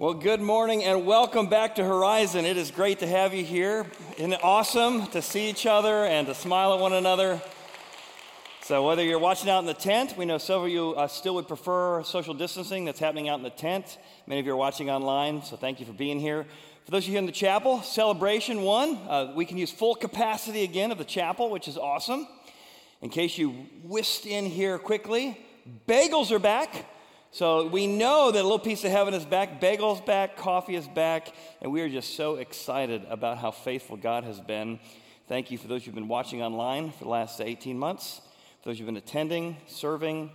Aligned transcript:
Well, 0.00 0.14
good 0.14 0.40
morning 0.40 0.82
and 0.82 1.04
welcome 1.04 1.48
back 1.48 1.74
to 1.74 1.84
Horizon. 1.84 2.46
It 2.46 2.56
is 2.56 2.70
great 2.70 3.00
to 3.00 3.06
have 3.06 3.34
you 3.34 3.44
here. 3.44 3.84
Isn't 4.16 4.32
it 4.32 4.42
awesome 4.42 5.06
to 5.08 5.20
see 5.20 5.50
each 5.50 5.66
other 5.66 6.06
and 6.06 6.26
to 6.26 6.34
smile 6.34 6.72
at 6.72 6.80
one 6.80 6.94
another? 6.94 7.38
So, 8.62 8.86
whether 8.86 9.04
you're 9.04 9.18
watching 9.18 9.50
out 9.50 9.58
in 9.58 9.66
the 9.66 9.74
tent, 9.74 10.16
we 10.16 10.24
know 10.24 10.38
some 10.38 10.62
of 10.62 10.70
you 10.70 10.94
uh, 10.94 11.06
still 11.06 11.34
would 11.34 11.46
prefer 11.46 12.02
social 12.02 12.32
distancing 12.32 12.86
that's 12.86 12.98
happening 12.98 13.28
out 13.28 13.40
in 13.40 13.42
the 13.42 13.50
tent. 13.50 13.98
Many 14.26 14.40
of 14.40 14.46
you 14.46 14.52
are 14.52 14.56
watching 14.56 14.88
online, 14.88 15.42
so 15.42 15.58
thank 15.58 15.80
you 15.80 15.84
for 15.84 15.92
being 15.92 16.18
here. 16.18 16.46
For 16.86 16.92
those 16.92 17.02
of 17.04 17.08
you 17.08 17.12
here 17.12 17.18
in 17.18 17.26
the 17.26 17.32
chapel, 17.32 17.82
celebration 17.82 18.62
one, 18.62 18.96
uh, 19.06 19.34
we 19.36 19.44
can 19.44 19.58
use 19.58 19.70
full 19.70 19.94
capacity 19.94 20.64
again 20.64 20.92
of 20.92 20.96
the 20.96 21.04
chapel, 21.04 21.50
which 21.50 21.68
is 21.68 21.76
awesome. 21.76 22.26
In 23.02 23.10
case 23.10 23.36
you 23.36 23.50
whisked 23.84 24.24
in 24.24 24.46
here 24.46 24.78
quickly, 24.78 25.38
bagels 25.86 26.30
are 26.30 26.38
back. 26.38 26.86
So 27.32 27.68
we 27.68 27.86
know 27.86 28.32
that 28.32 28.40
a 28.40 28.42
little 28.42 28.58
piece 28.58 28.82
of 28.82 28.90
heaven 28.90 29.14
is 29.14 29.24
back, 29.24 29.60
bagels 29.60 30.04
back, 30.04 30.36
coffee 30.36 30.74
is 30.74 30.88
back, 30.88 31.32
and 31.62 31.70
we 31.70 31.80
are 31.80 31.88
just 31.88 32.16
so 32.16 32.36
excited 32.36 33.06
about 33.08 33.38
how 33.38 33.52
faithful 33.52 33.96
God 33.96 34.24
has 34.24 34.40
been. 34.40 34.80
Thank 35.28 35.52
you 35.52 35.56
for 35.56 35.68
those 35.68 35.84
who've 35.84 35.94
been 35.94 36.08
watching 36.08 36.42
online 36.42 36.90
for 36.90 37.04
the 37.04 37.10
last 37.10 37.40
18 37.40 37.78
months, 37.78 38.20
for 38.60 38.70
those 38.70 38.78
who've 38.78 38.86
been 38.86 38.96
attending, 38.96 39.58
serving, 39.68 40.32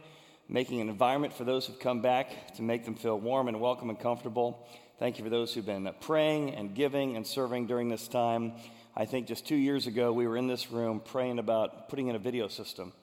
making 0.47 0.79
an 0.79 0.88
environment 0.88 1.34
for 1.34 1.44
those 1.44 1.66
who've 1.66 1.79
come 1.81 2.01
back 2.01 2.53
to 2.55 2.61
make 2.61 2.85
them 2.85 2.95
feel 2.95 3.19
warm 3.19 3.50
and 3.50 3.59
welcome 3.59 3.89
and 3.89 4.00
comfortable. 4.00 4.66
Thank 4.97 5.17
you 5.17 5.25
for 5.25 5.29
those 5.29 5.53
who've 5.53 5.66
been 5.66 5.94
praying 6.00 6.55
and 6.55 6.73
giving 6.73 7.17
and 7.17 7.28
serving 7.28 7.67
during 7.67 7.89
this 7.89 8.07
time. 8.07 8.53
I 8.95 9.03
think 9.03 9.28
just 9.28 9.45
two 9.45 9.57
years 9.57 9.85
ago, 9.85 10.13
we 10.13 10.28
were 10.28 10.38
in 10.38 10.47
this 10.47 10.72
room 10.72 11.01
praying 11.03 11.39
about 11.39 11.89
putting 11.89 12.07
in 12.07 12.16
a 12.16 12.19
video 12.19 12.47
system 12.47 12.94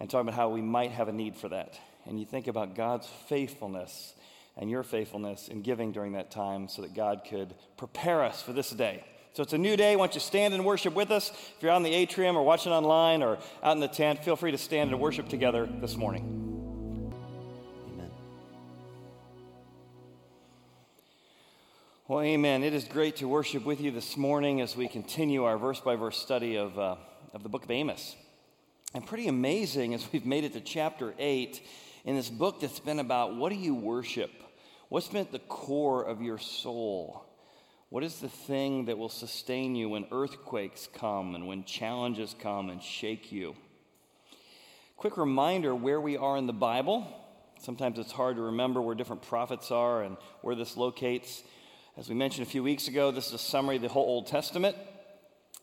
and 0.00 0.10
talking 0.10 0.28
about 0.28 0.36
how 0.36 0.48
we 0.48 0.60
might 0.60 0.90
have 0.90 1.06
a 1.06 1.12
need 1.12 1.36
for 1.36 1.50
that 1.50 1.78
and 2.08 2.18
you 2.18 2.24
think 2.24 2.48
about 2.48 2.74
God's 2.74 3.06
faithfulness 3.28 4.14
and 4.56 4.70
your 4.70 4.82
faithfulness 4.82 5.48
in 5.48 5.62
giving 5.62 5.92
during 5.92 6.12
that 6.12 6.30
time 6.30 6.66
so 6.66 6.82
that 6.82 6.94
God 6.94 7.22
could 7.28 7.54
prepare 7.76 8.24
us 8.24 8.42
for 8.42 8.52
this 8.52 8.70
day. 8.70 9.04
So 9.34 9.42
it's 9.42 9.52
a 9.52 9.58
new 9.58 9.76
day. 9.76 9.94
Why 9.94 10.06
don't 10.06 10.14
you 10.14 10.20
stand 10.20 10.54
and 10.54 10.64
worship 10.64 10.94
with 10.94 11.10
us? 11.10 11.30
If 11.30 11.62
you're 11.62 11.70
out 11.70 11.76
in 11.76 11.82
the 11.84 11.94
atrium 11.94 12.36
or 12.36 12.42
watching 12.42 12.72
online 12.72 13.22
or 13.22 13.38
out 13.62 13.72
in 13.72 13.80
the 13.80 13.88
tent, 13.88 14.24
feel 14.24 14.36
free 14.36 14.50
to 14.50 14.58
stand 14.58 14.90
and 14.90 14.98
worship 14.98 15.28
together 15.28 15.68
this 15.80 15.96
morning. 15.96 17.12
Amen. 17.92 18.10
Well, 22.08 22.22
amen. 22.22 22.64
It 22.64 22.72
is 22.72 22.84
great 22.84 23.16
to 23.16 23.28
worship 23.28 23.64
with 23.64 23.80
you 23.80 23.90
this 23.90 24.16
morning 24.16 24.60
as 24.62 24.74
we 24.74 24.88
continue 24.88 25.44
our 25.44 25.58
verse 25.58 25.78
by 25.78 25.94
verse 25.94 26.16
study 26.16 26.56
of, 26.56 26.76
uh, 26.78 26.96
of 27.34 27.42
the 27.42 27.48
book 27.50 27.64
of 27.64 27.70
Amos. 27.70 28.16
And 28.94 29.06
pretty 29.06 29.28
amazing 29.28 29.92
as 29.92 30.10
we've 30.10 30.26
made 30.26 30.44
it 30.44 30.54
to 30.54 30.60
chapter 30.60 31.14
8 31.18 31.60
in 32.08 32.16
this 32.16 32.30
book 32.30 32.60
that's 32.60 32.80
been 32.80 33.00
about 33.00 33.36
what 33.36 33.52
do 33.52 33.58
you 33.58 33.74
worship? 33.74 34.30
What's 34.88 35.08
been 35.08 35.20
at 35.20 35.30
the 35.30 35.40
core 35.40 36.02
of 36.02 36.22
your 36.22 36.38
soul? 36.38 37.26
What 37.90 38.02
is 38.02 38.20
the 38.20 38.30
thing 38.30 38.86
that 38.86 38.96
will 38.96 39.10
sustain 39.10 39.76
you 39.76 39.90
when 39.90 40.06
earthquakes 40.10 40.88
come 40.94 41.34
and 41.34 41.46
when 41.46 41.64
challenges 41.64 42.34
come 42.40 42.70
and 42.70 42.82
shake 42.82 43.30
you? 43.30 43.54
Quick 44.96 45.18
reminder 45.18 45.74
where 45.74 46.00
we 46.00 46.16
are 46.16 46.38
in 46.38 46.46
the 46.46 46.52
Bible. 46.54 47.06
Sometimes 47.60 47.98
it's 47.98 48.10
hard 48.10 48.36
to 48.36 48.42
remember 48.42 48.80
where 48.80 48.94
different 48.94 49.20
prophets 49.20 49.70
are 49.70 50.02
and 50.02 50.16
where 50.40 50.54
this 50.54 50.78
locates. 50.78 51.42
As 51.98 52.08
we 52.08 52.14
mentioned 52.14 52.46
a 52.46 52.50
few 52.50 52.62
weeks 52.62 52.88
ago, 52.88 53.10
this 53.10 53.26
is 53.26 53.34
a 53.34 53.38
summary 53.38 53.76
of 53.76 53.82
the 53.82 53.88
whole 53.88 54.06
Old 54.06 54.28
Testament. 54.28 54.76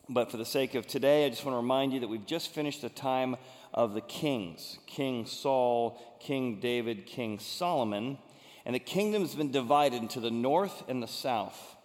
But 0.08 0.30
for 0.30 0.36
the 0.36 0.44
sake 0.44 0.76
of 0.76 0.86
today, 0.86 1.26
I 1.26 1.28
just 1.28 1.44
want 1.44 1.54
to 1.54 1.60
remind 1.60 1.92
you 1.92 1.98
that 2.00 2.08
we've 2.08 2.24
just 2.24 2.54
finished 2.54 2.82
the 2.82 2.88
time 2.88 3.34
of 3.72 3.94
the 3.94 4.00
kings 4.00 4.78
King 4.86 5.26
Saul, 5.26 6.00
King 6.20 6.60
David, 6.60 7.06
King 7.06 7.38
Solomon. 7.38 8.18
And 8.64 8.74
the 8.74 8.80
kingdom 8.80 9.22
has 9.22 9.34
been 9.34 9.52
divided 9.52 10.02
into 10.02 10.18
the 10.18 10.30
north 10.30 10.82
and 10.88 11.00
the 11.00 11.06
south. 11.06 11.76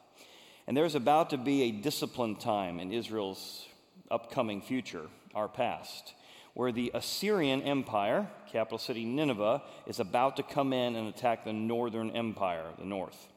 And 0.66 0.75
there's 0.75 0.96
about 0.96 1.30
to 1.30 1.38
be 1.38 1.63
a 1.63 1.72
disciplined 1.72 2.39
time 2.39 2.80
in 2.80 2.92
Israel's 2.92 3.68
upcoming 4.10 4.62
future, 4.62 5.06
our 5.36 5.48
past, 5.48 6.13
where 6.54 6.72
the 6.72 6.92
Assyrian 6.94 7.62
Empire, 7.62 8.27
capital 8.51 8.77
city 8.77 9.06
Nineveh, 9.06 9.62
is 9.86 10.00
about 10.00 10.38
to 10.38 10.44
come 10.44 10.74
in 10.74 10.95
and 10.95 11.07
attack 11.07 11.44
the 11.44 11.54
northern 11.54 12.12
empire, 12.12 12.66
the 12.80 12.86
north. 12.86 13.27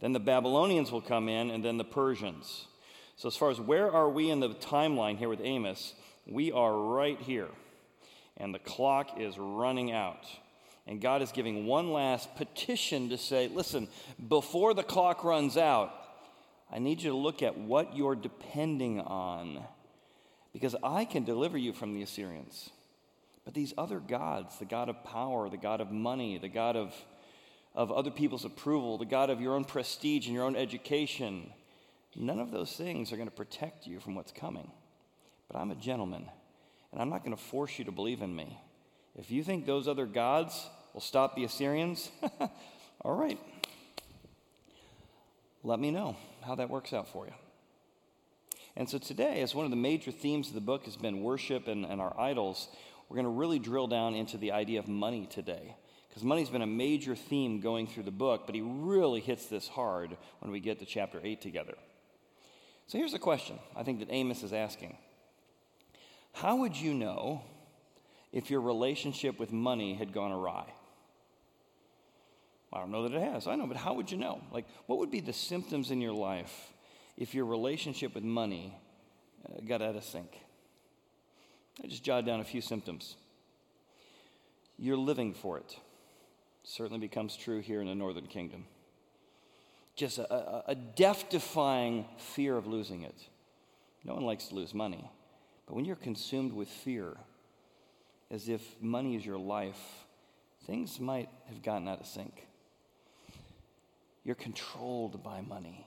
Then 0.00 0.12
the 0.12 0.20
Babylonians 0.20 0.92
will 0.92 1.00
come 1.00 1.28
in, 1.28 1.50
and 1.50 1.64
then 1.64 1.78
the 1.78 1.84
Persians. 1.84 2.66
So, 3.16 3.28
as 3.28 3.36
far 3.36 3.50
as 3.50 3.60
where 3.60 3.90
are 3.90 4.10
we 4.10 4.30
in 4.30 4.40
the 4.40 4.50
timeline 4.50 5.16
here 5.16 5.28
with 5.28 5.40
Amos, 5.42 5.94
we 6.26 6.52
are 6.52 6.76
right 6.76 7.18
here 7.20 7.48
and 8.36 8.54
the 8.54 8.58
clock 8.58 9.18
is 9.18 9.38
running 9.38 9.92
out. 9.92 10.26
And 10.86 11.00
God 11.00 11.22
is 11.22 11.32
giving 11.32 11.66
one 11.66 11.92
last 11.92 12.34
petition 12.36 13.08
to 13.08 13.18
say, 13.18 13.48
listen, 13.48 13.88
before 14.28 14.72
the 14.72 14.84
clock 14.84 15.24
runs 15.24 15.56
out, 15.56 15.92
I 16.70 16.78
need 16.78 17.02
you 17.02 17.10
to 17.10 17.16
look 17.16 17.42
at 17.42 17.58
what 17.58 17.96
you're 17.96 18.14
depending 18.14 19.00
on. 19.00 19.64
Because 20.52 20.76
I 20.82 21.04
can 21.04 21.24
deliver 21.24 21.58
you 21.58 21.72
from 21.72 21.92
the 21.92 22.02
Assyrians. 22.02 22.70
But 23.44 23.54
these 23.54 23.74
other 23.76 24.00
gods, 24.00 24.58
the 24.58 24.64
God 24.64 24.88
of 24.88 25.02
power, 25.04 25.48
the 25.48 25.56
God 25.56 25.80
of 25.80 25.90
money, 25.90 26.38
the 26.38 26.48
God 26.48 26.76
of, 26.76 26.94
of 27.74 27.90
other 27.90 28.10
people's 28.10 28.44
approval, 28.44 28.98
the 28.98 29.04
God 29.04 29.28
of 29.30 29.40
your 29.40 29.54
own 29.54 29.64
prestige 29.64 30.26
and 30.26 30.34
your 30.34 30.44
own 30.44 30.56
education, 30.56 31.50
none 32.14 32.38
of 32.38 32.50
those 32.50 32.72
things 32.72 33.12
are 33.12 33.16
going 33.16 33.28
to 33.28 33.34
protect 33.34 33.86
you 33.86 34.00
from 34.00 34.14
what's 34.14 34.32
coming. 34.32 34.70
But 35.48 35.58
I'm 35.58 35.70
a 35.70 35.76
gentleman 35.76 36.26
and 36.96 37.02
I'm 37.02 37.10
not 37.10 37.22
going 37.22 37.36
to 37.36 37.42
force 37.42 37.78
you 37.78 37.84
to 37.84 37.92
believe 37.92 38.22
in 38.22 38.34
me. 38.34 38.58
If 39.16 39.30
you 39.30 39.44
think 39.44 39.66
those 39.66 39.86
other 39.86 40.06
gods 40.06 40.66
will 40.94 41.02
stop 41.02 41.36
the 41.36 41.44
Assyrians, 41.44 42.10
all 43.02 43.14
right. 43.14 43.38
Let 45.62 45.78
me 45.78 45.90
know 45.90 46.16
how 46.42 46.54
that 46.54 46.70
works 46.70 46.94
out 46.94 47.06
for 47.06 47.26
you. 47.26 47.34
And 48.76 48.88
so 48.88 48.96
today, 48.96 49.42
as 49.42 49.54
one 49.54 49.66
of 49.66 49.70
the 49.70 49.76
major 49.76 50.10
themes 50.10 50.48
of 50.48 50.54
the 50.54 50.62
book 50.62 50.86
has 50.86 50.96
been 50.96 51.20
worship 51.20 51.68
and, 51.68 51.84
and 51.84 52.00
our 52.00 52.18
idols, 52.18 52.66
we're 53.10 53.16
going 53.16 53.26
to 53.26 53.30
really 53.30 53.58
drill 53.58 53.88
down 53.88 54.14
into 54.14 54.38
the 54.38 54.52
idea 54.52 54.78
of 54.78 54.88
money 54.88 55.26
today. 55.26 55.76
Because 56.08 56.24
money's 56.24 56.48
been 56.48 56.62
a 56.62 56.66
major 56.66 57.14
theme 57.14 57.60
going 57.60 57.88
through 57.88 58.04
the 58.04 58.10
book, 58.10 58.46
but 58.46 58.54
he 58.54 58.62
really 58.62 59.20
hits 59.20 59.44
this 59.46 59.68
hard 59.68 60.16
when 60.40 60.50
we 60.50 60.60
get 60.60 60.78
to 60.78 60.86
chapter 60.86 61.20
8 61.22 61.42
together. 61.42 61.74
So 62.86 62.96
here's 62.96 63.12
a 63.12 63.18
question 63.18 63.58
I 63.76 63.82
think 63.82 63.98
that 63.98 64.08
Amos 64.10 64.42
is 64.42 64.54
asking 64.54 64.96
how 66.36 66.56
would 66.56 66.76
you 66.76 66.92
know 66.92 67.40
if 68.30 68.50
your 68.50 68.60
relationship 68.60 69.38
with 69.38 69.52
money 69.52 69.94
had 69.94 70.12
gone 70.12 70.32
awry? 70.32 70.66
I 72.70 72.78
don't 72.78 72.90
know 72.90 73.08
that 73.08 73.14
it 73.14 73.22
has. 73.22 73.46
I 73.46 73.56
know, 73.56 73.66
but 73.66 73.78
how 73.78 73.94
would 73.94 74.10
you 74.10 74.18
know? 74.18 74.42
Like, 74.52 74.66
what 74.84 74.98
would 74.98 75.10
be 75.10 75.20
the 75.20 75.32
symptoms 75.32 75.90
in 75.90 76.02
your 76.02 76.12
life 76.12 76.74
if 77.16 77.34
your 77.34 77.46
relationship 77.46 78.14
with 78.14 78.22
money 78.22 78.76
uh, 79.48 79.62
got 79.66 79.80
out 79.80 79.96
of 79.96 80.04
sync? 80.04 80.28
I 81.82 81.86
just 81.86 82.02
jotted 82.02 82.26
down 82.26 82.40
a 82.40 82.44
few 82.44 82.60
symptoms. 82.60 83.16
You're 84.78 84.98
living 84.98 85.32
for 85.32 85.56
it. 85.56 85.78
Certainly 86.64 87.00
becomes 87.00 87.34
true 87.34 87.60
here 87.60 87.80
in 87.80 87.86
the 87.86 87.94
Northern 87.94 88.26
Kingdom. 88.26 88.66
Just 89.94 90.18
a, 90.18 90.30
a, 90.30 90.64
a 90.68 90.74
death 90.74 91.30
defying 91.30 92.04
fear 92.18 92.58
of 92.58 92.66
losing 92.66 93.04
it. 93.04 93.16
No 94.04 94.12
one 94.12 94.24
likes 94.24 94.48
to 94.48 94.54
lose 94.54 94.74
money. 94.74 95.10
But 95.66 95.74
when 95.74 95.84
you're 95.84 95.96
consumed 95.96 96.52
with 96.52 96.68
fear, 96.68 97.16
as 98.30 98.48
if 98.48 98.62
money 98.80 99.16
is 99.16 99.26
your 99.26 99.38
life, 99.38 99.80
things 100.66 100.98
might 101.00 101.28
have 101.48 101.62
gotten 101.62 101.88
out 101.88 102.00
of 102.00 102.06
sync. 102.06 102.46
You're 104.24 104.34
controlled 104.34 105.22
by 105.22 105.40
money. 105.40 105.86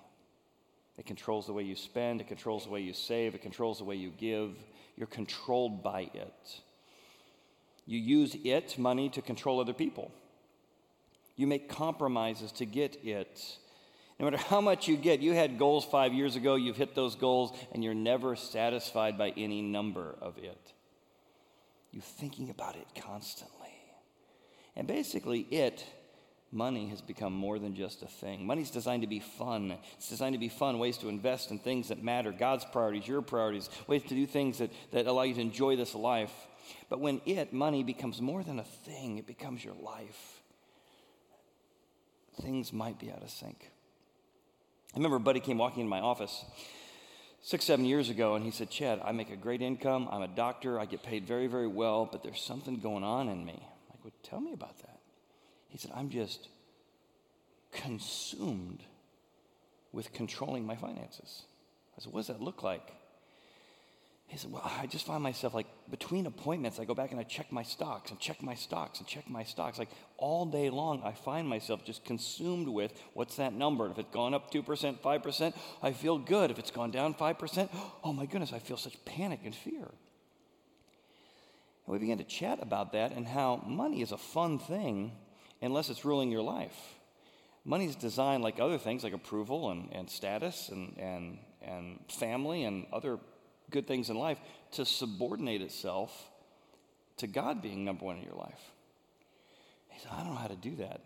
It 0.97 1.05
controls 1.05 1.47
the 1.47 1.53
way 1.53 1.63
you 1.63 1.75
spend, 1.75 2.19
it 2.19 2.27
controls 2.27 2.65
the 2.65 2.71
way 2.71 2.81
you 2.81 2.93
save, 2.93 3.35
it 3.35 3.41
controls 3.41 3.77
the 3.77 3.85
way 3.85 3.95
you 3.95 4.11
give. 4.17 4.51
You're 4.97 5.07
controlled 5.07 5.81
by 5.81 6.09
it. 6.13 6.61
You 7.85 7.99
use 7.99 8.35
it, 8.43 8.77
money, 8.77 9.09
to 9.09 9.21
control 9.21 9.59
other 9.59 9.73
people. 9.73 10.11
You 11.37 11.47
make 11.47 11.69
compromises 11.69 12.51
to 12.53 12.65
get 12.65 13.03
it. 13.03 13.57
No 14.19 14.25
matter 14.25 14.37
how 14.37 14.59
much 14.59 14.87
you 14.87 14.97
get, 14.97 15.21
you 15.21 15.33
had 15.33 15.57
goals 15.57 15.85
five 15.85 16.13
years 16.13 16.35
ago, 16.35 16.55
you've 16.55 16.75
hit 16.75 16.93
those 16.93 17.15
goals, 17.15 17.57
and 17.71 17.81
you're 17.81 17.93
never 17.93 18.35
satisfied 18.35 19.17
by 19.17 19.29
any 19.37 19.61
number 19.61 20.15
of 20.21 20.37
it. 20.37 20.73
You're 21.91 22.01
thinking 22.01 22.49
about 22.49 22.75
it 22.75 22.87
constantly. 23.01 23.55
And 24.75 24.87
basically, 24.87 25.39
it, 25.39 25.85
money, 26.51 26.89
has 26.89 27.01
become 27.01 27.31
more 27.31 27.59
than 27.59 27.75
just 27.75 28.03
a 28.03 28.07
thing. 28.07 28.45
Money's 28.45 28.69
designed 28.69 29.03
to 29.03 29.07
be 29.07 29.21
fun. 29.21 29.77
It's 29.95 30.09
designed 30.09 30.33
to 30.33 30.39
be 30.39 30.49
fun, 30.49 30.79
ways 30.79 30.97
to 30.97 31.07
invest 31.07 31.49
in 31.49 31.57
things 31.57 31.87
that 31.87 32.03
matter 32.03 32.33
God's 32.33 32.65
priorities, 32.65 33.07
your 33.07 33.21
priorities, 33.21 33.69
ways 33.87 34.03
to 34.03 34.15
do 34.15 34.25
things 34.25 34.57
that, 34.57 34.71
that 34.91 35.07
allow 35.07 35.23
you 35.23 35.35
to 35.35 35.41
enjoy 35.41 35.77
this 35.77 35.95
life. 35.95 36.33
But 36.89 36.99
when 36.99 37.21
it, 37.25 37.53
money, 37.53 37.83
becomes 37.83 38.21
more 38.21 38.43
than 38.43 38.59
a 38.59 38.63
thing, 38.63 39.17
it 39.17 39.25
becomes 39.25 39.63
your 39.63 39.75
life, 39.81 40.41
things 42.41 42.73
might 42.73 42.99
be 42.99 43.11
out 43.11 43.23
of 43.23 43.29
sync. 43.29 43.71
I 44.93 44.97
remember 44.97 45.17
a 45.17 45.19
buddy 45.19 45.39
came 45.39 45.57
walking 45.57 45.81
into 45.81 45.89
my 45.89 45.99
office 45.99 46.45
six, 47.41 47.65
seven 47.65 47.85
years 47.85 48.09
ago, 48.09 48.35
and 48.35 48.43
he 48.43 48.51
said, 48.51 48.69
Chad, 48.69 49.01
I 49.03 49.11
make 49.11 49.29
a 49.29 49.35
great 49.35 49.61
income. 49.61 50.07
I'm 50.11 50.21
a 50.21 50.27
doctor. 50.27 50.79
I 50.79 50.85
get 50.85 51.03
paid 51.03 51.25
very, 51.25 51.47
very 51.47 51.67
well, 51.67 52.07
but 52.11 52.23
there's 52.23 52.41
something 52.41 52.79
going 52.79 53.03
on 53.03 53.29
in 53.29 53.45
me. 53.45 53.53
I'm 53.53 53.89
like, 53.91 54.03
well, 54.03 54.13
tell 54.23 54.41
me 54.41 54.53
about 54.53 54.77
that. 54.79 54.99
He 55.69 55.77
said, 55.77 55.91
I'm 55.95 56.09
just 56.09 56.49
consumed 57.71 58.83
with 59.91 60.11
controlling 60.13 60.65
my 60.65 60.75
finances. 60.75 61.43
I 61.97 62.01
said, 62.01 62.13
What 62.13 62.21
does 62.21 62.27
that 62.27 62.41
look 62.41 62.63
like? 62.63 62.91
He 64.29 64.37
said, 64.37 64.51
Well, 64.51 64.61
I 64.63 64.85
just 64.85 65.07
find 65.07 65.23
myself 65.23 65.55
like 65.55 65.65
between 65.89 66.27
appointments, 66.27 66.79
I 66.79 66.85
go 66.85 66.93
back 66.93 67.09
and 67.11 67.19
I 67.19 67.23
check 67.23 67.51
my 67.51 67.63
stocks 67.63 68.11
and 68.11 68.19
check 68.19 68.43
my 68.43 68.53
stocks 68.53 68.99
and 68.99 69.07
check 69.07 69.27
my 69.27 69.43
stocks. 69.43 69.79
Like 69.79 69.89
all 70.17 70.45
day 70.45 70.69
long, 70.69 71.01
I 71.03 71.13
find 71.13 71.49
myself 71.49 71.83
just 71.83 72.05
consumed 72.05 72.67
with 72.67 72.93
what's 73.15 73.37
that 73.37 73.53
number? 73.53 73.89
If 73.89 73.97
it's 73.97 74.13
gone 74.13 74.35
up 74.35 74.51
2%, 74.53 74.99
5%, 74.99 75.53
I 75.81 75.91
feel 75.93 76.19
good. 76.19 76.51
If 76.51 76.59
it's 76.59 76.69
gone 76.69 76.91
down 76.91 77.15
5%, 77.15 77.69
oh 78.03 78.13
my 78.13 78.27
goodness, 78.27 78.53
I 78.53 78.59
feel 78.59 78.77
such 78.77 79.03
panic 79.03 79.39
and 79.45 79.55
fear. 79.55 79.81
And 79.81 79.91
we 81.87 81.97
began 81.97 82.19
to 82.19 82.23
chat 82.23 82.59
about 82.61 82.91
that 82.93 83.11
and 83.13 83.25
how 83.27 83.63
money 83.65 84.03
is 84.03 84.11
a 84.11 84.17
fun 84.17 84.59
thing 84.59 85.11
unless 85.59 85.89
it's 85.89 86.05
ruling 86.05 86.29
your 86.29 86.43
life. 86.43 86.77
Money 87.65 87.87
is 87.87 87.95
designed 87.95 88.43
like 88.43 88.59
other 88.59 88.77
things, 88.77 89.03
like 89.03 89.13
approval 89.13 89.71
and, 89.71 89.89
and 89.91 90.07
status 90.07 90.69
and, 90.69 90.95
and, 90.99 91.39
and 91.63 91.99
family 92.09 92.63
and 92.63 92.85
other 92.93 93.17
good 93.69 93.87
things 93.87 94.09
in 94.09 94.17
life 94.17 94.39
to 94.73 94.85
subordinate 94.85 95.61
itself 95.61 96.11
to 97.17 97.27
God 97.27 97.61
being 97.61 97.85
number 97.85 98.05
one 98.05 98.17
in 98.17 98.23
your 98.23 98.35
life. 98.35 98.59
He 99.89 99.99
said, 99.99 100.11
I 100.13 100.23
don't 100.23 100.33
know 100.33 100.39
how 100.39 100.47
to 100.47 100.55
do 100.55 100.75
that. 100.77 101.01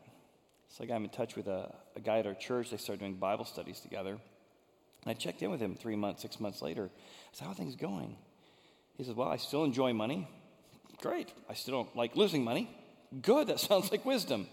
It's 0.69 0.79
like 0.79 0.89
I'm 0.89 1.03
in 1.03 1.09
touch 1.09 1.35
with 1.35 1.47
a, 1.47 1.73
a 1.95 1.99
guy 1.99 2.19
at 2.19 2.27
our 2.27 2.33
church. 2.33 2.71
They 2.71 2.77
started 2.77 2.99
doing 2.99 3.15
Bible 3.15 3.45
studies 3.45 3.79
together. 3.79 4.11
And 4.11 5.11
I 5.11 5.13
checked 5.13 5.41
in 5.41 5.51
with 5.51 5.59
him 5.59 5.75
three 5.75 5.95
months, 5.95 6.21
six 6.21 6.39
months 6.39 6.61
later. 6.61 6.85
I 6.85 7.29
said, 7.31 7.45
How 7.45 7.51
are 7.51 7.55
things 7.55 7.75
going? 7.75 8.15
He 8.97 9.03
said, 9.03 9.15
Well, 9.15 9.27
I 9.27 9.37
still 9.37 9.63
enjoy 9.63 9.93
money. 9.93 10.27
Great. 11.01 11.33
I 11.49 11.53
still 11.53 11.83
don't 11.83 11.95
like 11.95 12.15
losing 12.15 12.43
money. 12.43 12.75
Good. 13.21 13.47
That 13.47 13.59
sounds 13.59 13.91
like 13.91 14.05
wisdom. 14.05 14.47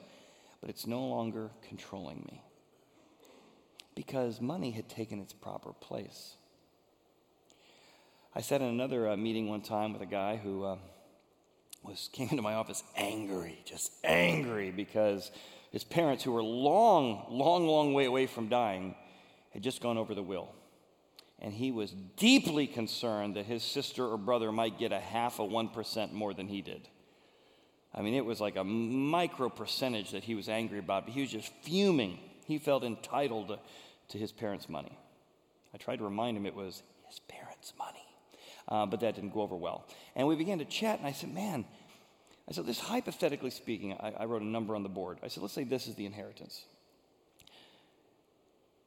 But 0.61 0.69
it's 0.69 0.87
no 0.87 1.07
longer 1.07 1.51
controlling 1.69 2.27
me 2.31 2.43
because 3.95 4.41
money 4.41 4.71
had 4.73 4.89
taken 4.89 5.21
its 5.21 5.33
proper 5.33 5.73
place. 5.73 6.35
I 8.33 8.43
sat 8.43 8.61
in 8.61 8.69
another 8.69 9.09
uh, 9.09 9.17
meeting 9.17 9.49
one 9.49 9.61
time 9.61 9.93
with 9.93 10.03
a 10.03 10.07
guy 10.07 10.37
who 10.37 10.63
uh, 10.63 10.77
was 11.83 12.09
came 12.13 12.29
into 12.31 12.43
my 12.43 12.55
office 12.55 12.85
angry, 12.97 13.61
just 13.65 13.93
angry 14.05 14.71
because 14.71 15.33
his 15.73 15.83
parents, 15.83 16.23
who 16.23 16.33
were 16.33 16.43
long, 16.43 17.27
long, 17.29 17.67
long 17.67 17.93
way 17.93 18.05
away 18.05 18.27
from 18.27 18.49
dying, 18.49 18.95
had 19.53 19.63
just 19.63 19.81
gone 19.81 19.99
over 19.99 20.15
the 20.15 20.23
will. 20.23 20.49
And 21.41 21.53
he 21.53 21.73
was 21.73 21.93
deeply 22.17 22.69
concerned 22.69 23.35
that 23.35 23.47
his 23.47 23.65
sister 23.65 24.07
or 24.07 24.17
brother 24.17 24.53
might 24.53 24.79
get 24.79 24.93
a 24.93 25.01
half 25.01 25.41
of 25.41 25.51
1% 25.51 26.13
more 26.13 26.33
than 26.33 26.47
he 26.47 26.61
did. 26.61 26.87
I 27.93 28.03
mean, 28.03 28.15
it 28.15 28.25
was 28.25 28.41
like 28.41 28.57
a 28.57 28.63
micro 28.63 29.49
percentage 29.49 30.13
that 30.13 30.23
he 30.23 30.37
was 30.37 30.49
angry 30.49 30.79
about, 30.79 31.07
but 31.07 31.15
he 31.15 31.23
was 31.23 31.31
just 31.33 31.53
fuming. 31.63 32.21
He 32.47 32.59
felt 32.59 32.85
entitled 32.85 33.49
to, 33.49 33.59
to 34.11 34.19
his 34.19 34.31
parents' 34.31 34.69
money. 34.69 34.97
I 35.75 35.79
tried 35.79 35.97
to 35.97 36.05
remind 36.05 36.37
him 36.37 36.47
it 36.47 36.55
was 36.55 36.85
his 37.09 37.19
parents' 37.21 37.73
money 37.77 38.00
uh, 38.71 38.87
but 38.87 39.01
that 39.01 39.15
didn't 39.15 39.33
go 39.33 39.43
over 39.43 39.57
well. 39.57 39.87
And 40.15 40.27
we 40.27 40.37
began 40.37 40.59
to 40.59 40.65
chat, 40.65 40.99
and 40.99 41.07
I 41.07 41.13
said, 41.13 41.33
Man, 41.33 41.65
I 42.49 42.53
said, 42.53 42.67
this 42.67 42.81
hypothetically 42.81 43.51
speaking, 43.51 43.95
I, 43.95 44.13
I 44.21 44.25
wrote 44.25 44.43
a 44.43 44.47
number 44.47 44.75
on 44.75 44.83
the 44.83 44.89
board. 44.89 45.19
I 45.23 45.29
said, 45.29 45.43
Let's 45.43 45.55
say 45.55 45.65
this 45.65 45.87
is 45.87 45.95
the 45.95 46.07
inheritance. 46.07 46.65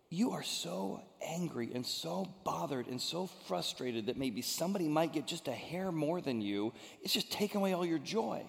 You 0.09 0.33
are 0.33 0.43
so 0.43 1.01
angry 1.25 1.71
and 1.73 1.83
so 1.83 2.31
bothered 2.43 2.85
and 2.85 3.01
so 3.01 3.25
frustrated 3.47 4.05
that 4.05 4.17
maybe 4.17 4.43
somebody 4.43 4.87
might 4.87 5.11
get 5.11 5.25
just 5.25 5.47
a 5.47 5.53
hair 5.53 5.91
more 5.91 6.21
than 6.21 6.39
you. 6.39 6.71
It's 7.01 7.13
just 7.13 7.31
taking 7.31 7.61
away 7.61 7.73
all 7.73 7.83
your 7.83 7.97
joy. 7.97 8.43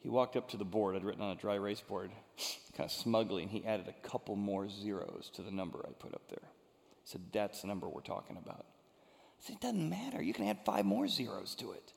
He 0.00 0.08
walked 0.08 0.36
up 0.36 0.48
to 0.50 0.56
the 0.56 0.64
board 0.64 0.96
I'd 0.96 1.04
written 1.04 1.22
on 1.22 1.30
a 1.30 1.40
dry 1.40 1.54
erase 1.54 1.80
board, 1.80 2.10
kind 2.76 2.86
of 2.86 2.90
smugly, 2.90 3.42
and 3.42 3.50
he 3.52 3.64
added 3.64 3.86
a 3.86 4.08
couple 4.08 4.34
more 4.34 4.68
zeros 4.68 5.30
to 5.34 5.42
the 5.42 5.50
number 5.52 5.84
I 5.88 5.92
put 5.92 6.12
up 6.12 6.28
there. 6.28 6.48
He 7.04 7.10
said, 7.10 7.20
That's 7.32 7.60
the 7.60 7.68
number 7.68 7.88
we're 7.88 8.00
talking 8.00 8.36
about. 8.36 8.66
It 9.46 9.60
doesn't 9.60 9.88
matter. 9.88 10.22
You 10.22 10.34
can 10.34 10.46
add 10.46 10.58
five 10.64 10.84
more 10.84 11.08
zeros 11.08 11.54
to 11.56 11.72
it. 11.72 11.92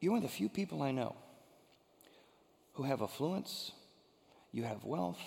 You're 0.00 0.12
one 0.12 0.22
of 0.22 0.28
the 0.30 0.34
few 0.34 0.48
people 0.48 0.82
I 0.82 0.92
know 0.92 1.16
who 2.74 2.82
have 2.84 3.02
affluence, 3.02 3.72
you 4.52 4.62
have 4.64 4.84
wealth, 4.84 5.20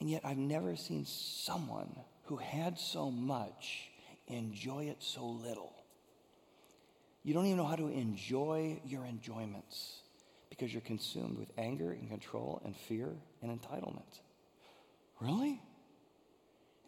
and 0.00 0.10
yet 0.10 0.22
I've 0.24 0.36
never 0.38 0.76
seen 0.76 1.06
someone 1.06 1.98
who 2.24 2.36
had 2.36 2.78
so 2.78 3.10
much 3.10 3.90
enjoy 4.26 4.84
it 4.84 4.98
so 5.00 5.24
little. 5.24 5.72
You 7.24 7.34
don't 7.34 7.46
even 7.46 7.56
know 7.56 7.66
how 7.66 7.76
to 7.76 7.88
enjoy 7.88 8.80
your 8.86 9.04
enjoyments 9.04 10.00
because 10.50 10.72
you're 10.72 10.82
consumed 10.82 11.38
with 11.38 11.48
anger 11.56 11.92
and 11.92 12.08
control 12.08 12.60
and 12.64 12.76
fear 12.76 13.10
and 13.42 13.60
entitlement. 13.60 14.20
Really? 15.20 15.60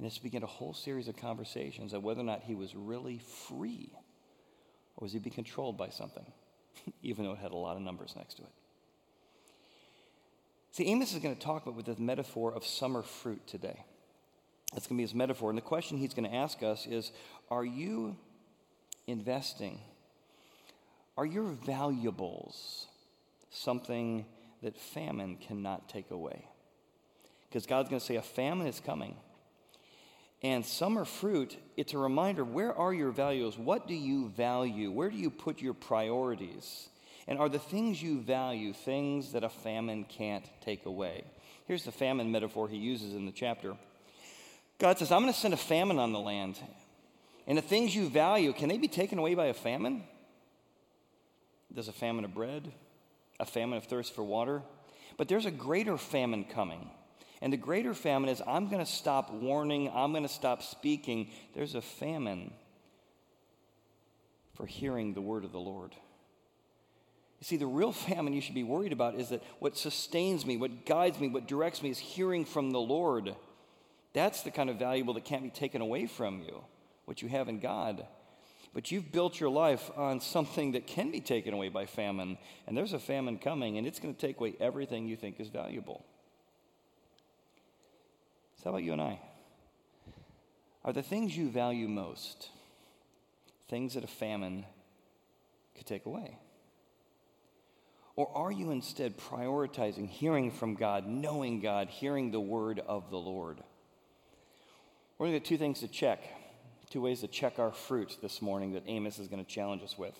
And 0.01 0.07
it's 0.07 0.17
began 0.17 0.43
a 0.43 0.47
whole 0.47 0.73
series 0.73 1.09
of 1.09 1.17
conversations 1.19 1.93
of 1.93 2.03
whether 2.03 2.23
or 2.23 2.25
not 2.25 2.41
he 2.41 2.55
was 2.55 2.75
really 2.75 3.19
free 3.19 3.91
or 4.97 5.05
was 5.05 5.13
he 5.13 5.19
being 5.19 5.35
controlled 5.35 5.77
by 5.77 5.91
something, 5.91 6.25
even 7.03 7.27
though 7.27 7.33
it 7.33 7.39
had 7.39 7.51
a 7.51 7.57
lot 7.57 7.77
of 7.77 7.83
numbers 7.83 8.15
next 8.17 8.39
to 8.39 8.43
it. 8.45 8.49
See, 10.71 10.87
Amos 10.87 11.13
is 11.13 11.19
going 11.19 11.37
to 11.37 11.41
talk 11.41 11.65
about 11.65 11.75
with 11.75 11.85
this 11.85 11.99
metaphor 11.99 12.55
of 12.55 12.65
summer 12.65 13.03
fruit 13.03 13.47
today. 13.47 13.85
That's 14.73 14.87
going 14.87 14.97
to 14.97 15.01
be 15.01 15.03
his 15.03 15.15
metaphor. 15.15 15.51
And 15.51 15.59
the 15.59 15.63
question 15.63 15.99
he's 15.99 16.15
going 16.15 16.31
to 16.31 16.35
ask 16.35 16.63
us 16.63 16.87
is 16.87 17.13
Are 17.51 17.67
you 17.67 18.17
investing? 19.07 19.81
Are 21.19 21.27
your 21.27 21.45
valuables 21.45 22.87
something 23.51 24.25
that 24.63 24.79
famine 24.79 25.37
cannot 25.37 25.91
take 25.91 26.11
away? 26.11 26.47
Because 27.51 27.67
God's 27.67 27.91
going 27.91 28.01
to 28.01 28.07
say 28.07 28.17
a 28.17 28.23
famine 28.23 28.67
is 28.67 28.81
coming. 28.81 29.15
And 30.43 30.65
summer 30.65 31.05
fruit, 31.05 31.57
it's 31.77 31.93
a 31.93 31.99
reminder 31.99 32.45
where 32.45 32.75
are 32.75 32.95
your 32.95 33.11
values? 33.11 33.59
What 33.59 33.87
do 33.87 33.95
you 33.95 34.29
value? 34.31 34.91
Where 34.91 35.11
do 35.11 35.17
you 35.17 35.31
put 35.31 35.61
your 35.61 35.75
priorities? 35.75 36.89
And 37.29 37.39
are 37.39 37.49
the 37.49 37.59
things 37.59 38.03
you 38.03 38.21
value 38.21 38.73
things 38.73 39.33
that 39.33 39.45
a 39.45 39.51
famine 39.51 40.05
can't 40.05 40.45
take 40.63 40.87
away? 40.87 41.25
Here's 41.67 41.85
the 41.85 41.93
famine 41.93 42.33
metaphor 42.33 42.69
he 42.69 42.79
uses 42.79 43.15
in 43.15 43.27
the 43.27 43.33
chapter 43.33 43.77
God 44.79 44.99
says, 44.99 45.13
I'm 45.13 45.21
going 45.21 45.33
to 45.33 45.39
send 45.39 45.53
a 45.53 45.59
famine 45.59 45.99
on 45.99 46.13
the 46.13 46.19
land. 46.19 46.59
And 47.47 47.59
the 47.59 47.63
things 47.63 47.95
you 47.95 48.09
value, 48.09 48.53
can 48.53 48.69
they 48.69 48.79
be 48.79 48.89
taken 48.89 49.19
away 49.19 49.35
by 49.35 49.47
a 49.47 49.55
famine? 49.55 50.05
There's 51.71 51.89
a 51.89 51.93
famine 51.93 52.25
of 52.25 52.35
bread, 52.35 52.73
a 53.39 53.45
famine 53.45 53.77
of 53.77 53.85
thirst 53.85 54.15
for 54.15 54.25
water. 54.25 54.63
But 55.19 55.29
there's 55.29 55.47
a 55.47 55.51
greater 55.51 55.99
famine 55.99 56.45
coming. 56.45 56.91
And 57.43 57.53
the 57.53 57.57
greater 57.57 57.95
famine 57.95 58.29
is 58.29 58.43
I'm 58.47 58.69
going 58.69 58.85
to 58.85 58.91
stop 58.91 59.33
warning, 59.33 59.91
I'm 59.95 60.13
going 60.13 60.25
to 60.25 60.29
stop 60.29 60.63
speaking. 60.63 61.31
There's 61.55 61.75
a 61.75 61.81
famine 61.81 62.53
for 64.55 64.67
hearing 64.67 65.15
the 65.15 65.23
word 65.23 65.45
of 65.45 65.53
the 65.53 65.61
Lord. 65.61 65.95
You 67.41 67.45
see, 67.45 67.57
the 67.57 67.67
real 67.67 67.93
famine 67.93 68.35
you 68.35 68.43
should 68.43 68.55
be 68.55 68.65
worried 68.65 68.93
about 68.93 69.15
is 69.15 69.31
that 69.31 69.43
what 69.59 69.79
sustains 69.79 70.45
me, 70.45 70.59
what 70.59 70.85
guides 70.85 71.19
me, 71.19 71.29
what 71.29 71.49
directs 71.49 71.83
me 71.83 71.89
is 71.89 71.99
hearing 71.99 72.45
from 72.45 72.71
the 72.71 72.81
Lord. 72.81 73.35
That's 74.13 74.43
the 74.43 74.51
kind 74.51 74.69
of 74.69 74.79
valuable 74.79 75.15
that 75.15 75.25
can't 75.25 75.43
be 75.43 75.51
taken 75.51 75.81
away 75.81 76.07
from 76.07 76.43
you, 76.43 76.63
what 77.07 77.23
you 77.23 77.29
have 77.29 77.49
in 77.49 77.59
God. 77.59 78.07
But 78.75 78.91
you've 78.91 79.11
built 79.11 79.41
your 79.41 79.51
life 79.51 79.91
on 79.97 80.21
something 80.21 80.73
that 80.73 80.87
can 80.87 81.11
be 81.11 81.21
taken 81.21 81.55
away 81.55 81.71
by 81.71 81.87
famine, 81.87 82.37
and 82.67 82.77
there's 82.77 82.93
a 82.93 82.99
famine 82.99 83.39
coming, 83.39 83.79
and 83.79 83.87
it's 83.87 83.99
going 83.99 84.15
to 84.15 84.21
take 84.21 84.39
away 84.39 84.55
everything 84.61 85.07
you 85.07 85.17
think 85.17 85.41
is 85.41 85.49
valuable. 85.49 86.05
So, 88.63 88.65
how 88.65 88.71
about 88.77 88.83
you 88.83 88.93
and 88.93 89.01
I? 89.01 89.19
Are 90.85 90.93
the 90.93 91.03
things 91.03 91.35
you 91.35 91.49
value 91.49 91.89
most 91.89 92.51
things 93.69 93.95
that 93.95 94.05
a 94.05 94.09
famine 94.09 94.67
could 95.77 95.87
take 95.87 96.05
away? 96.05 96.37
Or 98.17 98.31
are 98.37 98.53
you 98.53 98.71
instead 98.71 99.17
prioritizing 99.17 100.09
hearing 100.09 100.51
from 100.51 100.75
God, 100.75 101.07
knowing 101.07 101.61
God, 101.61 101.89
hearing 101.89 102.33
the 102.33 102.41
word 102.41 102.81
of 102.81 103.11
the 103.11 103.17
Lord? 103.17 103.63
We're 105.17 105.29
going 105.29 105.35
to 105.35 105.39
get 105.39 105.49
two 105.49 105.57
things 105.57 105.81
to 105.81 105.89
check, 105.89 106.23
two 106.91 107.01
ways 107.01 107.21
to 107.21 107.29
check 107.29 107.59
our 107.59 107.73
fruit 107.73 108.19
this 108.21 108.43
morning 108.43 108.73
that 108.73 108.83
Amos 108.87 109.19
is 109.19 109.29
going 109.29 109.43
to 109.43 109.51
challenge 109.51 109.83
us 109.83 109.97
with, 109.97 110.15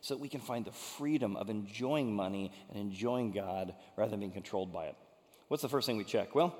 so 0.00 0.14
that 0.14 0.20
we 0.20 0.28
can 0.28 0.40
find 0.40 0.64
the 0.64 0.72
freedom 0.72 1.36
of 1.36 1.48
enjoying 1.48 2.12
money 2.12 2.50
and 2.70 2.80
enjoying 2.80 3.30
God 3.30 3.72
rather 3.96 4.10
than 4.10 4.20
being 4.20 4.32
controlled 4.32 4.72
by 4.72 4.86
it. 4.86 4.96
What's 5.46 5.62
the 5.62 5.68
first 5.68 5.86
thing 5.86 5.96
we 5.96 6.04
check? 6.04 6.34
Well, 6.34 6.56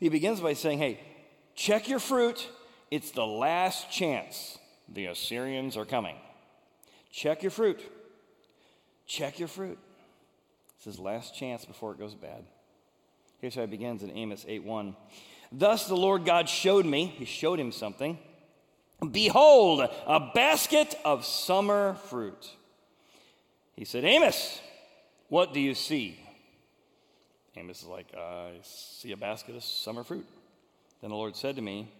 he 0.00 0.08
begins 0.08 0.40
by 0.40 0.54
saying, 0.54 0.78
Hey, 0.78 1.00
check 1.54 1.88
your 1.88 1.98
fruit. 1.98 2.48
It's 2.90 3.10
the 3.10 3.26
last 3.26 3.90
chance. 3.90 4.58
The 4.88 5.06
Assyrians 5.06 5.76
are 5.76 5.86
coming. 5.86 6.16
Check 7.10 7.42
your 7.42 7.50
fruit. 7.50 7.80
Check 9.06 9.38
your 9.38 9.48
fruit. 9.48 9.78
It's 10.76 10.84
his 10.84 10.98
last 10.98 11.34
chance 11.34 11.64
before 11.64 11.92
it 11.92 11.98
goes 11.98 12.14
bad. 12.14 12.44
Here's 13.40 13.54
how 13.54 13.62
it 13.62 13.70
begins 13.70 14.02
in 14.02 14.10
Amos 14.10 14.44
8 14.46 14.64
1. 14.64 14.96
Thus 15.50 15.86
the 15.86 15.96
Lord 15.96 16.24
God 16.24 16.48
showed 16.48 16.86
me, 16.86 17.06
he 17.06 17.24
showed 17.24 17.60
him 17.60 17.72
something. 17.72 18.18
Behold, 19.10 19.88
a 20.06 20.30
basket 20.34 20.94
of 21.04 21.24
summer 21.24 21.94
fruit. 22.08 22.50
He 23.74 23.84
said, 23.84 24.04
Amos, 24.04 24.60
what 25.28 25.52
do 25.52 25.60
you 25.60 25.74
see? 25.74 26.21
Amos 27.56 27.82
is 27.82 27.88
like, 27.88 28.06
I 28.16 28.52
see 28.62 29.12
a 29.12 29.16
basket 29.16 29.56
of 29.56 29.62
summer 29.62 30.04
fruit. 30.04 30.26
Then 31.00 31.10
the 31.10 31.16
Lord 31.16 31.36
said 31.36 31.56
to 31.56 31.62
me, 31.62 31.92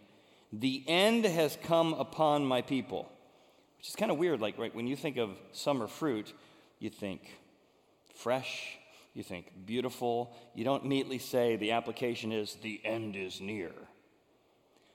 The 0.53 0.85
end 0.87 1.25
has 1.25 1.59
come 1.63 1.95
upon 1.95 2.45
my 2.45 2.63
people. 2.63 3.11
Which 3.79 3.89
is 3.89 3.97
kind 3.97 4.11
of 4.11 4.19
weird. 4.19 4.41
Like, 4.41 4.59
right, 4.59 4.75
when 4.75 4.87
you 4.87 4.97
think 4.97 5.17
of 5.17 5.31
summer 5.53 5.89
fruit, 5.89 6.33
you 6.79 6.89
think 6.89 7.21
fresh, 8.15 8.79
you 9.13 9.23
think 9.23 9.53
beautiful. 9.67 10.35
You 10.55 10.65
don't 10.65 10.85
immediately 10.85 11.19
say 11.19 11.57
the 11.57 11.73
application 11.73 12.33
is 12.33 12.57
the 12.63 12.81
end 12.85 13.17
is 13.17 13.41
near. 13.41 13.73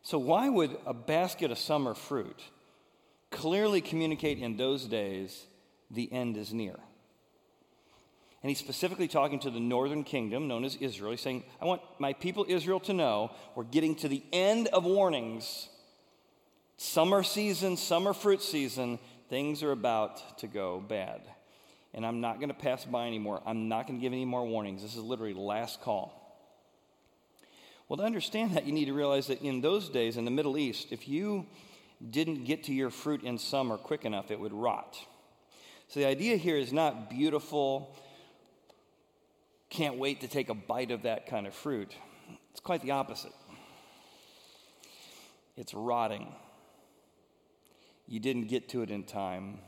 So, 0.01 0.17
why 0.17 0.49
would 0.49 0.77
a 0.85 0.93
basket 0.93 1.51
of 1.51 1.57
summer 1.57 1.93
fruit 1.93 2.41
clearly 3.29 3.81
communicate 3.81 4.39
in 4.39 4.57
those 4.57 4.85
days 4.85 5.45
the 5.91 6.11
end 6.11 6.37
is 6.37 6.53
near? 6.53 6.77
And 8.43 8.49
he's 8.49 8.59
specifically 8.59 9.07
talking 9.07 9.39
to 9.39 9.49
the 9.49 9.59
northern 9.59 10.03
kingdom, 10.03 10.47
known 10.47 10.63
as 10.63 10.75
Israel. 10.75 11.11
He's 11.11 11.21
saying, 11.21 11.43
I 11.61 11.65
want 11.65 11.81
my 11.99 12.13
people 12.13 12.45
Israel 12.47 12.79
to 12.81 12.93
know 12.93 13.31
we're 13.55 13.63
getting 13.63 13.95
to 13.95 14.07
the 14.07 14.23
end 14.31 14.67
of 14.67 14.85
warnings. 14.85 15.69
Summer 16.77 17.23
season, 17.23 17.77
summer 17.77 18.13
fruit 18.13 18.41
season, 18.43 18.99
things 19.29 19.63
are 19.63 19.71
about 19.71 20.37
to 20.39 20.47
go 20.47 20.79
bad. 20.79 21.21
And 21.93 22.05
I'm 22.05 22.21
not 22.21 22.37
going 22.37 22.49
to 22.49 22.55
pass 22.55 22.85
by 22.85 23.07
anymore. 23.07 23.41
I'm 23.45 23.67
not 23.69 23.87
going 23.87 23.99
to 23.99 24.01
give 24.01 24.13
any 24.13 24.25
more 24.25 24.45
warnings. 24.45 24.83
This 24.83 24.95
is 24.95 25.01
literally 25.01 25.33
last 25.33 25.81
call. 25.81 26.13
Well, 27.89 27.97
to 27.97 28.03
understand 28.03 28.55
that, 28.55 28.65
you 28.65 28.73
need 28.73 28.85
to 28.85 28.93
realize 28.93 29.27
that 29.27 29.41
in 29.41 29.61
those 29.61 29.89
days 29.89 30.17
in 30.17 30.25
the 30.25 30.31
Middle 30.31 30.57
East, 30.57 30.89
if 30.91 31.07
you 31.07 31.47
didn't 32.11 32.43
get 32.43 32.65
to 32.65 32.73
your 32.73 32.91
fruit 32.91 33.23
in 33.23 33.39
summer 33.39 33.77
quick 33.77 34.05
enough, 34.05 34.29
it 34.29 34.39
would 34.39 34.53
rot. 34.53 34.97
So 35.87 36.01
the 36.01 36.05
idea 36.05 36.35
here 36.35 36.57
is 36.57 36.71
not 36.71 37.09
beautiful 37.09 37.95
can't 39.69 39.97
wait 39.97 40.21
to 40.21 40.27
take 40.27 40.49
a 40.49 40.53
bite 40.53 40.91
of 40.91 41.03
that 41.03 41.27
kind 41.27 41.47
of 41.47 41.53
fruit. 41.53 41.93
It's 42.51 42.59
quite 42.59 42.81
the 42.81 42.91
opposite. 42.91 43.33
It's 45.55 45.73
rotting. 45.73 46.33
You 48.07 48.19
didn't 48.19 48.47
get 48.47 48.69
to 48.69 48.81
it 48.83 48.91
in 48.91 49.03
time. 49.03 49.59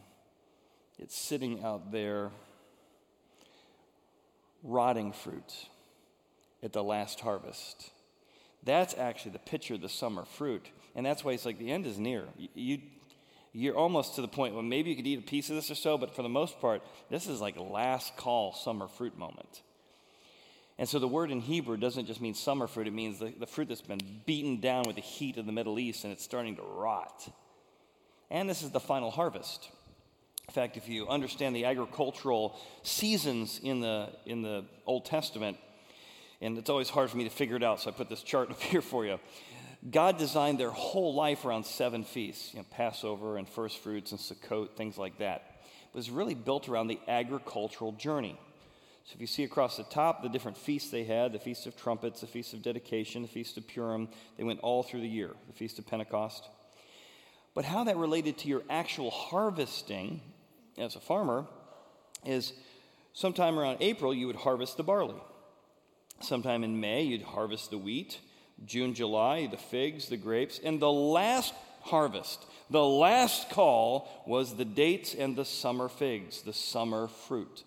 It's 0.98 1.18
sitting 1.18 1.64
out 1.64 1.92
there, 1.92 2.32
rotting 4.64 5.14
fruit 5.14 5.68
at 6.62 6.74
the 6.74 6.84
last 6.84 7.20
harvest. 7.20 7.92
That's 8.64 8.94
actually 8.98 9.32
the 9.32 9.40
picture 9.40 9.76
of 9.76 9.82
the 9.82 9.90
summer 9.90 10.26
fruit. 10.26 10.70
And 10.96 11.06
that's 11.06 11.24
why 11.24 11.32
it's 11.32 11.46
like 11.46 11.60
the 11.60 11.72
end 11.72 11.86
is 11.86 11.98
near. 11.98 12.26
You, 12.54 12.80
you're 13.54 13.76
almost 13.76 14.16
to 14.16 14.22
the 14.22 14.28
point 14.28 14.54
where 14.54 14.64
maybe 14.64 14.90
you 14.90 14.96
could 14.96 15.08
eat 15.08 15.20
a 15.20 15.24
piece 15.24 15.50
of 15.50 15.56
this 15.56 15.72
or 15.72 15.76
so, 15.76 15.98
but 15.98 16.16
for 16.16 16.22
the 16.22 16.30
most 16.30 16.60
part, 16.60 16.82
this 17.10 17.28
is 17.28 17.40
like 17.42 17.58
last 17.58 18.18
call 18.18 18.54
summer 18.54 18.88
fruit 18.88 19.18
moment. 19.18 19.62
And 20.80 20.88
so 20.88 20.98
the 20.98 21.10
word 21.10 21.30
in 21.30 21.42
Hebrew 21.42 21.76
doesn't 21.76 22.06
just 22.06 22.22
mean 22.22 22.34
summer 22.34 22.66
fruit, 22.66 22.88
it 22.88 22.94
means 22.94 23.20
the, 23.20 23.34
the 23.38 23.46
fruit 23.46 23.68
that's 23.68 23.82
been 23.82 24.00
beaten 24.26 24.62
down 24.62 24.86
with 24.88 24.96
the 24.96 25.02
heat 25.02 25.36
of 25.36 25.46
the 25.46 25.52
Middle 25.52 25.78
East 25.78 26.06
and 26.06 26.14
it's 26.14 26.24
starting 26.24 26.56
to 26.56 26.62
rot. 26.62 27.30
And 28.32 28.50
this 28.50 28.64
is 28.64 28.72
the 28.72 28.80
final 28.80 29.12
harvest. 29.12 29.70
In 30.48 30.54
fact, 30.54 30.78
if 30.78 30.88
you 30.88 31.10
understand 31.10 31.54
the 31.54 31.66
agricultural 31.66 32.58
seasons 32.84 33.60
in 33.62 33.82
the, 33.82 34.08
in 34.26 34.42
the 34.42 34.64
Old 34.86 35.04
Testament, 35.04 35.58
and 36.40 36.58
it's 36.58 36.70
always 36.70 36.90
hard 36.90 37.10
for 37.10 37.18
me 37.18 37.26
to 37.26 37.30
figure 37.30 37.58
it 37.58 37.64
out, 37.64 37.82
so 37.82 37.90
I 37.90 37.94
put 37.94 38.08
this 38.08 38.24
chart 38.24 38.50
up 38.52 38.62
here 38.62 38.82
for 38.82 39.06
you. 39.06 39.20
God 39.92 40.18
designed 40.18 40.62
their 40.62 40.72
whole 40.72 41.14
life 41.14 41.44
around 41.44 41.66
seven 41.66 42.06
feasts, 42.06 42.54
you 42.54 42.62
know, 42.62 42.66
Passover 42.72 43.38
and 43.38 43.50
first 43.50 43.80
fruits 43.80 44.12
and 44.12 44.20
Sukkot, 44.20 44.78
things 44.78 44.98
like 44.98 45.18
that. 45.18 45.62
It 45.94 45.98
was 45.98 46.10
really 46.10 46.36
built 46.36 46.70
around 46.70 46.88
the 46.88 47.00
agricultural 47.10 47.92
journey. 47.92 48.40
So 49.10 49.16
if 49.16 49.22
you 49.22 49.28
see 49.28 49.44
across 49.44 49.76
the 49.76 49.84
top 49.86 50.22
the 50.22 50.30
different 50.30 50.56
feasts 50.56 50.92
they 50.92 51.04
had 51.04 51.34
the 51.34 51.40
Feast 51.40 51.66
of 51.66 51.76
Trumpets, 51.76 52.22
the 52.22 52.28
Feast 52.28 52.54
of 52.54 52.62
Dedication, 52.62 53.24
the 53.24 53.28
Feast 53.28 53.58
of 53.58 53.68
Purim, 53.68 54.08
they 54.38 54.44
went 54.44 54.60
all 54.60 54.84
through 54.84 55.02
the 55.02 55.10
year, 55.10 55.32
the 55.48 55.54
Feast 55.54 55.80
of 55.80 55.88
Pentecost. 55.88 56.48
But 57.56 57.66
how 57.66 57.86
that 57.86 57.98
related 57.98 58.38
to 58.40 58.48
your 58.48 58.62
actual 58.70 59.10
harvesting 59.10 60.22
as 60.78 60.96
a 60.96 61.00
farmer 61.00 61.48
is 62.24 62.54
sometime 63.14 63.58
around 63.58 63.78
April 63.82 64.14
you 64.14 64.28
would 64.28 64.36
harvest 64.36 64.78
the 64.78 64.84
barley. 64.84 65.20
Sometime 66.22 66.64
in 66.64 66.80
May 66.80 67.02
you'd 67.02 67.24
harvest 67.24 67.72
the 67.72 67.80
wheat. 67.80 68.20
June, 68.64 68.94
July, 68.94 69.48
the 69.48 69.58
figs, 69.58 70.10
the 70.10 70.18
grapes. 70.18 70.60
And 70.64 70.80
the 70.80 70.92
last 70.92 71.56
harvest, 71.82 72.46
the 72.70 72.86
last 72.86 73.50
call 73.50 74.24
was 74.28 74.56
the 74.56 74.66
dates 74.66 75.16
and 75.16 75.36
the 75.36 75.46
summer 75.46 75.90
figs, 75.90 76.44
the 76.44 76.54
summer 76.54 77.08
fruit. 77.08 77.64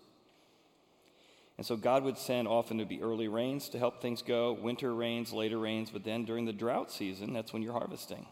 And 1.57 1.65
so 1.65 1.75
God 1.75 2.03
would 2.03 2.17
send 2.17 2.47
often 2.47 2.79
to 2.79 2.85
be 2.85 3.01
early 3.01 3.27
rains 3.27 3.69
to 3.69 3.79
help 3.79 4.01
things 4.01 4.21
go, 4.21 4.53
winter 4.53 4.93
rains, 4.93 5.31
later 5.31 5.59
rains, 5.59 5.91
but 5.91 6.03
then 6.03 6.25
during 6.25 6.45
the 6.45 6.53
drought 6.53 6.91
season, 6.91 7.33
that's 7.33 7.53
when 7.53 7.61
you're 7.61 7.73
harvesting. 7.73 8.25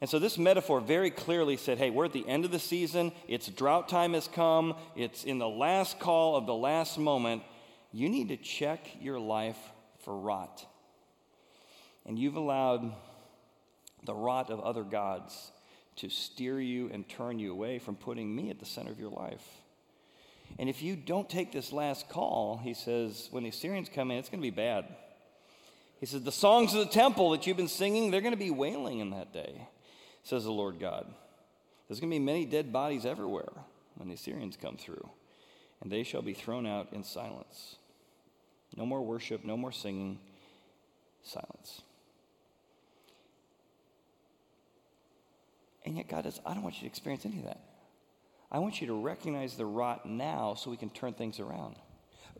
And 0.00 0.08
so 0.08 0.18
this 0.18 0.38
metaphor 0.38 0.80
very 0.80 1.10
clearly 1.10 1.58
said, 1.58 1.76
hey, 1.76 1.90
we're 1.90 2.06
at 2.06 2.14
the 2.14 2.26
end 2.26 2.46
of 2.46 2.50
the 2.50 2.58
season, 2.58 3.12
it's 3.28 3.48
drought 3.48 3.88
time 3.88 4.14
has 4.14 4.26
come, 4.26 4.74
it's 4.96 5.24
in 5.24 5.38
the 5.38 5.48
last 5.48 6.00
call 6.00 6.36
of 6.36 6.46
the 6.46 6.54
last 6.54 6.98
moment. 6.98 7.42
You 7.92 8.08
need 8.08 8.28
to 8.28 8.38
check 8.38 8.88
your 9.00 9.20
life 9.20 9.58
for 10.04 10.16
rot. 10.18 10.64
And 12.06 12.18
you've 12.18 12.36
allowed 12.36 12.94
the 14.04 14.14
rot 14.14 14.48
of 14.50 14.60
other 14.60 14.84
gods 14.84 15.52
to 15.96 16.08
steer 16.08 16.58
you 16.58 16.88
and 16.90 17.06
turn 17.06 17.38
you 17.38 17.52
away 17.52 17.78
from 17.78 17.96
putting 17.96 18.34
me 18.34 18.48
at 18.48 18.58
the 18.58 18.64
center 18.64 18.90
of 18.90 18.98
your 18.98 19.10
life. 19.10 19.46
And 20.60 20.68
if 20.68 20.82
you 20.82 20.94
don't 20.94 21.26
take 21.26 21.52
this 21.52 21.72
last 21.72 22.10
call, 22.10 22.60
he 22.62 22.74
says, 22.74 23.28
when 23.30 23.44
the 23.44 23.48
Assyrians 23.48 23.88
come 23.88 24.10
in, 24.10 24.18
it's 24.18 24.28
going 24.28 24.42
to 24.42 24.46
be 24.46 24.54
bad. 24.54 24.84
He 26.00 26.04
says, 26.04 26.22
the 26.22 26.30
songs 26.30 26.74
of 26.74 26.80
the 26.80 26.92
temple 26.92 27.30
that 27.30 27.46
you've 27.46 27.56
been 27.56 27.66
singing, 27.66 28.10
they're 28.10 28.20
going 28.20 28.34
to 28.34 28.38
be 28.38 28.50
wailing 28.50 28.98
in 28.98 29.08
that 29.08 29.32
day, 29.32 29.66
says 30.22 30.44
the 30.44 30.52
Lord 30.52 30.78
God. 30.78 31.06
There's 31.88 31.98
going 31.98 32.10
to 32.10 32.14
be 32.14 32.22
many 32.22 32.44
dead 32.44 32.74
bodies 32.74 33.06
everywhere 33.06 33.48
when 33.96 34.08
the 34.08 34.14
Assyrians 34.14 34.58
come 34.60 34.76
through, 34.76 35.08
and 35.80 35.90
they 35.90 36.02
shall 36.02 36.20
be 36.20 36.34
thrown 36.34 36.66
out 36.66 36.88
in 36.92 37.04
silence. 37.04 37.76
No 38.76 38.84
more 38.84 39.00
worship, 39.00 39.46
no 39.46 39.56
more 39.56 39.72
singing, 39.72 40.18
silence. 41.22 41.80
And 45.86 45.96
yet, 45.96 46.06
God 46.06 46.24
says, 46.24 46.38
I 46.44 46.52
don't 46.52 46.62
want 46.62 46.74
you 46.74 46.80
to 46.80 46.86
experience 46.86 47.24
any 47.24 47.38
of 47.38 47.44
that. 47.46 47.69
I 48.52 48.58
want 48.58 48.80
you 48.80 48.88
to 48.88 48.94
recognize 48.94 49.56
the 49.56 49.66
rot 49.66 50.06
now 50.06 50.54
so 50.54 50.70
we 50.70 50.76
can 50.76 50.90
turn 50.90 51.12
things 51.12 51.38
around. 51.38 51.76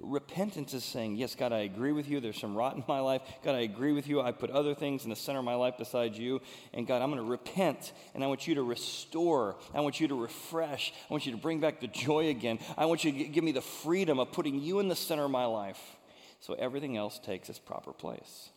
Repentance 0.02 0.73
is 0.73 0.83
saying, 0.83 1.17
Yes, 1.17 1.35
God, 1.35 1.52
I 1.52 1.59
agree 1.59 1.93
with 1.93 2.09
you. 2.09 2.21
There's 2.21 2.40
some 2.40 2.57
rot 2.57 2.75
in 2.75 2.85
my 2.88 3.00
life. 3.00 3.21
God, 3.45 3.55
I 3.55 3.61
agree 3.61 3.93
with 3.93 4.09
you. 4.09 4.21
I 4.21 4.33
put 4.33 4.50
other 4.50 4.75
things 4.75 5.05
in 5.05 5.11
the 5.11 5.17
center 5.17 5.40
of 5.40 5.45
my 5.45 5.55
life 5.55 5.75
besides 5.79 6.19
you. 6.19 6.40
And 6.73 6.87
God, 6.87 7.02
I'm 7.02 7.11
going 7.11 7.23
to 7.23 7.31
repent 7.31 7.93
and 8.14 8.25
I 8.25 8.26
want 8.26 8.49
you 8.49 8.55
to 8.55 8.62
restore. 8.62 9.57
I 9.75 9.81
want 9.81 10.00
you 10.00 10.09
to 10.09 10.14
refresh. 10.14 10.93
I 11.09 11.12
want 11.12 11.26
you 11.26 11.33
to 11.33 11.38
bring 11.38 11.61
back 11.61 11.81
the 11.81 11.87
joy 11.87 12.29
again. 12.29 12.59
I 12.79 12.87
want 12.87 13.05
you 13.05 13.12
to 13.12 13.25
give 13.25 13.45
me 13.45 13.52
the 13.52 13.61
freedom 13.61 14.19
of 14.19 14.33
putting 14.33 14.59
you 14.61 14.81
in 14.81 14.88
the 14.88 14.97
center 14.97 15.25
of 15.25 15.31
my 15.31 15.45
life 15.45 15.81
so 16.40 16.55
everything 16.55 16.97
else 16.97 17.19
takes 17.19 17.50
its 17.50 17.59
proper 17.59 17.93
place. 17.93 18.50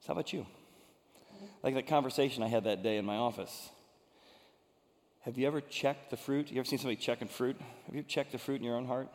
So, 0.00 0.08
how 0.08 0.12
about 0.12 0.32
you? 0.32 0.46
Like 1.62 1.74
that 1.74 1.88
conversation 1.88 2.42
I 2.42 2.48
had 2.48 2.64
that 2.64 2.82
day 2.82 2.96
in 2.98 3.04
my 3.04 3.16
office. 3.16 3.70
Have 5.24 5.38
you 5.38 5.46
ever 5.46 5.62
checked 5.62 6.10
the 6.10 6.18
fruit? 6.18 6.50
You 6.50 6.58
ever 6.58 6.66
seen 6.66 6.78
somebody 6.78 6.96
checking 6.96 7.28
fruit? 7.28 7.56
Have 7.86 7.94
you 7.94 8.02
checked 8.02 8.32
the 8.32 8.38
fruit 8.38 8.56
in 8.56 8.64
your 8.64 8.76
own 8.76 8.86
heart? 8.86 9.08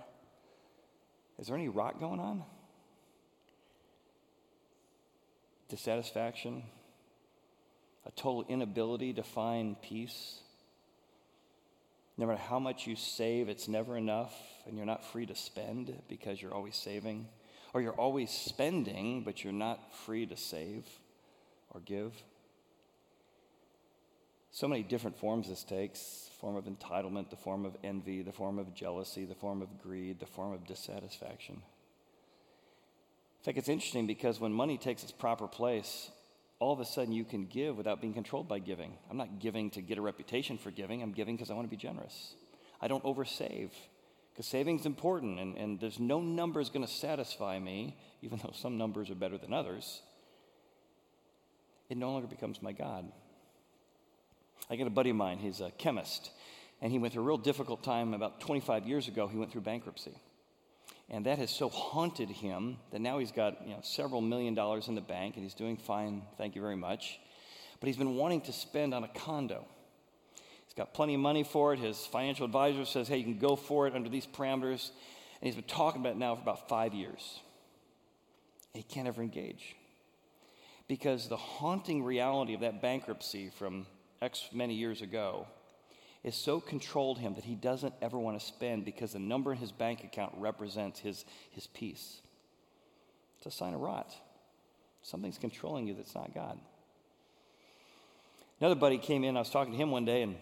Is 1.37 1.47
there 1.47 1.55
any 1.55 1.67
rot 1.67 1.99
going 1.99 2.19
on? 2.19 2.43
Dissatisfaction? 5.69 6.63
A 8.07 8.11
total 8.11 8.43
inability 8.49 9.13
to 9.13 9.23
find 9.23 9.79
peace? 9.83 10.39
No 12.17 12.25
matter 12.25 12.41
how 12.41 12.57
much 12.57 12.87
you 12.87 12.95
save, 12.95 13.47
it's 13.47 13.67
never 13.67 13.95
enough, 13.95 14.33
and 14.65 14.77
you're 14.77 14.87
not 14.87 15.05
free 15.05 15.27
to 15.27 15.35
spend 15.35 16.01
because 16.09 16.41
you're 16.41 16.53
always 16.53 16.75
saving. 16.75 17.27
Or 17.71 17.81
you're 17.81 17.93
always 17.93 18.31
spending, 18.31 19.21
but 19.23 19.43
you're 19.43 19.53
not 19.53 19.95
free 20.05 20.25
to 20.25 20.35
save 20.35 20.85
or 21.69 21.81
give. 21.81 22.13
So 24.51 24.67
many 24.67 24.83
different 24.83 25.19
forms 25.19 25.47
this 25.47 25.63
takes 25.63 26.29
form 26.39 26.55
of 26.55 26.65
entitlement, 26.65 27.29
the 27.29 27.35
form 27.35 27.65
of 27.65 27.75
envy, 27.83 28.21
the 28.21 28.31
form 28.31 28.59
of 28.59 28.73
jealousy, 28.73 29.25
the 29.25 29.35
form 29.35 29.61
of 29.61 29.81
greed, 29.81 30.19
the 30.19 30.25
form 30.25 30.53
of 30.53 30.65
dissatisfaction. 30.65 31.55
In 31.55 33.45
fact, 33.45 33.57
it's 33.57 33.69
interesting 33.69 34.07
because 34.07 34.39
when 34.39 34.53
money 34.53 34.77
takes 34.77 35.03
its 35.03 35.11
proper 35.11 35.47
place, 35.47 36.09
all 36.59 36.73
of 36.73 36.79
a 36.79 36.85
sudden 36.85 37.13
you 37.13 37.23
can 37.23 37.45
give 37.45 37.77
without 37.77 38.01
being 38.01 38.13
controlled 38.13 38.47
by 38.47 38.59
giving. 38.59 38.93
I'm 39.09 39.17
not 39.17 39.39
giving 39.39 39.69
to 39.71 39.81
get 39.81 39.97
a 39.97 40.01
reputation 40.01 40.57
for 40.57 40.71
giving, 40.71 41.01
I'm 41.01 41.13
giving 41.13 41.35
because 41.35 41.51
I 41.51 41.53
want 41.53 41.67
to 41.67 41.75
be 41.75 41.81
generous. 41.81 42.33
I 42.81 42.87
don't 42.87 43.03
oversave 43.03 43.71
because 44.33 44.45
saving 44.45 44.79
is 44.79 44.85
important, 44.85 45.39
and, 45.39 45.57
and 45.57 45.79
there's 45.79 45.99
no 45.99 46.21
number 46.21 46.61
is 46.61 46.69
going 46.69 46.85
to 46.85 46.91
satisfy 46.91 47.59
me, 47.59 47.97
even 48.21 48.39
though 48.41 48.53
some 48.53 48.77
numbers 48.77 49.09
are 49.09 49.15
better 49.15 49.37
than 49.37 49.51
others. 49.51 50.01
It 51.89 51.97
no 51.97 52.11
longer 52.11 52.27
becomes 52.27 52.61
my 52.61 52.71
God. 52.71 53.11
I 54.69 54.75
got 54.75 54.87
a 54.87 54.91
buddy 54.91 55.09
of 55.09 55.15
mine, 55.15 55.37
he's 55.37 55.61
a 55.61 55.71
chemist, 55.71 56.31
and 56.81 56.91
he 56.91 56.99
went 56.99 57.13
through 57.13 57.23
a 57.23 57.25
real 57.25 57.37
difficult 57.37 57.83
time 57.83 58.13
about 58.13 58.41
25 58.41 58.87
years 58.87 59.07
ago. 59.07 59.27
He 59.27 59.37
went 59.37 59.51
through 59.51 59.61
bankruptcy. 59.61 60.15
And 61.09 61.25
that 61.25 61.39
has 61.39 61.49
so 61.49 61.69
haunted 61.69 62.29
him 62.29 62.77
that 62.91 63.01
now 63.01 63.17
he's 63.17 63.31
got 63.31 63.65
you 63.65 63.73
know, 63.73 63.79
several 63.81 64.21
million 64.21 64.53
dollars 64.53 64.87
in 64.87 64.95
the 64.95 65.01
bank 65.01 65.35
and 65.35 65.43
he's 65.43 65.55
doing 65.55 65.75
fine, 65.75 66.21
thank 66.37 66.55
you 66.55 66.61
very 66.61 66.75
much. 66.75 67.19
But 67.79 67.87
he's 67.87 67.97
been 67.97 68.15
wanting 68.15 68.41
to 68.41 68.53
spend 68.53 68.93
on 68.93 69.03
a 69.03 69.07
condo. 69.07 69.65
He's 70.65 70.75
got 70.75 70.93
plenty 70.93 71.15
of 71.15 71.19
money 71.19 71.43
for 71.43 71.73
it. 71.73 71.79
His 71.79 72.05
financial 72.05 72.45
advisor 72.45 72.85
says, 72.85 73.07
hey, 73.07 73.17
you 73.17 73.23
can 73.23 73.39
go 73.39 73.55
for 73.55 73.87
it 73.87 73.95
under 73.95 74.09
these 74.09 74.27
parameters. 74.27 74.91
And 75.41 75.47
he's 75.47 75.55
been 75.55 75.63
talking 75.63 76.01
about 76.01 76.11
it 76.11 76.17
now 76.17 76.35
for 76.35 76.41
about 76.41 76.69
five 76.69 76.93
years. 76.93 77.39
And 78.75 78.83
he 78.83 78.93
can't 78.93 79.07
ever 79.07 79.23
engage. 79.23 79.75
Because 80.87 81.27
the 81.27 81.37
haunting 81.37 82.03
reality 82.03 82.53
of 82.53 82.61
that 82.61 82.83
bankruptcy 82.83 83.49
from 83.57 83.87
X 84.21 84.49
many 84.53 84.73
years 84.73 85.01
ago 85.01 85.47
is 86.23 86.35
so 86.35 86.59
controlled 86.59 87.17
him 87.17 87.35
that 87.35 87.45
he 87.45 87.55
doesn't 87.55 87.93
ever 88.01 88.19
want 88.19 88.39
to 88.39 88.45
spend 88.45 88.83
because 88.83 89.13
the 89.13 89.19
number 89.19 89.53
in 89.53 89.57
his 89.57 89.71
bank 89.71 90.03
account 90.03 90.33
represents 90.37 90.99
his, 90.99 91.23
his 91.51 91.67
peace. 91.67 92.21
It's 93.37 93.45
a 93.45 93.51
sign 93.51 93.73
of 93.73 93.79
rot. 93.79 94.13
Something's 95.01 95.37
controlling 95.37 95.87
you 95.87 95.93
that's 95.93 96.13
not 96.13 96.33
God. 96.33 96.59
Another 98.59 98.75
buddy 98.75 98.97
came 98.97 99.23
in, 99.23 99.37
I 99.37 99.39
was 99.39 99.49
talking 99.49 99.71
to 99.71 99.79
him 99.79 99.91
one 99.91 100.03
day, 100.03 100.21
and 100.21 100.35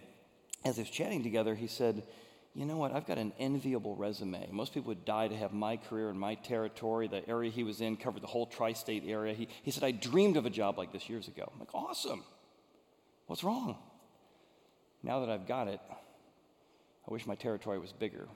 as 0.65 0.77
they 0.77 0.81
was 0.81 0.89
chatting 0.89 1.21
together, 1.21 1.53
he 1.53 1.67
said, 1.67 2.01
You 2.55 2.65
know 2.65 2.77
what? 2.77 2.91
I've 2.91 3.05
got 3.05 3.19
an 3.19 3.31
enviable 3.37 3.95
resume. 3.95 4.49
Most 4.51 4.73
people 4.73 4.87
would 4.87 5.05
die 5.05 5.27
to 5.27 5.35
have 5.35 5.53
my 5.53 5.77
career 5.77 6.09
in 6.09 6.17
my 6.17 6.33
territory. 6.33 7.07
The 7.07 7.27
area 7.29 7.51
he 7.51 7.63
was 7.63 7.81
in 7.81 7.95
covered 7.95 8.23
the 8.23 8.27
whole 8.27 8.47
tri 8.47 8.73
state 8.73 9.03
area. 9.05 9.35
He, 9.35 9.47
he 9.61 9.69
said, 9.69 9.83
I 9.83 9.91
dreamed 9.91 10.35
of 10.35 10.47
a 10.47 10.49
job 10.49 10.79
like 10.79 10.91
this 10.91 11.07
years 11.07 11.27
ago. 11.27 11.47
I'm 11.53 11.59
like, 11.59 11.75
Awesome. 11.75 12.23
What's 13.27 13.43
wrong? 13.43 13.77
Now 15.03 15.19
that 15.19 15.29
I've 15.29 15.47
got 15.47 15.67
it, 15.67 15.79
I 15.89 17.13
wish 17.13 17.27
my 17.27 17.35
territory 17.35 17.77
was 17.77 17.93
bigger. 17.93 18.27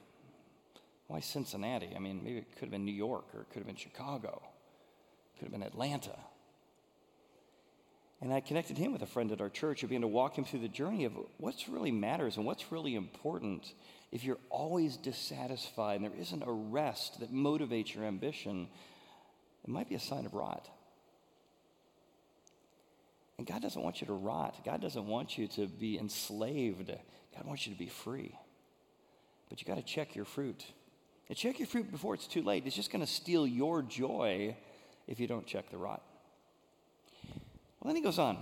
Why 1.08 1.19
Cincinnati? 1.19 1.89
I 1.95 1.99
mean, 1.99 2.21
maybe 2.23 2.38
it 2.38 2.51
could 2.54 2.62
have 2.62 2.71
been 2.71 2.86
New 2.86 2.93
York 2.93 3.25
or 3.34 3.41
it 3.41 3.49
could 3.49 3.60
have 3.60 3.67
been 3.67 3.75
Chicago, 3.75 4.41
it 4.43 5.39
could 5.39 5.45
have 5.45 5.51
been 5.51 5.63
Atlanta. 5.63 6.17
And 8.21 8.32
I 8.32 8.39
connected 8.39 8.77
him 8.77 8.91
with 8.91 9.01
a 9.01 9.08
friend 9.08 9.32
at 9.32 9.41
our 9.41 9.49
church 9.49 9.82
who 9.82 9.88
began 9.88 10.01
to 10.01 10.08
walk 10.08 10.38
him 10.38 10.45
through 10.45 10.60
the 10.60 10.67
journey 10.67 11.06
of 11.06 11.13
what's 11.38 11.67
really 11.67 11.91
matters 11.91 12.38
and 12.38 12.45
what's 12.45 12.71
really 12.71 12.93
important. 12.93 13.73
If 14.12 14.23
you're 14.23 14.38
always 14.51 14.95
dissatisfied 14.95 15.95
and 15.95 16.06
there 16.06 16.19
isn't 16.19 16.43
a 16.43 16.51
rest 16.51 17.19
that 17.19 17.34
motivates 17.34 17.95
your 17.95 18.04
ambition, 18.04 18.67
it 19.63 19.69
might 19.69 19.89
be 19.89 19.95
a 19.95 19.99
sign 19.99 20.27
of 20.27 20.36
rot. 20.36 20.69
And 23.41 23.47
God 23.47 23.63
doesn't 23.63 23.82
want 23.82 24.01
you 24.01 24.06
to 24.06 24.13
rot. 24.13 24.63
God 24.63 24.82
doesn't 24.82 25.08
want 25.08 25.36
you 25.36 25.47
to 25.47 25.65
be 25.65 25.97
enslaved. 25.97 26.89
God 27.36 27.43
wants 27.43 27.65
you 27.65 27.73
to 27.73 27.80
be 27.80 27.88
free. 27.88 28.38
But 29.49 29.60
you 29.60 29.67
got 29.67 29.77
to 29.77 29.84
check 29.84 30.15
your 30.15 30.25
fruit. 30.25 30.63
And 31.27 31.36
check 31.36 31.58
your 31.58 31.67
fruit 31.67 31.91
before 31.91 32.13
it's 32.13 32.27
too 32.27 32.43
late. 32.43 32.67
It's 32.67 32.75
just 32.75 32.91
going 32.91 33.04
to 33.04 33.12
steal 33.12 33.47
your 33.47 33.82
joy 33.82 34.56
if 35.08 35.19
you 35.19 35.25
don't 35.25 35.47
check 35.47 35.71
the 35.71 35.77
rot. 35.80 36.04
Well, 37.80 37.88
then 37.88 37.95
he 37.95 38.04
goes 38.04 38.19
on. 38.19 38.38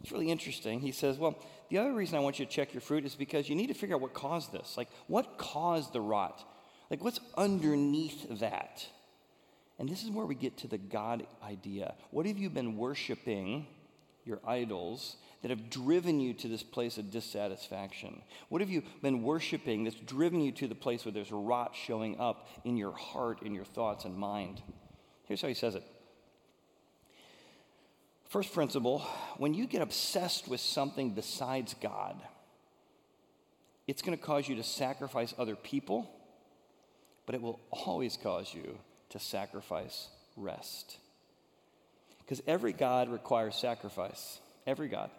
It's 0.00 0.10
really 0.10 0.30
interesting. 0.30 0.80
He 0.80 0.92
says, 0.92 1.18
Well, 1.18 1.38
the 1.68 1.76
other 1.76 1.92
reason 1.92 2.16
I 2.16 2.20
want 2.20 2.38
you 2.38 2.46
to 2.46 2.50
check 2.50 2.72
your 2.72 2.80
fruit 2.80 3.04
is 3.04 3.14
because 3.14 3.46
you 3.46 3.54
need 3.54 3.66
to 3.66 3.74
figure 3.74 3.96
out 3.96 4.00
what 4.00 4.14
caused 4.14 4.52
this. 4.52 4.74
Like, 4.78 4.88
what 5.06 5.36
caused 5.36 5.92
the 5.92 6.00
rot? 6.00 6.42
Like, 6.88 7.04
what's 7.04 7.20
underneath 7.36 8.40
that? 8.40 8.86
And 9.78 9.86
this 9.86 10.02
is 10.02 10.08
where 10.08 10.24
we 10.24 10.34
get 10.34 10.56
to 10.58 10.66
the 10.66 10.78
God 10.78 11.26
idea. 11.44 11.92
What 12.10 12.24
have 12.24 12.38
you 12.38 12.48
been 12.48 12.78
worshiping? 12.78 13.66
Your 14.24 14.40
idols 14.46 15.16
that 15.42 15.50
have 15.50 15.70
driven 15.70 16.20
you 16.20 16.34
to 16.34 16.48
this 16.48 16.62
place 16.62 16.98
of 16.98 17.10
dissatisfaction? 17.10 18.22
What 18.48 18.60
have 18.60 18.70
you 18.70 18.82
been 19.02 19.22
worshiping 19.22 19.84
that's 19.84 19.96
driven 19.96 20.40
you 20.40 20.52
to 20.52 20.68
the 20.68 20.74
place 20.74 21.04
where 21.04 21.12
there's 21.12 21.32
rot 21.32 21.74
showing 21.74 22.20
up 22.20 22.48
in 22.64 22.76
your 22.76 22.92
heart, 22.92 23.42
in 23.42 23.54
your 23.54 23.64
thoughts 23.64 24.04
and 24.04 24.16
mind? 24.16 24.62
Here's 25.24 25.42
how 25.42 25.48
he 25.48 25.54
says 25.54 25.74
it. 25.74 25.84
First 28.28 28.52
principle 28.54 29.00
when 29.38 29.54
you 29.54 29.66
get 29.66 29.82
obsessed 29.82 30.46
with 30.46 30.60
something 30.60 31.14
besides 31.14 31.74
God, 31.82 32.22
it's 33.88 34.02
going 34.02 34.16
to 34.16 34.22
cause 34.22 34.48
you 34.48 34.54
to 34.54 34.62
sacrifice 34.62 35.34
other 35.36 35.56
people, 35.56 36.08
but 37.26 37.34
it 37.34 37.42
will 37.42 37.58
always 37.72 38.16
cause 38.16 38.54
you 38.54 38.78
to 39.08 39.18
sacrifice 39.18 40.06
rest. 40.36 40.98
Because 42.30 42.44
every 42.46 42.72
God 42.72 43.08
requires 43.08 43.56
sacrifice. 43.56 44.38
Every 44.64 44.86
God. 44.86 45.10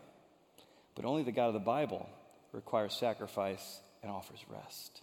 But 0.96 1.04
only 1.04 1.24
the 1.24 1.34
God 1.34 1.48
of 1.48 1.54
the 1.54 1.60
Bible 1.60 2.08
requires 2.54 2.94
sacrifice 2.94 3.82
and 4.02 4.10
offers 4.10 4.40
rest. 4.48 5.02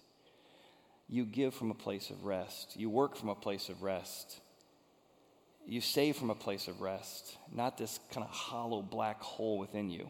You 1.07 1.27
give 1.27 1.53
from 1.53 1.71
a 1.71 1.75
place 1.75 2.09
of 2.09 2.25
rest. 2.25 2.77
You 2.77 2.89
work 2.89 3.15
from 3.15 3.29
a 3.29 3.35
place 3.35 3.69
of 3.69 3.83
rest. 3.83 4.41
You 5.67 5.83
save 5.83 6.17
from 6.17 6.31
a 6.31 6.35
place 6.35 6.67
of 6.67 6.81
rest, 6.81 7.37
not 7.55 7.77
this 7.77 8.01
kind 8.11 8.27
of 8.27 8.33
hollow 8.33 8.81
black 8.81 9.21
hole 9.21 9.59
within 9.59 9.91
you. 9.91 10.09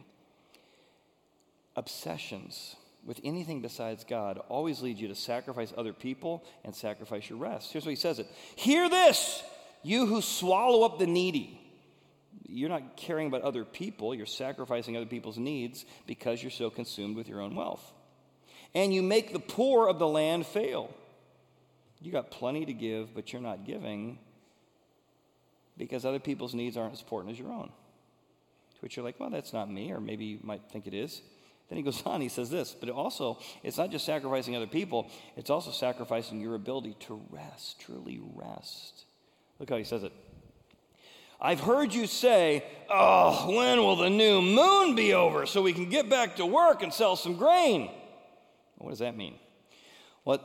Obsessions 1.74 2.76
with 3.04 3.18
anything 3.24 3.60
besides 3.60 4.04
God 4.04 4.38
always 4.48 4.82
lead 4.82 4.98
you 4.98 5.08
to 5.08 5.16
sacrifice 5.16 5.72
other 5.76 5.92
people 5.92 6.44
and 6.64 6.72
sacrifice 6.72 7.28
your 7.28 7.40
rest. 7.40 7.72
Here's 7.72 7.84
what 7.84 7.90
he 7.90 7.96
says 7.96 8.20
it 8.20 8.28
Hear 8.54 8.88
this, 8.88 9.42
you 9.82 10.06
who 10.06 10.22
swallow 10.22 10.84
up 10.84 11.00
the 11.00 11.06
needy 11.08 11.64
you're 12.46 12.68
not 12.68 12.96
caring 12.96 13.26
about 13.26 13.42
other 13.42 13.64
people, 13.64 14.14
you're 14.14 14.26
sacrificing 14.26 14.96
other 14.96 15.06
people's 15.06 15.38
needs 15.38 15.84
because 16.06 16.42
you're 16.42 16.50
so 16.50 16.70
consumed 16.70 17.16
with 17.16 17.28
your 17.28 17.40
own 17.40 17.54
wealth. 17.54 17.92
And 18.74 18.92
you 18.92 19.02
make 19.02 19.32
the 19.32 19.38
poor 19.38 19.88
of 19.88 19.98
the 19.98 20.06
land 20.06 20.46
fail. 20.46 20.94
You 22.00 22.12
got 22.12 22.30
plenty 22.30 22.64
to 22.66 22.72
give, 22.72 23.14
but 23.14 23.32
you're 23.32 23.42
not 23.42 23.64
giving 23.64 24.18
because 25.76 26.04
other 26.04 26.18
people's 26.18 26.54
needs 26.54 26.76
aren't 26.76 26.92
as 26.92 27.00
important 27.00 27.32
as 27.32 27.38
your 27.38 27.50
own. 27.50 27.68
To 27.68 28.80
which 28.80 28.96
you're 28.96 29.04
like, 29.04 29.18
well, 29.18 29.30
that's 29.30 29.52
not 29.52 29.70
me, 29.70 29.92
or 29.92 30.00
maybe 30.00 30.24
you 30.24 30.38
might 30.42 30.62
think 30.70 30.86
it 30.86 30.94
is. 30.94 31.22
Then 31.68 31.76
he 31.76 31.82
goes 31.82 32.02
on, 32.06 32.20
he 32.20 32.28
says 32.28 32.50
this, 32.50 32.74
but 32.78 32.88
also, 32.90 33.38
it's 33.62 33.78
not 33.78 33.90
just 33.90 34.04
sacrificing 34.04 34.56
other 34.56 34.66
people, 34.66 35.10
it's 35.36 35.50
also 35.50 35.70
sacrificing 35.70 36.40
your 36.40 36.54
ability 36.54 36.96
to 37.00 37.20
rest, 37.30 37.80
truly 37.80 38.20
rest. 38.34 39.04
Look 39.58 39.70
how 39.70 39.76
he 39.76 39.84
says 39.84 40.04
it. 40.04 40.12
I've 41.40 41.60
heard 41.60 41.94
you 41.94 42.06
say, 42.06 42.64
Oh, 42.90 43.54
when 43.54 43.78
will 43.78 43.96
the 43.96 44.08
new 44.08 44.40
moon 44.40 44.94
be 44.94 45.12
over 45.12 45.44
so 45.44 45.60
we 45.60 45.72
can 45.72 45.90
get 45.90 46.08
back 46.08 46.36
to 46.36 46.46
work 46.46 46.82
and 46.82 46.92
sell 46.92 47.16
some 47.16 47.36
grain? 47.36 47.90
What 48.78 48.90
does 48.90 49.00
that 49.00 49.16
mean? 49.16 49.34
Well, 50.24 50.40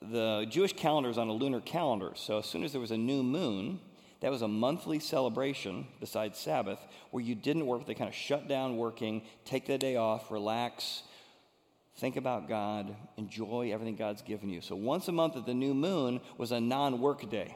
the 0.00 0.46
Jewish 0.48 0.72
calendar 0.72 1.10
is 1.10 1.18
on 1.18 1.28
a 1.28 1.32
lunar 1.32 1.60
calendar. 1.60 2.12
So 2.14 2.38
as 2.38 2.46
soon 2.46 2.64
as 2.64 2.72
there 2.72 2.80
was 2.80 2.90
a 2.90 2.96
new 2.96 3.22
moon, 3.22 3.80
that 4.20 4.30
was 4.30 4.42
a 4.42 4.48
monthly 4.48 4.98
celebration 4.98 5.86
besides 6.00 6.38
Sabbath 6.38 6.78
where 7.10 7.22
you 7.22 7.34
didn't 7.34 7.66
work. 7.66 7.86
They 7.86 7.94
kind 7.94 8.08
of 8.08 8.14
shut 8.14 8.48
down 8.48 8.78
working, 8.78 9.22
take 9.44 9.66
the 9.66 9.76
day 9.76 9.96
off, 9.96 10.30
relax, 10.30 11.02
think 11.96 12.16
about 12.16 12.48
God, 12.48 12.96
enjoy 13.18 13.70
everything 13.72 13.96
God's 13.96 14.22
given 14.22 14.48
you. 14.48 14.62
So 14.62 14.76
once 14.76 15.08
a 15.08 15.12
month 15.12 15.36
at 15.36 15.44
the 15.44 15.54
new 15.54 15.74
moon 15.74 16.20
was 16.38 16.52
a 16.52 16.60
non 16.60 17.00
work 17.00 17.28
day. 17.28 17.54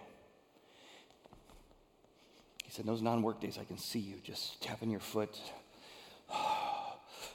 He 2.69 2.75
said, 2.75 2.85
Those 2.85 3.01
non 3.01 3.23
work 3.23 3.41
days, 3.41 3.59
I 3.59 3.65
can 3.65 3.79
see 3.79 3.99
you 3.99 4.17
just 4.23 4.63
tapping 4.63 4.91
your 4.91 5.01
foot. 5.01 5.37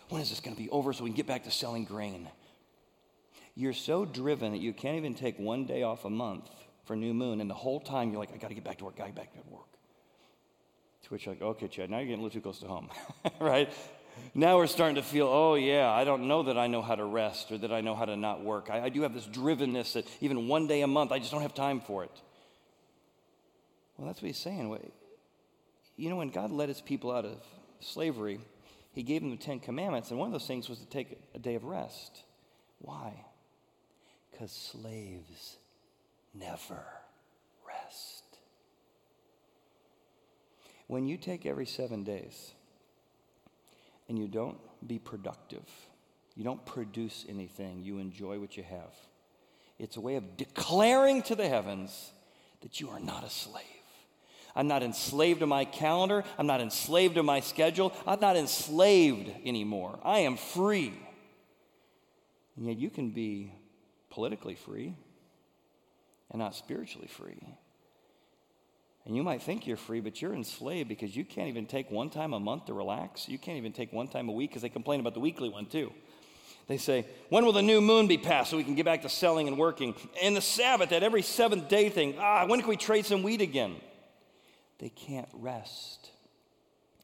when 0.09 0.21
is 0.21 0.29
this 0.29 0.39
going 0.39 0.55
to 0.55 0.61
be 0.61 0.69
over 0.69 0.93
so 0.93 1.03
we 1.03 1.09
can 1.09 1.17
get 1.17 1.25
back 1.25 1.43
to 1.45 1.51
selling 1.51 1.85
grain? 1.85 2.29
You're 3.55 3.73
so 3.73 4.05
driven 4.05 4.51
that 4.51 4.59
you 4.59 4.73
can't 4.73 4.95
even 4.97 5.15
take 5.15 5.39
one 5.39 5.65
day 5.65 5.81
off 5.81 6.05
a 6.05 6.09
month 6.09 6.49
for 6.85 6.95
new 6.95 7.15
moon, 7.15 7.41
and 7.41 7.49
the 7.49 7.55
whole 7.55 7.79
time 7.79 8.11
you're 8.11 8.19
like, 8.19 8.31
I 8.31 8.37
got 8.37 8.49
to 8.49 8.53
get 8.53 8.63
back 8.63 8.77
to 8.77 8.85
work, 8.85 8.95
got 8.95 9.05
to 9.05 9.09
get 9.09 9.15
back 9.15 9.33
to 9.33 9.39
work. 9.51 9.63
To 11.03 11.09
which 11.09 11.25
you're 11.25 11.33
like, 11.33 11.41
okay, 11.41 11.67
Chad, 11.67 11.89
now 11.89 11.97
you're 11.97 12.07
getting 12.07 12.19
a 12.19 12.23
little 12.23 12.39
too 12.39 12.41
close 12.41 12.59
to 12.59 12.67
home, 12.67 12.89
right? 13.39 13.71
Now 14.35 14.57
we're 14.57 14.67
starting 14.67 14.95
to 14.95 15.03
feel, 15.03 15.27
oh, 15.27 15.55
yeah, 15.55 15.89
I 15.89 16.03
don't 16.03 16.27
know 16.27 16.43
that 16.43 16.59
I 16.59 16.67
know 16.67 16.83
how 16.83 16.93
to 16.93 17.05
rest 17.05 17.51
or 17.51 17.57
that 17.57 17.71
I 17.71 17.81
know 17.81 17.95
how 17.95 18.05
to 18.05 18.15
not 18.15 18.43
work. 18.43 18.69
I, 18.69 18.81
I 18.81 18.89
do 18.89 19.01
have 19.01 19.15
this 19.15 19.25
drivenness 19.25 19.93
that 19.93 20.05
even 20.21 20.47
one 20.47 20.67
day 20.67 20.81
a 20.81 20.87
month, 20.87 21.11
I 21.11 21.17
just 21.17 21.31
don't 21.31 21.41
have 21.41 21.55
time 21.55 21.81
for 21.81 22.03
it. 22.03 22.21
Well, 23.97 24.07
that's 24.07 24.21
what 24.21 24.27
he's 24.27 24.37
saying 24.37 24.69
you 25.95 26.09
know, 26.09 26.15
when 26.15 26.29
God 26.29 26.51
led 26.51 26.69
his 26.69 26.81
people 26.81 27.11
out 27.11 27.25
of 27.25 27.37
slavery, 27.79 28.39
he 28.93 29.03
gave 29.03 29.21
them 29.21 29.31
the 29.31 29.37
Ten 29.37 29.59
Commandments, 29.59 30.11
and 30.11 30.19
one 30.19 30.27
of 30.27 30.31
those 30.31 30.47
things 30.47 30.69
was 30.69 30.79
to 30.79 30.85
take 30.85 31.19
a 31.33 31.39
day 31.39 31.55
of 31.55 31.63
rest. 31.63 32.23
Why? 32.79 33.13
Because 34.31 34.51
slaves 34.51 35.57
never 36.33 36.83
rest. 37.67 38.23
When 40.87 41.07
you 41.07 41.17
take 41.17 41.45
every 41.45 41.65
seven 41.65 42.03
days 42.03 42.51
and 44.07 44.19
you 44.19 44.27
don't 44.27 44.57
be 44.85 44.99
productive, 44.99 45.65
you 46.35 46.43
don't 46.43 46.63
produce 46.65 47.25
anything, 47.29 47.81
you 47.83 47.99
enjoy 47.99 48.39
what 48.39 48.57
you 48.57 48.63
have, 48.63 48.93
it's 49.79 49.97
a 49.97 50.01
way 50.01 50.15
of 50.15 50.37
declaring 50.37 51.23
to 51.23 51.35
the 51.35 51.47
heavens 51.47 52.11
that 52.61 52.79
you 52.79 52.89
are 52.89 52.99
not 52.99 53.23
a 53.23 53.29
slave. 53.29 53.63
I'm 54.55 54.67
not 54.67 54.83
enslaved 54.83 55.39
to 55.39 55.47
my 55.47 55.65
calendar. 55.65 56.23
I'm 56.37 56.47
not 56.47 56.61
enslaved 56.61 57.15
to 57.15 57.23
my 57.23 57.39
schedule. 57.39 57.93
I'm 58.05 58.19
not 58.19 58.35
enslaved 58.35 59.31
anymore. 59.45 59.99
I 60.03 60.19
am 60.19 60.37
free. 60.37 60.93
And 62.55 62.67
yet 62.67 62.77
you 62.77 62.89
can 62.89 63.09
be 63.09 63.51
politically 64.11 64.55
free 64.55 64.95
and 66.29 66.39
not 66.39 66.55
spiritually 66.55 67.07
free. 67.07 67.41
And 69.05 69.15
you 69.15 69.23
might 69.23 69.41
think 69.41 69.67
you're 69.67 69.75
free, 69.75 69.99
but 69.99 70.21
you're 70.21 70.33
enslaved 70.33 70.87
because 70.87 71.15
you 71.15 71.25
can't 71.25 71.49
even 71.49 71.65
take 71.65 71.91
one 71.91 72.09
time 72.09 72.33
a 72.33 72.39
month 72.39 72.65
to 72.65 72.73
relax. 72.73 73.27
You 73.27 73.37
can't 73.37 73.57
even 73.57 73.73
take 73.73 73.91
one 73.91 74.07
time 74.07 74.29
a 74.29 74.31
week 74.31 74.51
because 74.51 74.61
they 74.61 74.69
complain 74.69 74.99
about 74.99 75.13
the 75.13 75.19
weekly 75.19 75.49
one 75.49 75.65
too. 75.65 75.91
They 76.67 76.77
say, 76.77 77.05
When 77.29 77.43
will 77.43 77.51
the 77.51 77.61
new 77.61 77.81
moon 77.81 78.07
be 78.07 78.17
passed 78.17 78.51
so 78.51 78.57
we 78.57 78.63
can 78.63 78.75
get 78.75 78.85
back 78.85 79.01
to 79.01 79.09
selling 79.09 79.49
and 79.49 79.57
working? 79.57 79.95
And 80.21 80.35
the 80.35 80.41
Sabbath, 80.41 80.91
that 80.91 81.03
every 81.03 81.21
seventh 81.21 81.67
day 81.67 81.89
thing, 81.89 82.15
ah, 82.19 82.45
when 82.45 82.61
can 82.61 82.69
we 82.69 82.77
trade 82.77 83.05
some 83.05 83.23
wheat 83.23 83.41
again? 83.41 83.75
They 84.83 84.89
can't 84.89 85.29
rest 85.31 86.09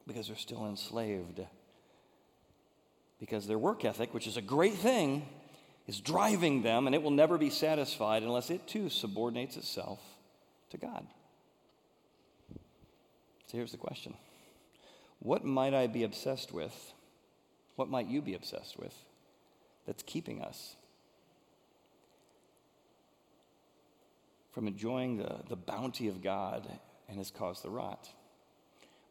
because 0.06 0.26
they're 0.26 0.36
still 0.36 0.66
enslaved. 0.66 1.40
Because 3.18 3.46
their 3.46 3.58
work 3.58 3.86
ethic, 3.86 4.12
which 4.12 4.26
is 4.26 4.36
a 4.36 4.42
great 4.42 4.74
thing, 4.74 5.26
is 5.86 5.98
driving 5.98 6.60
them, 6.60 6.84
and 6.84 6.94
it 6.94 7.02
will 7.02 7.10
never 7.10 7.38
be 7.38 7.48
satisfied 7.48 8.22
unless 8.22 8.50
it 8.50 8.66
too 8.66 8.90
subordinates 8.90 9.56
itself 9.56 9.98
to 10.68 10.76
God. 10.76 11.06
So 13.46 13.56
here's 13.56 13.72
the 13.72 13.78
question 13.78 14.12
What 15.20 15.46
might 15.46 15.72
I 15.72 15.86
be 15.86 16.04
obsessed 16.04 16.52
with? 16.52 16.92
What 17.76 17.88
might 17.88 18.08
you 18.08 18.20
be 18.20 18.34
obsessed 18.34 18.78
with 18.78 18.94
that's 19.86 20.02
keeping 20.02 20.42
us 20.42 20.76
from 24.52 24.66
enjoying 24.68 25.16
the, 25.16 25.36
the 25.48 25.56
bounty 25.56 26.08
of 26.08 26.22
God 26.22 26.78
and 27.10 27.18
has 27.18 27.30
caused 27.30 27.62
the 27.62 27.70
rot? 27.70 28.08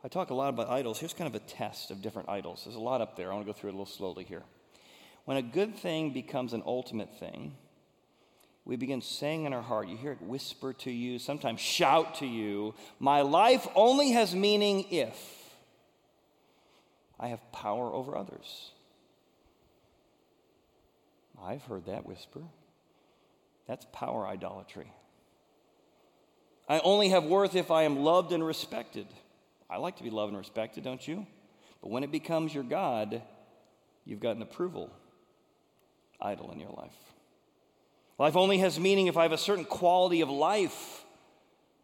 I 0.03 0.07
talk 0.07 0.29
a 0.29 0.33
lot 0.33 0.49
about 0.49 0.69
idols. 0.69 0.97
Here's 0.99 1.13
kind 1.13 1.27
of 1.27 1.35
a 1.35 1.45
test 1.45 1.91
of 1.91 2.01
different 2.01 2.29
idols. 2.29 2.61
There's 2.63 2.75
a 2.75 2.79
lot 2.79 3.01
up 3.01 3.15
there. 3.17 3.31
I 3.31 3.35
want 3.35 3.45
to 3.45 3.53
go 3.53 3.57
through 3.57 3.69
it 3.69 3.73
a 3.73 3.77
little 3.77 3.85
slowly 3.85 4.23
here. 4.23 4.43
When 5.25 5.37
a 5.37 5.41
good 5.41 5.75
thing 5.75 6.11
becomes 6.11 6.53
an 6.53 6.63
ultimate 6.65 7.19
thing, 7.19 7.55
we 8.65 8.77
begin 8.77 9.01
saying 9.01 9.45
in 9.45 9.53
our 9.53 9.61
heart, 9.61 9.87
you 9.87 9.97
hear 9.97 10.13
it 10.13 10.21
whisper 10.21 10.73
to 10.73 10.91
you, 10.91 11.19
sometimes 11.19 11.59
shout 11.59 12.15
to 12.15 12.25
you, 12.25 12.75
My 12.99 13.21
life 13.21 13.67
only 13.75 14.11
has 14.11 14.33
meaning 14.33 14.85
if 14.89 15.17
I 17.19 17.27
have 17.27 17.51
power 17.51 17.93
over 17.93 18.17
others. 18.17 18.71
I've 21.41 21.63
heard 21.63 21.85
that 21.85 22.05
whisper. 22.05 22.41
That's 23.67 23.85
power 23.91 24.25
idolatry. 24.25 24.91
I 26.69 26.79
only 26.79 27.09
have 27.09 27.25
worth 27.25 27.55
if 27.55 27.71
I 27.71 27.83
am 27.83 27.97
loved 27.97 28.31
and 28.31 28.45
respected. 28.45 29.07
I 29.69 29.77
like 29.77 29.97
to 29.97 30.03
be 30.03 30.11
loved 30.11 30.29
and 30.29 30.37
respected, 30.37 30.83
don't 30.83 31.05
you? 31.05 31.25
But 31.81 31.89
when 31.89 32.03
it 32.03 32.11
becomes 32.11 32.53
your 32.53 32.63
God, 32.63 33.21
you've 34.05 34.19
got 34.19 34.35
an 34.35 34.41
approval 34.41 34.91
idol 36.21 36.51
in 36.51 36.59
your 36.59 36.71
life. 36.71 36.95
Life 38.19 38.35
only 38.35 38.59
has 38.59 38.79
meaning 38.79 39.07
if 39.07 39.17
I 39.17 39.23
have 39.23 39.31
a 39.31 39.37
certain 39.37 39.65
quality 39.65 40.21
of 40.21 40.29
life. 40.29 41.05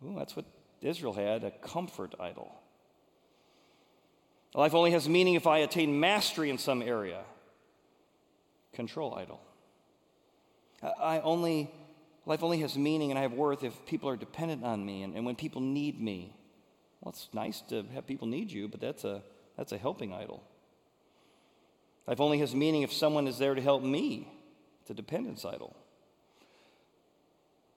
Ooh, 0.05 0.15
that's 0.17 0.35
what 0.35 0.45
Israel 0.81 1.13
had 1.13 1.43
a 1.43 1.51
comfort 1.51 2.13
idol. 2.19 2.53
Life 4.53 4.73
only 4.73 4.91
has 4.91 5.09
meaning 5.09 5.33
if 5.33 5.47
I 5.47 5.59
attain 5.59 5.99
mastery 5.99 6.49
in 6.49 6.57
some 6.57 6.81
area. 6.81 7.21
Control 8.73 9.15
idol. 9.15 9.41
I 10.81 11.19
only, 11.21 11.71
life 12.25 12.43
only 12.43 12.59
has 12.61 12.77
meaning 12.77 13.11
and 13.11 13.19
I 13.19 13.23
have 13.23 13.33
worth 13.33 13.63
if 13.63 13.85
people 13.85 14.09
are 14.09 14.17
dependent 14.17 14.63
on 14.63 14.85
me 14.85 15.03
and, 15.03 15.15
and 15.15 15.25
when 15.25 15.35
people 15.35 15.61
need 15.61 16.01
me. 16.01 16.35
Well, 17.01 17.11
it's 17.11 17.29
nice 17.33 17.61
to 17.69 17.83
have 17.93 18.07
people 18.07 18.27
need 18.27 18.51
you, 18.51 18.67
but 18.67 18.81
that's 18.81 19.03
a, 19.03 19.21
that's 19.57 19.71
a 19.71 19.77
helping 19.77 20.13
idol. 20.13 20.43
Life 22.07 22.19
only 22.19 22.39
has 22.39 22.53
meaning 22.53 22.83
if 22.83 22.93
someone 22.93 23.27
is 23.27 23.37
there 23.37 23.55
to 23.55 23.61
help 23.61 23.83
me. 23.83 24.31
It's 24.81 24.91
a 24.91 24.93
dependence 24.93 25.45
idol. 25.45 25.75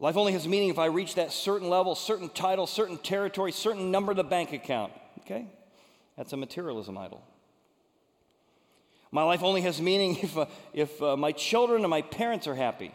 Life 0.00 0.16
only 0.16 0.32
has 0.32 0.46
meaning 0.46 0.68
if 0.68 0.78
I 0.78 0.86
reach 0.86 1.16
that 1.16 1.32
certain 1.32 1.68
level, 1.68 1.94
certain 1.94 2.28
title, 2.28 2.66
certain 2.66 2.98
territory, 2.98 3.50
certain 3.50 3.90
number 3.90 4.12
of 4.12 4.16
the 4.16 4.24
bank 4.24 4.52
account. 4.52 4.92
Okay? 5.20 5.46
That's 6.16 6.32
a 6.32 6.36
materialism 6.36 6.96
idol. 6.96 7.22
My 9.10 9.22
life 9.22 9.42
only 9.42 9.62
has 9.62 9.80
meaning 9.80 10.16
if, 10.22 10.36
uh, 10.36 10.46
if 10.72 11.02
uh, 11.02 11.16
my 11.16 11.32
children 11.32 11.82
and 11.82 11.90
my 11.90 12.02
parents 12.02 12.46
are 12.46 12.54
happy. 12.54 12.92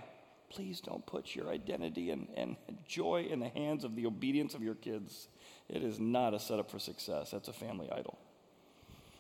Please 0.54 0.82
don't 0.82 1.04
put 1.06 1.36
your 1.36 1.50
identity 1.50 2.12
and, 2.12 2.28
and 2.38 2.56
joy 2.88 3.28
in 3.30 3.40
the 3.40 3.50
hands 3.50 3.84
of 3.84 3.96
the 3.96 4.06
obedience 4.06 4.54
of 4.54 4.62
your 4.62 4.76
kids. 4.76 5.28
It 5.68 5.84
is 5.84 6.00
not 6.00 6.36
a 6.36 6.40
setup 6.40 6.70
for 6.70 6.78
success. 6.78 7.32
That's 7.32 7.48
a 7.48 7.54
family 7.54 7.90
idol. 7.92 8.20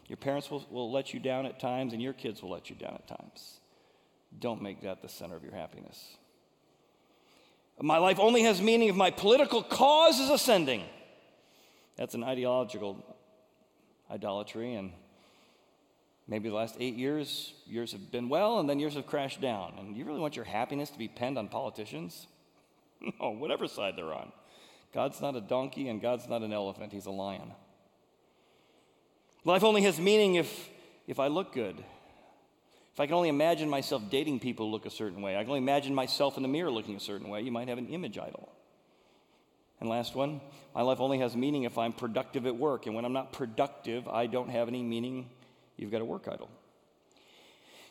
Your 0.07 0.17
parents 0.17 0.51
will, 0.51 0.63
will 0.69 0.91
let 0.91 1.11
you 1.11 1.19
down 1.19 1.47
at 1.47 1.59
times, 1.59 1.93
and 1.93 2.01
your 2.01 2.13
kids 2.13 2.43
will 2.43 2.51
let 2.51 2.69
you 2.69 2.75
down 2.75 2.93
at 2.93 3.07
times. 3.07 3.59
Don't 4.39 4.61
make 4.61 4.81
that 4.81 5.01
the 5.01 5.09
center 5.09 5.35
of 5.35 5.43
your 5.43 5.55
happiness. 5.55 6.17
My 7.81 7.97
life 7.97 8.19
only 8.19 8.43
has 8.43 8.61
meaning 8.61 8.89
if 8.89 8.95
my 8.95 9.09
political 9.09 9.63
cause 9.63 10.19
is 10.19 10.29
ascending. 10.29 10.83
That's 11.95 12.13
an 12.13 12.23
ideological 12.23 13.03
idolatry, 14.11 14.75
and 14.75 14.91
maybe 16.27 16.49
the 16.49 16.55
last 16.55 16.75
eight 16.79 16.95
years, 16.95 17.53
years 17.65 17.91
have 17.91 18.11
been 18.11 18.29
well, 18.29 18.59
and 18.59 18.69
then 18.69 18.79
years 18.79 18.95
have 18.95 19.07
crashed 19.07 19.41
down. 19.41 19.73
And 19.79 19.95
you 19.95 20.05
really 20.05 20.19
want 20.19 20.35
your 20.35 20.45
happiness 20.45 20.89
to 20.91 20.97
be 20.97 21.07
pinned 21.07 21.37
on 21.37 21.47
politicians? 21.49 22.27
No, 23.19 23.31
whatever 23.31 23.67
side 23.67 23.95
they're 23.97 24.13
on. 24.13 24.31
God's 24.93 25.19
not 25.19 25.35
a 25.35 25.41
donkey, 25.41 25.89
and 25.89 26.01
God's 26.01 26.29
not 26.29 26.41
an 26.41 26.53
elephant, 26.53 26.93
He's 26.93 27.05
a 27.05 27.11
lion. 27.11 27.51
Life 29.43 29.65
only 29.65 29.81
has 29.81 29.99
meaning 29.99 30.35
if, 30.35 30.69
if 31.05 31.19
I 31.19 31.27
look 31.27 31.53
good, 31.53 31.83
if 32.93 32.99
I 32.99 33.05
can 33.05 33.15
only 33.15 33.27
imagine 33.27 33.69
myself 33.69 34.03
dating 34.09 34.39
people 34.39 34.71
look 34.71 34.85
a 34.85 34.89
certain 34.89 35.21
way, 35.21 35.35
I 35.35 35.41
can 35.41 35.49
only 35.49 35.59
imagine 35.59 35.93
myself 35.93 36.37
in 36.37 36.43
the 36.43 36.49
mirror 36.49 36.71
looking 36.71 36.95
a 36.95 36.99
certain 37.01 37.27
way, 37.27 37.41
you 37.41 37.51
might 37.51 37.67
have 37.67 37.77
an 37.77 37.87
image 37.87 38.17
idol. 38.17 38.53
And 39.79 39.89
last 39.89 40.15
one, 40.15 40.39
my 40.73 40.81
life 40.81 41.01
only 41.01 41.19
has 41.19 41.35
meaning 41.35 41.63
if 41.63 41.77
I'm 41.77 41.91
productive 41.91 42.45
at 42.45 42.55
work. 42.55 42.85
And 42.85 42.95
when 42.95 43.03
I'm 43.03 43.11
not 43.11 43.33
productive, 43.33 44.07
I 44.07 44.27
don't 44.27 44.49
have 44.49 44.69
any 44.69 44.81
meaning. 44.81 45.29
You've 45.77 45.91
got 45.91 46.01
a 46.01 46.05
work 46.05 46.27
idol. 46.27 46.49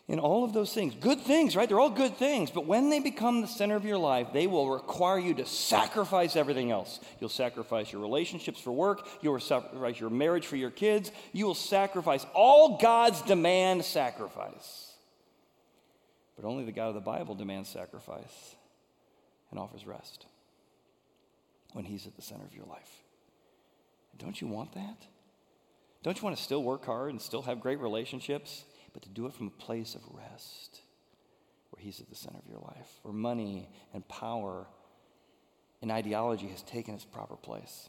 In 0.09 0.18
all 0.18 0.45
of 0.45 0.53
those 0.53 0.75
things, 0.75 0.95
good 0.97 1.21
things, 1.21 1.55
right? 1.55 1.68
They're 1.68 1.79
all 1.79 1.88
good 1.88 2.16
things, 2.16 2.51
but 2.51 2.66
when 2.66 2.90
they 2.90 2.99
become 2.99 3.40
the 3.40 3.47
center 3.47 3.77
of 3.77 3.85
your 3.85 3.99
life, 3.99 4.29
they 4.33 4.49
will 4.49 4.68
require 4.68 5.18
you 5.18 5.33
to 5.35 5.47
sacrifice 5.47 6.35
everything 6.35 6.73
else. 6.73 6.99
You'll 7.21 7.31
sacrifice 7.31 7.92
your 7.92 8.03
relationships 8.03 8.61
for 8.61 8.73
work, 8.73 9.07
you'll 9.21 9.38
sacrifice 9.38 10.01
your 10.01 10.11
marriage 10.11 10.47
for 10.47 10.57
your 10.57 10.71
kids, 10.71 11.12
you 11.33 11.47
will 11.47 11.55
sacrifice 11.55 12.27
all 12.35 12.79
God's 12.79 13.23
demand 13.23 13.85
sacrifice. 13.85 14.92
But 16.37 16.47
only 16.47 16.64
the 16.64 16.73
God 16.73 16.88
of 16.88 16.95
the 16.95 17.01
Bible 17.01 17.37
demands 17.37 17.68
sacrifice 17.68 18.57
and 19.51 19.61
offers 19.61 19.87
rest 19.87 20.27
when 21.73 21.85
He's 21.85 22.09
at 22.09 22.16
the 22.16 22.23
center 22.23 22.45
of 22.45 22.55
your 22.55 22.66
life. 22.66 23.03
Don't 24.18 24.40
you 24.40 24.49
want 24.49 24.73
that? 24.73 25.07
Don't 26.03 26.17
you 26.17 26.25
want 26.25 26.37
to 26.37 26.43
still 26.43 26.62
work 26.62 26.85
hard 26.85 27.11
and 27.11 27.21
still 27.21 27.43
have 27.43 27.61
great 27.61 27.79
relationships, 27.79 28.65
but 28.93 29.03
to 29.03 29.09
do 29.09 29.27
it 29.27 29.35
from 29.35 29.47
a 29.47 29.62
place 29.62 29.95
of 29.95 30.03
rest 30.12 30.81
where 31.71 31.83
He's 31.83 32.01
at 32.01 32.09
the 32.09 32.17
center 32.17 32.38
of 32.38 32.49
your 32.49 32.61
life, 32.61 32.99
where 33.03 33.15
money 33.15 33.69
and 33.95 34.07
power 34.09 34.67
and 35.81 35.91
ideology 35.91 36.49
has 36.49 36.62
taken 36.62 36.95
its 36.95 37.05
proper 37.05 37.37
place? 37.37 37.88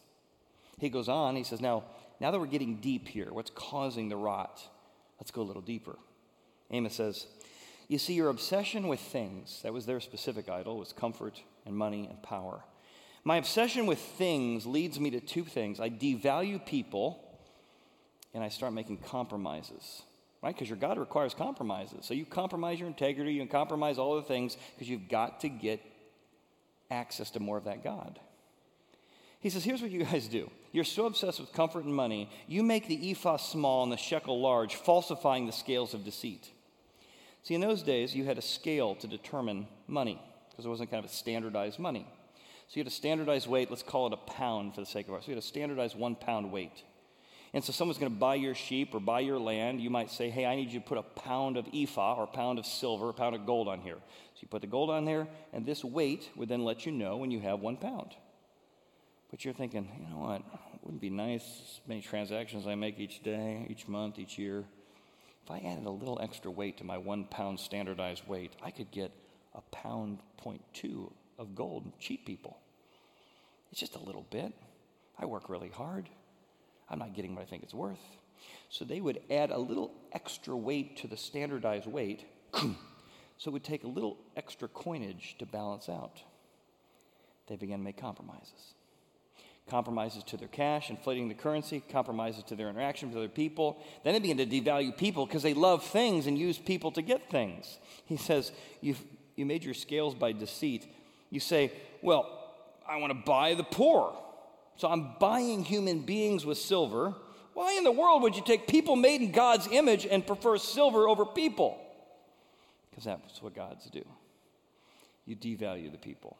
He 0.79 0.89
goes 0.89 1.09
on, 1.09 1.35
he 1.35 1.43
says, 1.43 1.61
Now, 1.61 1.83
now 2.19 2.31
that 2.31 2.39
we're 2.39 2.45
getting 2.45 2.77
deep 2.77 3.07
here, 3.07 3.27
what's 3.31 3.51
causing 3.53 4.09
the 4.09 4.15
rot? 4.15 4.61
Let's 5.19 5.31
go 5.31 5.41
a 5.41 5.43
little 5.43 5.61
deeper. 5.61 5.97
Amos 6.71 6.95
says, 6.95 7.27
you 7.87 7.99
see, 7.99 8.13
your 8.13 8.29
obsession 8.29 8.87
with 8.87 8.99
things, 8.99 9.61
that 9.63 9.73
was 9.73 9.85
their 9.85 9.99
specific 9.99 10.49
idol, 10.49 10.77
was 10.77 10.93
comfort 10.93 11.41
and 11.65 11.75
money 11.75 12.07
and 12.09 12.21
power. 12.23 12.63
My 13.23 13.37
obsession 13.37 13.85
with 13.85 13.99
things 13.99 14.65
leads 14.65 14.99
me 14.99 15.11
to 15.11 15.19
two 15.19 15.43
things. 15.43 15.79
I 15.79 15.89
devalue 15.89 16.65
people 16.65 17.23
and 18.33 18.43
I 18.43 18.49
start 18.49 18.73
making 18.73 18.97
compromises, 18.97 20.01
right? 20.41 20.53
Because 20.53 20.69
your 20.69 20.77
God 20.77 20.97
requires 20.97 21.33
compromises. 21.33 22.05
So 22.05 22.13
you 22.13 22.25
compromise 22.25 22.79
your 22.79 22.87
integrity, 22.87 23.33
you 23.33 23.45
compromise 23.47 23.97
all 23.97 24.15
the 24.15 24.23
things 24.23 24.57
because 24.75 24.89
you've 24.89 25.09
got 25.09 25.41
to 25.41 25.49
get 25.49 25.81
access 26.89 27.29
to 27.31 27.39
more 27.39 27.57
of 27.57 27.65
that 27.65 27.83
God. 27.83 28.19
He 29.39 29.49
says, 29.49 29.63
Here's 29.63 29.81
what 29.81 29.91
you 29.91 30.03
guys 30.05 30.27
do. 30.27 30.49
You're 30.71 30.83
so 30.83 31.05
obsessed 31.05 31.39
with 31.39 31.53
comfort 31.53 31.83
and 31.83 31.93
money, 31.93 32.29
you 32.47 32.63
make 32.63 32.87
the 32.87 33.11
ephah 33.11 33.37
small 33.37 33.83
and 33.83 33.91
the 33.91 33.97
shekel 33.97 34.41
large, 34.41 34.75
falsifying 34.75 35.45
the 35.45 35.51
scales 35.51 35.93
of 35.93 36.03
deceit. 36.03 36.49
See, 37.43 37.53
in 37.53 37.61
those 37.61 37.83
days, 37.83 38.15
you 38.15 38.23
had 38.23 38.37
a 38.37 38.41
scale 38.41 38.95
to 38.95 39.07
determine 39.07 39.67
money 39.85 40.19
because 40.49 40.65
it 40.65 40.69
wasn't 40.69 40.89
kind 40.89 41.03
of 41.03 41.11
a 41.11 41.13
standardized 41.13 41.77
money. 41.77 42.07
So 42.69 42.77
you 42.77 42.79
had 42.79 42.87
a 42.87 42.95
standardized 42.95 43.47
weight, 43.47 43.69
let's 43.69 43.83
call 43.83 44.07
it 44.07 44.13
a 44.13 44.17
pound 44.17 44.75
for 44.75 44.81
the 44.81 44.87
sake 44.87 45.07
of 45.07 45.13
ours. 45.13 45.25
So 45.25 45.31
you 45.31 45.35
had 45.35 45.43
a 45.43 45.45
standardized 45.45 45.97
one 45.97 46.15
pound 46.15 46.51
weight. 46.51 46.83
And 47.53 47.63
so 47.63 47.71
someone's 47.71 47.99
going 47.99 48.11
to 48.11 48.17
buy 48.17 48.35
your 48.35 48.55
sheep 48.55 48.95
or 48.95 48.99
buy 48.99 49.19
your 49.19 49.37
land. 49.37 49.79
You 49.79 49.91
might 49.91 50.09
say, 50.09 50.31
hey, 50.31 50.45
I 50.45 50.55
need 50.55 50.71
you 50.71 50.79
to 50.79 50.85
put 50.85 50.97
a 50.97 51.03
pound 51.03 51.55
of 51.55 51.67
ephah 51.71 52.15
or 52.15 52.23
a 52.23 52.27
pound 52.27 52.57
of 52.57 52.65
silver, 52.65 53.09
a 53.09 53.13
pound 53.13 53.35
of 53.35 53.45
gold 53.45 53.67
on 53.67 53.79
here. 53.81 53.97
So 54.33 54.39
you 54.41 54.47
put 54.47 54.61
the 54.61 54.67
gold 54.67 54.89
on 54.89 55.05
there, 55.05 55.27
and 55.53 55.63
this 55.63 55.83
weight 55.83 56.31
would 56.35 56.49
then 56.49 56.63
let 56.63 56.87
you 56.87 56.91
know 56.91 57.17
when 57.17 57.29
you 57.29 57.39
have 57.41 57.59
one 57.59 57.77
pound. 57.77 58.15
But 59.29 59.45
you're 59.45 59.53
thinking, 59.53 59.87
you 59.99 60.09
know 60.09 60.21
what? 60.21 60.41
Wouldn't 60.81 61.01
be 61.01 61.11
nice 61.11 61.43
as 61.43 61.81
many 61.87 62.01
transactions 62.01 62.67
I 62.67 62.75
make 62.75 62.99
each 62.99 63.21
day, 63.23 63.67
each 63.69 63.87
month, 63.87 64.17
each 64.17 64.37
year. 64.37 64.65
If 65.45 65.51
I 65.51 65.59
added 65.59 65.85
a 65.85 65.91
little 65.91 66.19
extra 66.21 66.49
weight 66.49 66.77
to 66.79 66.83
my 66.83 66.97
one 66.97 67.25
pound 67.25 67.59
standardized 67.59 68.27
weight, 68.27 68.53
I 68.63 68.71
could 68.71 68.91
get 68.91 69.11
a 69.53 69.61
pound 69.71 70.19
point 70.37 70.61
two 70.73 71.11
of 71.37 71.53
gold 71.55 71.85
and 71.85 71.97
cheat 71.99 72.25
people. 72.25 72.57
It's 73.71 73.79
just 73.79 73.95
a 73.95 73.99
little 73.99 74.25
bit. 74.29 74.53
I 75.17 75.25
work 75.25 75.49
really 75.49 75.69
hard. 75.69 76.09
I'm 76.89 76.99
not 76.99 77.13
getting 77.13 77.35
what 77.35 77.41
I 77.41 77.45
think 77.45 77.63
it's 77.63 77.73
worth. 77.73 77.99
So 78.69 78.85
they 78.85 79.01
would 79.01 79.21
add 79.29 79.51
a 79.51 79.57
little 79.57 79.91
extra 80.11 80.55
weight 80.55 80.97
to 80.97 81.07
the 81.07 81.17
standardized 81.17 81.85
weight. 81.85 82.25
so 82.53 83.49
it 83.49 83.51
would 83.51 83.63
take 83.63 83.83
a 83.83 83.87
little 83.87 84.17
extra 84.35 84.67
coinage 84.67 85.35
to 85.39 85.45
balance 85.45 85.89
out. 85.89 86.21
They 87.47 87.55
began 87.55 87.79
to 87.79 87.83
make 87.83 87.97
compromises. 87.97 88.73
Compromises 89.69 90.23
to 90.25 90.37
their 90.37 90.47
cash, 90.49 90.89
inflating 90.89 91.29
the 91.29 91.35
currency, 91.35 91.81
compromises 91.89 92.43
to 92.45 92.55
their 92.55 92.69
interaction 92.69 93.09
with 93.09 93.17
other 93.17 93.29
people. 93.29 93.81
Then 94.03 94.13
they 94.13 94.19
begin 94.19 94.37
to 94.37 94.45
devalue 94.45 94.95
people 94.95 95.25
because 95.25 95.43
they 95.43 95.53
love 95.53 95.85
things 95.85 96.27
and 96.27 96.37
use 96.37 96.57
people 96.57 96.91
to 96.91 97.01
get 97.01 97.29
things. 97.29 97.77
He 98.05 98.17
says, 98.17 98.51
You've, 98.81 99.01
You 99.35 99.45
made 99.45 99.63
your 99.63 99.73
scales 99.73 100.15
by 100.15 100.33
deceit. 100.33 100.87
You 101.29 101.39
say, 101.39 101.71
Well, 102.01 102.27
I 102.87 102.97
want 102.97 103.11
to 103.11 103.19
buy 103.25 103.53
the 103.53 103.63
poor. 103.63 104.17
So 104.75 104.87
I'm 104.87 105.15
buying 105.19 105.63
human 105.63 106.01
beings 106.01 106.45
with 106.45 106.57
silver. 106.57 107.13
Why 107.53 107.73
in 107.77 107.83
the 107.83 107.91
world 107.91 108.23
would 108.23 108.35
you 108.35 108.43
take 108.43 108.67
people 108.67 108.95
made 108.95 109.21
in 109.21 109.31
God's 109.31 109.67
image 109.67 110.05
and 110.05 110.25
prefer 110.25 110.57
silver 110.57 111.07
over 111.07 111.25
people? 111.25 111.79
Because 112.89 113.05
that's 113.05 113.41
what 113.41 113.55
gods 113.55 113.89
do. 113.91 114.03
You 115.25 115.35
devalue 115.35 115.91
the 115.91 115.97
people. 115.97 116.37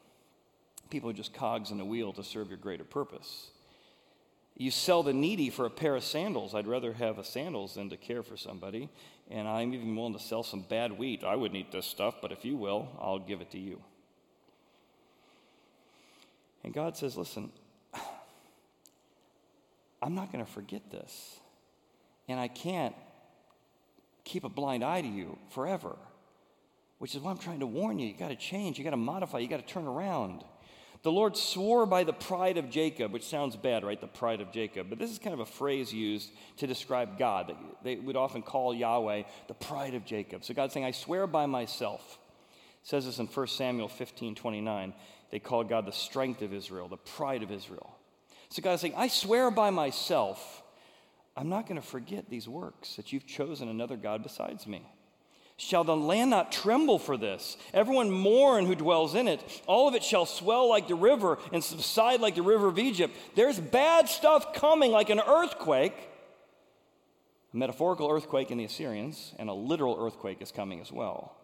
People 0.90 1.10
are 1.10 1.14
just 1.14 1.32
cogs 1.32 1.70
in 1.70 1.80
a 1.80 1.84
wheel 1.84 2.12
to 2.12 2.22
serve 2.22 2.48
your 2.48 2.58
greater 2.58 2.84
purpose. 2.84 3.50
You 4.56 4.70
sell 4.70 5.02
the 5.02 5.12
needy 5.12 5.50
for 5.50 5.66
a 5.66 5.70
pair 5.70 5.96
of 5.96 6.04
sandals. 6.04 6.54
I'd 6.54 6.68
rather 6.68 6.92
have 6.92 7.18
a 7.18 7.24
sandals 7.24 7.74
than 7.74 7.90
to 7.90 7.96
care 7.96 8.22
for 8.22 8.36
somebody. 8.36 8.88
And 9.30 9.48
I'm 9.48 9.74
even 9.74 9.96
willing 9.96 10.12
to 10.12 10.20
sell 10.20 10.42
some 10.42 10.60
bad 10.60 10.96
wheat. 10.96 11.24
I 11.24 11.34
wouldn't 11.34 11.58
eat 11.58 11.72
this 11.72 11.86
stuff, 11.86 12.16
but 12.22 12.30
if 12.30 12.44
you 12.44 12.56
will, 12.56 12.88
I'll 13.00 13.18
give 13.18 13.40
it 13.40 13.50
to 13.52 13.58
you. 13.58 13.82
And 16.62 16.72
God 16.72 16.96
says, 16.96 17.16
Listen, 17.16 17.50
I'm 20.04 20.14
not 20.14 20.30
going 20.30 20.44
to 20.44 20.50
forget 20.50 20.90
this. 20.90 21.40
And 22.28 22.38
I 22.38 22.48
can't 22.48 22.94
keep 24.24 24.44
a 24.44 24.50
blind 24.50 24.84
eye 24.84 25.00
to 25.00 25.08
you 25.08 25.38
forever, 25.50 25.96
which 26.98 27.14
is 27.14 27.22
why 27.22 27.30
I'm 27.30 27.38
trying 27.38 27.60
to 27.60 27.66
warn 27.66 27.98
you. 27.98 28.08
You 28.08 28.14
got 28.14 28.28
to 28.28 28.36
change, 28.36 28.78
you 28.78 28.84
got 28.84 28.90
to 28.90 28.96
modify, 28.98 29.38
you 29.38 29.48
got 29.48 29.66
to 29.66 29.72
turn 29.72 29.86
around. 29.86 30.44
The 31.04 31.12
Lord 31.12 31.36
swore 31.36 31.86
by 31.86 32.04
the 32.04 32.12
pride 32.12 32.58
of 32.58 32.70
Jacob, 32.70 33.12
which 33.12 33.24
sounds 33.24 33.56
bad, 33.56 33.82
right? 33.82 34.00
The 34.00 34.06
pride 34.06 34.42
of 34.42 34.52
Jacob. 34.52 34.88
But 34.90 34.98
this 34.98 35.10
is 35.10 35.18
kind 35.18 35.34
of 35.34 35.40
a 35.40 35.46
phrase 35.46 35.92
used 35.92 36.30
to 36.58 36.66
describe 36.66 37.18
God. 37.18 37.54
They 37.82 37.96
would 37.96 38.16
often 38.16 38.42
call 38.42 38.74
Yahweh 38.74 39.22
the 39.48 39.54
pride 39.54 39.94
of 39.94 40.04
Jacob. 40.04 40.44
So 40.44 40.52
God's 40.52 40.74
saying, 40.74 40.86
I 40.86 40.90
swear 40.90 41.26
by 41.26 41.46
myself. 41.46 42.18
It 42.82 42.88
says 42.88 43.06
this 43.06 43.18
in 43.18 43.26
1 43.26 43.46
Samuel 43.46 43.88
15 43.88 44.34
29. 44.34 44.94
They 45.30 45.38
call 45.38 45.64
God 45.64 45.86
the 45.86 45.92
strength 45.92 46.42
of 46.42 46.52
Israel, 46.52 46.88
the 46.88 46.96
pride 46.98 47.42
of 47.42 47.50
Israel. 47.50 47.98
So 48.48 48.62
God's 48.62 48.82
saying, 48.82 48.94
I 48.96 49.08
swear 49.08 49.50
by 49.50 49.70
myself, 49.70 50.62
I'm 51.36 51.48
not 51.48 51.66
going 51.66 51.80
to 51.80 51.86
forget 51.86 52.30
these 52.30 52.48
works 52.48 52.96
that 52.96 53.12
you've 53.12 53.26
chosen 53.26 53.68
another 53.68 53.96
God 53.96 54.22
besides 54.22 54.66
me. 54.66 54.86
Shall 55.56 55.84
the 55.84 55.96
land 55.96 56.30
not 56.30 56.50
tremble 56.50 56.98
for 56.98 57.16
this? 57.16 57.56
Everyone 57.72 58.10
mourn 58.10 58.66
who 58.66 58.74
dwells 58.74 59.14
in 59.14 59.28
it. 59.28 59.40
All 59.66 59.86
of 59.86 59.94
it 59.94 60.02
shall 60.02 60.26
swell 60.26 60.68
like 60.68 60.88
the 60.88 60.96
river 60.96 61.38
and 61.52 61.62
subside 61.62 62.20
like 62.20 62.34
the 62.34 62.42
river 62.42 62.66
of 62.66 62.78
Egypt. 62.78 63.16
There's 63.36 63.60
bad 63.60 64.08
stuff 64.08 64.52
coming 64.52 64.90
like 64.90 65.10
an 65.10 65.20
earthquake. 65.20 65.94
A 67.52 67.56
metaphorical 67.56 68.10
earthquake 68.10 68.50
in 68.50 68.58
the 68.58 68.64
Assyrians, 68.64 69.32
and 69.38 69.48
a 69.48 69.54
literal 69.54 69.96
earthquake 70.04 70.42
is 70.42 70.50
coming 70.50 70.80
as 70.80 70.90
well. 70.90 71.36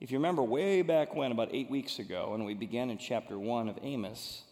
If 0.00 0.10
you 0.10 0.18
remember 0.18 0.42
way 0.42 0.82
back 0.82 1.14
when, 1.14 1.30
about 1.30 1.50
eight 1.52 1.70
weeks 1.70 2.00
ago, 2.00 2.30
when 2.32 2.42
we 2.42 2.54
began 2.54 2.90
in 2.90 2.98
chapter 2.98 3.38
one 3.38 3.68
of 3.68 3.78
Amos, 3.80 4.42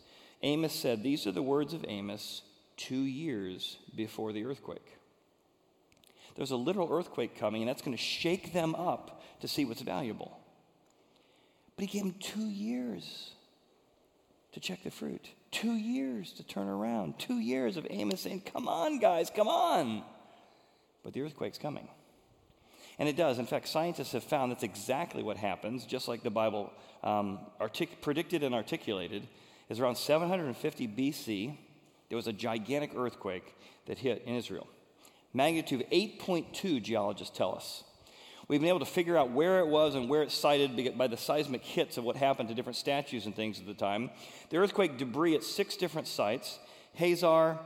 Amos 0.43 0.73
said, 0.73 1.03
These 1.03 1.27
are 1.27 1.33
the 1.33 1.43
words 1.43 1.73
of 1.75 1.85
Amos 1.89 2.43
two 2.77 3.03
years 3.03 3.79
before 3.95 4.33
the 4.33 4.45
earthquake. 4.45 4.87
There's 6.35 6.51
a 6.51 6.57
literal 6.57 6.89
earthquake 6.91 7.39
coming, 7.39 7.63
and 7.63 7.69
that's 7.69 7.83
going 7.83 7.97
to 7.97 8.03
shake 8.03 8.53
them 8.53 8.75
up 8.75 9.23
to 9.41 9.49
see 9.49 9.65
what's 9.65 9.83
valuable. 9.83 10.39
But 11.77 11.87
he 11.87 11.99
gave 11.99 12.03
them 12.03 12.21
two 12.21 12.49
years 12.49 13.33
to 14.53 14.61
check 14.61 14.83
the 14.83 14.91
fruit, 14.91 15.29
two 15.51 15.73
years 15.73 16.33
to 16.35 16.43
turn 16.43 16.69
around, 16.69 17.19
two 17.19 17.39
years 17.39 17.77
of 17.77 17.87
Amos 17.91 18.21
saying, 18.21 18.43
Come 18.53 18.69
on, 18.69 18.99
guys, 18.99 19.31
come 19.35 19.49
on. 19.49 20.03
But 21.03 21.13
the 21.13 21.23
earthquake's 21.23 21.59
coming. 21.59 21.89
And 22.99 23.09
it 23.09 23.17
does. 23.17 23.39
In 23.39 23.47
fact, 23.47 23.69
scientists 23.69 24.13
have 24.13 24.23
found 24.23 24.53
that's 24.53 24.63
exactly 24.63 25.23
what 25.23 25.37
happens, 25.37 25.87
just 25.87 26.09
like 26.09 26.23
the 26.23 26.31
Bible 26.31 26.73
um, 27.03 27.41
artic- 27.59 28.01
predicted 28.03 28.43
and 28.43 28.55
articulated. 28.55 29.27
Is 29.73 29.81
around 29.81 29.97
750 29.97 30.87
BC, 30.87 31.57
there 32.11 32.17
was 32.17 32.27
a 32.27 32.33
gigantic 32.35 32.91
earthquake 32.95 33.57
that 33.87 33.97
hit 33.97 34.23
in 34.27 34.35
Israel. 34.35 34.69
Magnitude 35.33 35.87
8.2, 35.91 36.83
geologists 36.83 37.35
tell 37.35 37.55
us. 37.55 37.83
We've 38.49 38.61
been 38.61 38.69
able 38.69 38.81
to 38.81 38.85
figure 38.85 39.17
out 39.17 39.31
where 39.31 39.61
it 39.61 39.67
was 39.67 39.95
and 39.95 40.11
where 40.11 40.21
it's 40.21 40.35
sited 40.35 40.99
by 40.99 41.07
the 41.07 41.17
seismic 41.17 41.65
hits 41.65 41.97
of 41.97 42.05
what 42.05 42.17
happened 42.17 42.51
to 42.51 42.55
different 42.55 42.77
statues 42.77 43.25
and 43.25 43.35
things 43.35 43.61
at 43.61 43.67
the 43.67 43.73
time. 43.73 44.11
The 44.51 44.59
earthquake 44.59 44.99
debris 44.99 45.37
at 45.37 45.43
six 45.43 45.75
different 45.77 46.07
sites 46.07 46.59
Hazor, 46.93 47.27
uh, 47.27 47.59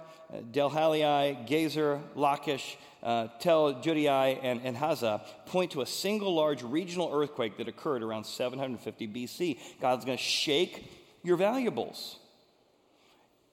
Deir 0.52 0.66
Alla, 0.66 1.34
Gezer, 1.44 2.00
Lachish, 2.14 2.78
uh, 3.02 3.26
Tel 3.40 3.74
Judai, 3.74 4.38
and, 4.44 4.60
and 4.62 4.76
Hazzah 4.76 5.22
point 5.46 5.72
to 5.72 5.80
a 5.80 5.86
single 5.86 6.36
large 6.36 6.62
regional 6.62 7.10
earthquake 7.12 7.56
that 7.58 7.66
occurred 7.66 8.04
around 8.04 8.26
750 8.26 9.08
BC. 9.08 9.58
God's 9.80 10.04
going 10.04 10.16
to 10.16 10.22
shake 10.22 10.95
your 11.26 11.36
valuables. 11.36 12.18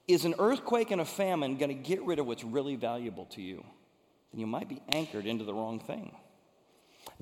Is 0.06 0.24
an 0.24 0.34
earthquake 0.38 0.90
and 0.90 1.00
a 1.00 1.04
famine 1.04 1.56
going 1.56 1.70
to 1.70 1.74
get 1.74 2.02
rid 2.02 2.18
of 2.18 2.26
what's 2.26 2.44
really 2.44 2.76
valuable 2.76 3.24
to 3.26 3.42
you? 3.42 3.64
Then 4.32 4.40
you 4.40 4.46
might 4.46 4.68
be 4.68 4.82
anchored 4.90 5.26
into 5.26 5.44
the 5.44 5.54
wrong 5.54 5.80
thing. 5.80 6.14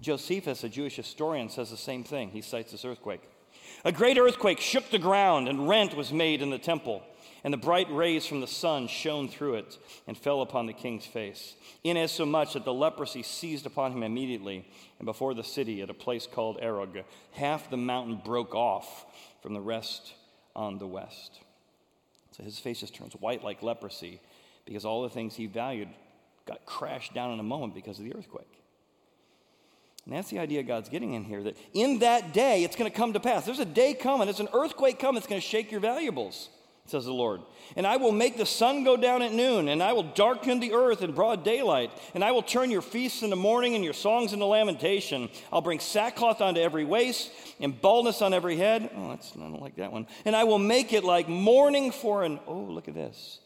Josephus, 0.01 0.65
a 0.65 0.69
Jewish 0.69 0.97
historian, 0.97 1.49
says 1.49 1.71
the 1.71 1.77
same 1.77 2.05
thing. 2.05 2.31
He 2.31 2.43
cites 2.43 2.73
this 2.73 2.85
earthquake. 2.85 3.23
A 3.85 3.93
great 3.93 4.19
earthquake 4.19 4.61
shook 4.61 4.91
the 4.91 4.99
ground, 4.99 5.49
and 5.49 5.69
rent 5.69 5.97
was 5.97 6.13
made 6.13 6.43
in 6.43 6.51
the 6.51 6.59
temple 6.59 7.03
and 7.45 7.53
the 7.53 7.59
bright 7.59 7.91
rays 7.91 8.27
from 8.27 8.41
the 8.41 8.47
sun 8.47 8.87
shone 8.87 9.29
through 9.29 9.55
it 9.55 9.79
and 10.07 10.17
fell 10.17 10.43
upon 10.43 10.67
the 10.67 10.73
king's 10.73 11.07
face, 11.07 11.55
inasmuch 11.83 12.53
that 12.53 12.65
the 12.65 12.73
leprosy 12.73 13.23
seized 13.23 13.67
upon 13.67 13.93
him 13.93 14.03
immediately. 14.03 14.67
And 14.99 15.07
before 15.07 15.35
the 15.35 15.43
city, 15.43 15.83
at 15.83 15.91
a 15.91 15.95
place 15.95 16.29
called 16.31 16.61
Arog, 16.61 17.03
half 17.33 17.69
the 17.69 17.77
mountain 17.77 18.21
broke 18.25 18.55
off 18.55 19.07
from 19.43 19.55
the 19.55 19.61
rest 19.61 20.15
on 20.55 20.79
the 20.79 20.87
west. 20.87 21.41
So 22.33 22.43
his 22.43 22.59
face 22.59 22.81
just 22.81 22.95
turns 22.95 23.15
white 23.15 23.45
like 23.45 23.63
leprosy 23.63 24.21
because 24.65 24.85
all 24.85 25.03
the 25.03 25.11
things 25.11 25.35
he 25.35 25.47
valued 25.47 25.89
got 26.47 26.65
crashed 26.67 27.15
down 27.15 27.33
in 27.33 27.41
a 27.41 27.45
moment 27.45 27.75
because 27.75 27.99
of 27.99 28.05
the 28.05 28.15
earthquake. 28.15 28.59
And 30.05 30.15
that's 30.15 30.31
the 30.31 30.39
idea 30.39 30.63
God's 30.63 30.89
getting 30.89 31.15
in 31.15 31.25
here 31.25 31.43
that 31.45 31.57
in 31.75 32.01
that 32.01 32.33
day 32.33 32.65
it's 32.65 32.75
going 32.75 32.91
to 32.91 32.97
come 32.97 33.13
to 33.13 33.21
pass. 33.21 33.45
There's 33.45 33.61
a 33.61 33.65
day 33.65 33.95
coming, 33.95 34.27
there's 34.27 34.41
an 34.41 34.49
earthquake 34.53 34.99
coming, 34.99 35.19
it's 35.19 35.27
going 35.27 35.41
to 35.41 35.47
shake 35.47 35.71
your 35.71 35.81
valuables 35.81 36.49
says 36.87 37.05
the 37.05 37.13
Lord. 37.13 37.43
And 37.77 37.87
I 37.87 37.97
will 37.97 38.13
make 38.13 38.37
the 38.37 38.47
sun 38.47 38.85
go 38.85 38.97
down 38.97 39.23
at 39.23 39.33
noon, 39.33 39.69
and 39.69 39.83
I 39.83 39.93
will 39.93 40.03
darken 40.03 40.61
the 40.61 40.73
earth 40.73 41.03
in 41.03 41.13
broad 41.13 41.45
daylight, 41.45 41.91
and 42.15 42.25
I 42.25 42.33
will 42.33 42.43
turn 42.43 42.71
your 42.71 42.83
feasts 42.83 43.23
into 43.23 43.37
mourning 43.37 43.75
and 43.75 43.85
your 43.85 43.95
songs 43.95 44.33
into 44.33 44.47
lamentation. 44.47 45.31
I'll 45.53 45.61
bring 45.61 45.81
sackcloth 45.81 46.41
onto 46.41 46.61
every 46.61 46.85
waist 46.85 47.31
and 47.61 47.81
baldness 47.81 48.21
on 48.21 48.35
every 48.35 48.57
head. 48.57 48.91
Oh, 48.97 49.11
that's, 49.11 49.33
I 49.37 49.41
don't 49.41 49.61
like 49.61 49.77
that 49.77 49.93
one. 49.93 50.07
And 50.25 50.35
I 50.35 50.45
will 50.45 50.59
make 50.59 50.93
it 50.93 51.05
like 51.05 51.29
mourning 51.29 51.93
for 51.93 52.25
an, 52.25 52.41
oh, 52.47 52.61
look 52.61 52.89
at 52.89 52.95
this. 52.95 53.39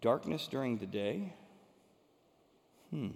Darkness 0.00 0.48
during 0.48 0.78
the 0.78 0.86
day. 0.86 1.34
Hmm. 2.90 3.08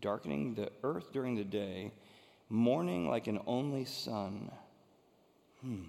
Darkening 0.00 0.54
the 0.54 0.70
earth 0.82 1.12
during 1.12 1.36
the 1.36 1.44
day, 1.44 1.92
mourning 2.48 3.08
like 3.08 3.26
an 3.26 3.40
only 3.46 3.84
son. 3.84 4.50
Hmm. 5.60 5.82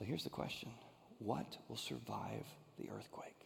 So 0.00 0.06
here's 0.06 0.24
the 0.24 0.30
question 0.30 0.70
What 1.18 1.58
will 1.68 1.76
survive 1.76 2.46
the 2.78 2.88
earthquake? 2.88 3.36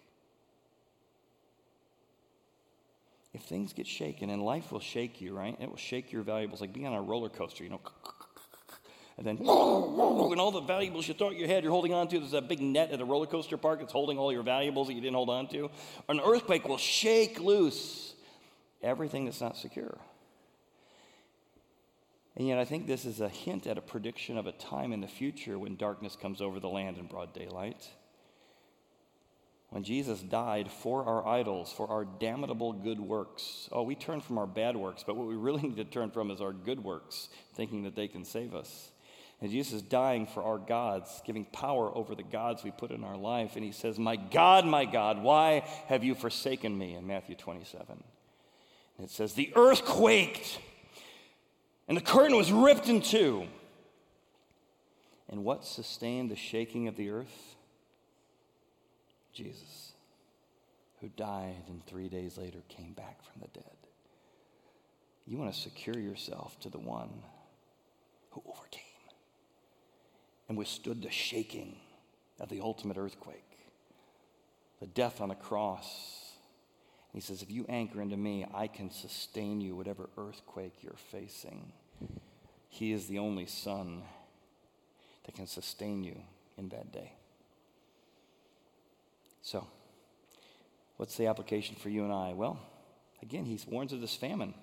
If 3.32 3.42
things 3.42 3.72
get 3.72 3.88
shaken, 3.88 4.30
and 4.30 4.40
life 4.40 4.70
will 4.70 4.78
shake 4.78 5.20
you, 5.20 5.34
right? 5.34 5.56
It 5.58 5.68
will 5.68 5.76
shake 5.76 6.12
your 6.12 6.22
valuables, 6.22 6.60
like 6.60 6.72
being 6.72 6.86
on 6.86 6.92
a 6.92 7.02
roller 7.02 7.28
coaster, 7.28 7.64
you 7.64 7.70
know. 7.70 7.80
And 9.16 9.24
then, 9.24 9.36
and 9.38 9.48
all 9.48 10.50
the 10.50 10.60
valuables 10.60 11.06
you 11.06 11.14
thought 11.14 11.36
you 11.36 11.46
had, 11.46 11.62
you're 11.62 11.70
holding 11.70 11.94
on 11.94 12.08
to. 12.08 12.18
There's 12.18 12.32
that 12.32 12.48
big 12.48 12.60
net 12.60 12.90
at 12.90 13.00
a 13.00 13.04
roller 13.04 13.26
coaster 13.26 13.56
park 13.56 13.78
that's 13.78 13.92
holding 13.92 14.18
all 14.18 14.32
your 14.32 14.42
valuables 14.42 14.88
that 14.88 14.94
you 14.94 15.00
didn't 15.00 15.14
hold 15.14 15.30
on 15.30 15.46
to. 15.50 15.70
An 16.08 16.18
earthquake 16.18 16.66
will 16.66 16.78
shake 16.78 17.38
loose 17.38 18.14
everything 18.82 19.24
that's 19.24 19.40
not 19.40 19.56
secure. 19.56 19.96
And 22.36 22.48
yet, 22.48 22.58
I 22.58 22.64
think 22.64 22.86
this 22.86 23.04
is 23.04 23.20
a 23.20 23.28
hint 23.28 23.66
at 23.66 23.78
a 23.78 23.82
prediction 23.82 24.36
of 24.36 24.46
a 24.46 24.52
time 24.52 24.92
in 24.92 25.00
the 25.00 25.08
future 25.08 25.58
when 25.58 25.76
darkness 25.76 26.16
comes 26.16 26.40
over 26.40 26.58
the 26.58 26.68
land 26.68 26.98
in 26.98 27.06
broad 27.06 27.32
daylight. 27.32 27.88
when 29.70 29.82
Jesus 29.82 30.20
died 30.20 30.70
for 30.70 31.04
our 31.04 31.26
idols, 31.26 31.72
for 31.72 31.88
our 31.88 32.04
damnable 32.04 32.72
good 32.72 33.00
works. 33.00 33.68
Oh, 33.72 33.82
we 33.82 33.96
turn 33.96 34.20
from 34.20 34.38
our 34.38 34.46
bad 34.46 34.76
works, 34.76 35.02
but 35.04 35.16
what 35.16 35.26
we 35.26 35.34
really 35.34 35.62
need 35.68 35.76
to 35.76 35.84
turn 35.84 36.10
from 36.10 36.30
is 36.30 36.40
our 36.40 36.52
good 36.52 36.82
works, 36.82 37.28
thinking 37.54 37.82
that 37.82 37.96
they 37.96 38.06
can 38.06 38.24
save 38.24 38.54
us. 38.54 38.92
And 39.40 39.50
Jesus 39.50 39.74
is 39.74 39.82
dying 39.82 40.26
for 40.26 40.42
our 40.42 40.58
gods, 40.58 41.20
giving 41.26 41.44
power 41.44 41.94
over 41.94 42.14
the 42.14 42.22
gods 42.22 42.62
we 42.62 42.70
put 42.70 42.90
in 42.90 43.04
our 43.04 43.16
life. 43.16 43.56
And 43.56 43.64
he 43.64 43.72
says, 43.72 43.98
My 43.98 44.16
God, 44.16 44.64
my 44.64 44.84
God, 44.84 45.22
why 45.22 45.68
have 45.86 46.04
you 46.04 46.14
forsaken 46.14 46.76
me? 46.76 46.94
In 46.94 47.06
Matthew 47.06 47.34
27. 47.34 47.84
And 47.90 49.04
it 49.04 49.10
says, 49.10 49.34
The 49.34 49.52
earth 49.56 49.84
quaked, 49.84 50.58
and 51.88 51.96
the 51.96 52.02
curtain 52.02 52.36
was 52.36 52.50
ripped 52.52 52.88
in 52.88 53.00
two. 53.00 53.46
And 55.28 55.44
what 55.44 55.64
sustained 55.64 56.30
the 56.30 56.36
shaking 56.36 56.88
of 56.88 56.96
the 56.96 57.10
earth? 57.10 57.56
Jesus, 59.32 59.92
who 61.00 61.08
died 61.08 61.64
and 61.68 61.84
three 61.86 62.08
days 62.08 62.38
later 62.38 62.60
came 62.68 62.92
back 62.92 63.22
from 63.24 63.40
the 63.42 63.48
dead. 63.48 63.64
You 65.26 65.38
want 65.38 65.52
to 65.52 65.60
secure 65.60 65.98
yourself 65.98 66.58
to 66.60 66.68
the 66.68 66.78
one 66.78 67.10
who 68.30 68.42
overcame 68.46 68.82
and 70.48 70.58
withstood 70.58 71.02
the 71.02 71.10
shaking 71.10 71.76
of 72.38 72.48
the 72.48 72.60
ultimate 72.60 72.96
earthquake, 72.96 73.58
the 74.80 74.86
death 74.86 75.20
on 75.20 75.30
the 75.30 75.34
cross. 75.34 76.23
He 77.14 77.20
says, 77.20 77.42
If 77.42 77.50
you 77.50 77.64
anchor 77.68 78.02
into 78.02 78.16
me, 78.16 78.44
I 78.52 78.66
can 78.66 78.90
sustain 78.90 79.60
you, 79.60 79.76
whatever 79.76 80.10
earthquake 80.18 80.74
you're 80.82 80.96
facing. 81.12 81.72
He 82.68 82.92
is 82.92 83.06
the 83.06 83.20
only 83.20 83.46
Son 83.46 84.02
that 85.24 85.36
can 85.36 85.46
sustain 85.46 86.02
you 86.02 86.20
in 86.58 86.70
that 86.70 86.92
day. 86.92 87.12
So, 89.42 89.66
what's 90.96 91.16
the 91.16 91.28
application 91.28 91.76
for 91.76 91.88
you 91.88 92.02
and 92.02 92.12
I? 92.12 92.32
Well, 92.32 92.58
again, 93.22 93.44
he 93.44 93.60
warns 93.68 93.92
of 93.92 94.00
this 94.00 94.16
famine. 94.16 94.54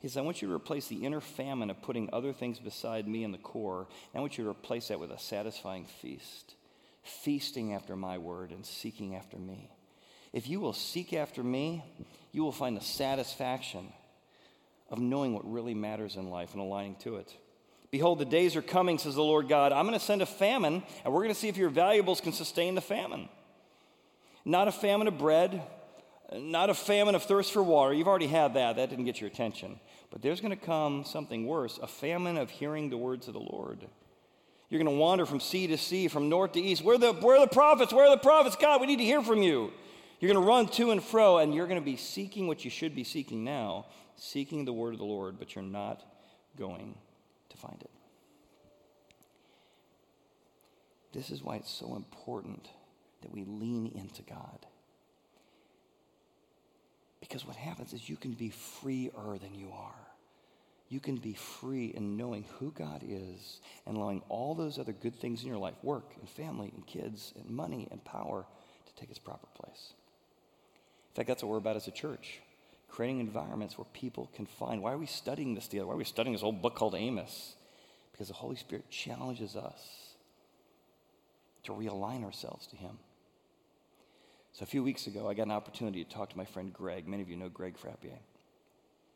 He 0.00 0.08
says, 0.08 0.16
I 0.16 0.22
want 0.22 0.40
you 0.40 0.48
to 0.48 0.54
replace 0.54 0.88
the 0.88 1.04
inner 1.04 1.20
famine 1.20 1.68
of 1.68 1.82
putting 1.82 2.08
other 2.12 2.32
things 2.32 2.58
beside 2.58 3.06
me 3.06 3.22
in 3.22 3.32
the 3.32 3.38
core. 3.38 3.86
And 4.12 4.18
I 4.18 4.20
want 4.20 4.38
you 4.38 4.44
to 4.44 4.50
replace 4.50 4.88
that 4.88 4.98
with 4.98 5.12
a 5.12 5.18
satisfying 5.18 5.84
feast, 5.84 6.54
feasting 7.02 7.74
after 7.74 7.96
my 7.96 8.16
word 8.16 8.50
and 8.50 8.64
seeking 8.64 9.14
after 9.14 9.36
me. 9.36 9.70
If 10.32 10.48
you 10.48 10.60
will 10.60 10.72
seek 10.72 11.12
after 11.12 11.42
me, 11.42 11.84
you 12.32 12.42
will 12.42 12.52
find 12.52 12.76
the 12.76 12.82
satisfaction 12.82 13.92
of 14.88 14.98
knowing 14.98 15.34
what 15.34 15.50
really 15.50 15.74
matters 15.74 16.16
in 16.16 16.30
life 16.30 16.52
and 16.52 16.62
aligning 16.62 16.96
to 16.96 17.16
it. 17.16 17.34
Behold, 17.90 18.18
the 18.18 18.24
days 18.24 18.56
are 18.56 18.62
coming, 18.62 18.98
says 18.98 19.14
the 19.14 19.22
Lord 19.22 19.48
God. 19.48 19.72
I'm 19.72 19.86
going 19.86 19.98
to 19.98 20.04
send 20.04 20.22
a 20.22 20.26
famine, 20.26 20.82
and 21.04 21.12
we're 21.12 21.22
going 21.22 21.34
to 21.34 21.38
see 21.38 21.48
if 21.48 21.58
your 21.58 21.68
valuables 21.68 22.22
can 22.22 22.32
sustain 22.32 22.74
the 22.74 22.80
famine. 22.80 23.28
Not 24.44 24.66
a 24.66 24.72
famine 24.72 25.08
of 25.08 25.18
bread, 25.18 25.62
not 26.34 26.70
a 26.70 26.74
famine 26.74 27.14
of 27.14 27.22
thirst 27.22 27.52
for 27.52 27.62
water. 27.62 27.92
You've 27.92 28.08
already 28.08 28.26
had 28.26 28.54
that. 28.54 28.76
That 28.76 28.88
didn't 28.88 29.04
get 29.04 29.20
your 29.20 29.28
attention. 29.28 29.78
But 30.10 30.22
there's 30.22 30.40
going 30.40 30.56
to 30.58 30.64
come 30.64 31.04
something 31.04 31.46
worse 31.46 31.78
a 31.82 31.86
famine 31.86 32.38
of 32.38 32.50
hearing 32.50 32.88
the 32.88 32.96
words 32.96 33.28
of 33.28 33.34
the 33.34 33.40
Lord. 33.40 33.86
You're 34.70 34.82
going 34.82 34.94
to 34.94 35.00
wander 35.00 35.26
from 35.26 35.40
sea 35.40 35.66
to 35.66 35.76
sea, 35.76 36.08
from 36.08 36.30
north 36.30 36.52
to 36.52 36.60
east. 36.60 36.82
Where 36.82 36.94
are 36.94 36.98
the, 36.98 37.12
where 37.12 37.36
are 37.36 37.46
the 37.46 37.52
prophets? 37.52 37.92
Where 37.92 38.06
are 38.06 38.16
the 38.16 38.22
prophets? 38.22 38.56
God, 38.56 38.80
we 38.80 38.86
need 38.86 38.98
to 38.98 39.04
hear 39.04 39.20
from 39.20 39.42
you. 39.42 39.70
You're 40.22 40.32
going 40.32 40.44
to 40.44 40.48
run 40.48 40.68
to 40.68 40.92
and 40.92 41.02
fro, 41.02 41.38
and 41.38 41.52
you're 41.52 41.66
going 41.66 41.80
to 41.80 41.84
be 41.84 41.96
seeking 41.96 42.46
what 42.46 42.64
you 42.64 42.70
should 42.70 42.94
be 42.94 43.02
seeking 43.02 43.42
now, 43.42 43.86
seeking 44.14 44.64
the 44.64 44.72
word 44.72 44.92
of 44.92 45.00
the 45.00 45.04
Lord, 45.04 45.36
but 45.36 45.56
you're 45.56 45.64
not 45.64 46.04
going 46.56 46.94
to 47.48 47.56
find 47.56 47.76
it. 47.80 47.90
This 51.12 51.30
is 51.30 51.42
why 51.42 51.56
it's 51.56 51.72
so 51.72 51.96
important 51.96 52.68
that 53.22 53.32
we 53.32 53.42
lean 53.42 53.90
into 53.96 54.22
God. 54.22 54.64
Because 57.18 57.44
what 57.44 57.56
happens 57.56 57.92
is 57.92 58.08
you 58.08 58.16
can 58.16 58.34
be 58.34 58.50
freer 58.50 59.38
than 59.40 59.56
you 59.56 59.72
are. 59.74 60.06
You 60.88 61.00
can 61.00 61.16
be 61.16 61.34
free 61.34 61.86
in 61.86 62.16
knowing 62.16 62.44
who 62.60 62.70
God 62.70 63.02
is 63.04 63.58
and 63.88 63.96
allowing 63.96 64.22
all 64.28 64.54
those 64.54 64.78
other 64.78 64.92
good 64.92 65.16
things 65.16 65.42
in 65.42 65.48
your 65.48 65.58
life 65.58 65.82
work 65.82 66.12
and 66.20 66.28
family 66.28 66.70
and 66.76 66.86
kids 66.86 67.32
and 67.34 67.50
money 67.50 67.88
and 67.90 68.04
power 68.04 68.46
to 68.86 68.94
take 68.94 69.10
its 69.10 69.18
proper 69.18 69.48
place. 69.56 69.94
In 71.12 71.16
fact, 71.16 71.28
that's 71.28 71.42
what 71.42 71.50
we're 71.50 71.58
about 71.58 71.76
as 71.76 71.88
a 71.88 71.92
church 71.92 72.40
creating 72.92 73.20
environments 73.20 73.78
where 73.78 73.86
people 73.94 74.30
can 74.34 74.46
find. 74.46 74.82
Why 74.82 74.92
are 74.92 74.98
we 74.98 75.06
studying 75.06 75.54
this 75.54 75.66
deal? 75.66 75.86
Why 75.86 75.94
are 75.94 75.96
we 75.96 76.04
studying 76.04 76.34
this 76.34 76.42
old 76.42 76.60
book 76.60 76.74
called 76.74 76.94
Amos? 76.94 77.54
Because 78.12 78.28
the 78.28 78.34
Holy 78.34 78.56
Spirit 78.56 78.90
challenges 78.90 79.56
us 79.56 80.12
to 81.64 81.72
realign 81.72 82.22
ourselves 82.22 82.66
to 82.66 82.76
Him. 82.76 82.98
So 84.52 84.64
a 84.64 84.66
few 84.66 84.82
weeks 84.82 85.06
ago, 85.06 85.28
I 85.28 85.32
got 85.32 85.44
an 85.44 85.52
opportunity 85.52 86.04
to 86.04 86.10
talk 86.10 86.28
to 86.30 86.36
my 86.36 86.44
friend 86.44 86.70
Greg. 86.72 87.08
Many 87.08 87.22
of 87.22 87.30
you 87.30 87.36
know 87.36 87.48
Greg 87.48 87.76
Frappier. 87.78 88.18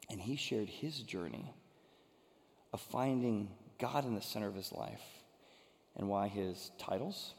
And 0.09 0.21
he 0.21 0.37
shared 0.37 0.69
his 0.69 1.01
journey 1.01 1.53
of 2.73 2.81
finding 2.81 3.51
God 3.79 4.07
in 4.07 4.15
the 4.15 4.23
center 4.23 4.49
of 4.49 4.55
his 4.55 4.73
life 4.73 5.03
and 5.97 6.09
why 6.09 6.29
his 6.29 6.71
titles 6.79 7.35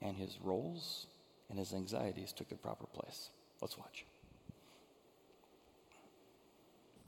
and 0.00 0.16
his 0.16 0.38
roles 0.40 1.06
and 1.50 1.58
his 1.58 1.72
anxieties 1.72 2.32
took 2.32 2.48
their 2.48 2.58
proper 2.58 2.86
place. 2.86 3.30
Let's 3.60 3.78
watch. 3.78 4.04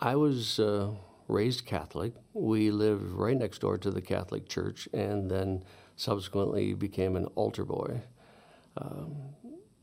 I 0.01 0.16
was 0.16 0.61
uh, 0.61 0.90
raised 1.26 1.66
Catholic. 1.66 2.14
We 2.32 2.70
lived 2.70 3.11
right 3.11 3.36
next 3.36 3.61
door 3.61 3.78
to 3.78 3.90
the 3.90 4.01
Catholic 4.01 4.49
Church 4.49 4.88
and 4.92 5.30
then 5.30 5.64
subsequently 5.96 6.74
became 6.74 7.16
an 7.16 7.26
altar 7.34 7.64
boy. 7.64 8.01
Um, 8.76 9.16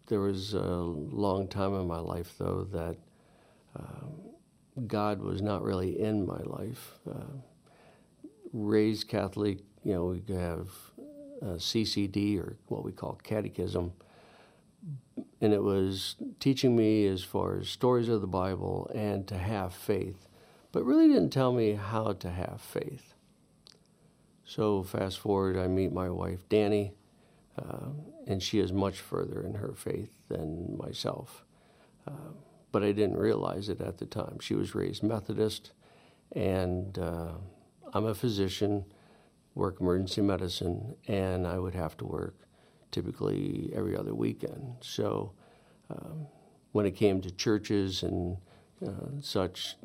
there 0.07 0.21
was 0.21 0.53
a 0.53 0.59
long 0.59 1.47
time 1.47 1.73
in 1.73 1.87
my 1.87 1.99
life, 1.99 2.35
though, 2.37 2.67
that 2.71 2.97
uh, 3.77 4.05
God 4.87 5.21
was 5.21 5.41
not 5.41 5.63
really 5.63 5.99
in 5.99 6.25
my 6.25 6.41
life. 6.43 6.99
Uh, 7.09 7.41
raised 8.53 9.07
Catholic, 9.07 9.59
you 9.83 9.93
know, 9.93 10.05
we 10.05 10.35
have 10.35 10.69
uh, 11.41 11.57
CCD 11.57 12.39
or 12.39 12.57
what 12.67 12.83
we 12.83 12.91
call 12.91 13.19
catechism, 13.23 13.91
and 15.41 15.53
it 15.53 15.63
was 15.63 16.15
teaching 16.39 16.75
me 16.75 17.07
as 17.07 17.23
far 17.23 17.57
as 17.57 17.69
stories 17.69 18.09
of 18.09 18.21
the 18.21 18.27
Bible 18.27 18.89
and 18.93 19.27
to 19.27 19.37
have 19.37 19.73
faith, 19.73 20.27
but 20.71 20.83
really 20.83 21.07
didn't 21.07 21.29
tell 21.31 21.53
me 21.53 21.73
how 21.73 22.13
to 22.13 22.29
have 22.29 22.61
faith. 22.61 23.13
So 24.45 24.83
fast 24.83 25.19
forward, 25.19 25.57
I 25.57 25.67
meet 25.67 25.91
my 25.91 26.09
wife, 26.09 26.47
Danny. 26.49 26.93
Uh, 27.57 27.89
and 28.27 28.43
she 28.43 28.59
is 28.59 28.73
much 28.73 28.99
further 28.99 29.41
in 29.41 29.55
her 29.55 29.73
faith 29.73 30.11
than 30.27 30.77
myself. 30.77 31.45
Uh, 32.07 32.33
but 32.71 32.83
I 32.83 32.91
didn't 32.91 33.17
realize 33.17 33.69
it 33.69 33.79
at 33.79 33.97
the 33.97 34.05
time. 34.05 34.39
She 34.39 34.55
was 34.55 34.75
raised 34.75 35.03
Methodist, 35.03 35.71
and 36.33 36.99
uh, 36.99 37.33
I'm 37.93 38.05
a 38.05 38.13
physician, 38.13 38.85
work 39.53 39.79
emergency 39.79 40.21
medicine, 40.21 40.95
and 41.07 41.47
I 41.47 41.57
would 41.57 41.75
have 41.75 41.95
to 41.97 42.05
work 42.05 42.35
typically 42.91 43.71
every 43.75 43.95
other 43.95 44.13
weekend. 44.13 44.75
So 44.81 45.33
um, 45.89 46.27
when 46.71 46.85
it 46.85 46.95
came 46.95 47.21
to 47.21 47.31
churches 47.31 48.03
and 48.03 48.37
uh, 48.85 49.21
such, 49.21 49.75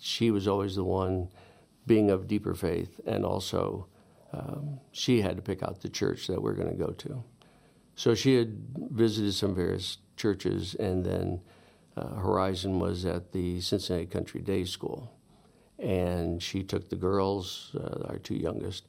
she 0.00 0.30
was 0.30 0.46
always 0.46 0.76
the 0.76 0.84
one 0.84 1.28
being 1.86 2.10
of 2.10 2.26
deeper 2.26 2.54
faith 2.54 3.00
and 3.06 3.24
also 3.24 3.86
um, 4.32 4.80
she 4.92 5.22
had 5.22 5.36
to 5.36 5.42
pick 5.42 5.62
out 5.62 5.80
the 5.80 5.88
church 5.88 6.26
that 6.26 6.42
we're 6.42 6.54
going 6.54 6.70
to 6.70 6.76
go 6.76 6.92
to. 6.92 7.22
So 7.94 8.14
she 8.14 8.36
had 8.36 8.56
visited 8.90 9.32
some 9.32 9.54
various 9.54 9.98
churches, 10.16 10.74
and 10.74 11.04
then 11.04 11.40
uh, 11.96 12.16
Horizon 12.16 12.78
was 12.78 13.06
at 13.06 13.32
the 13.32 13.60
Cincinnati 13.60 14.06
Country 14.06 14.42
Day 14.42 14.64
School. 14.64 15.12
And 15.78 16.42
she 16.42 16.62
took 16.62 16.88
the 16.88 16.96
girls, 16.96 17.74
uh, 17.74 18.06
our 18.08 18.18
two 18.18 18.34
youngest, 18.34 18.86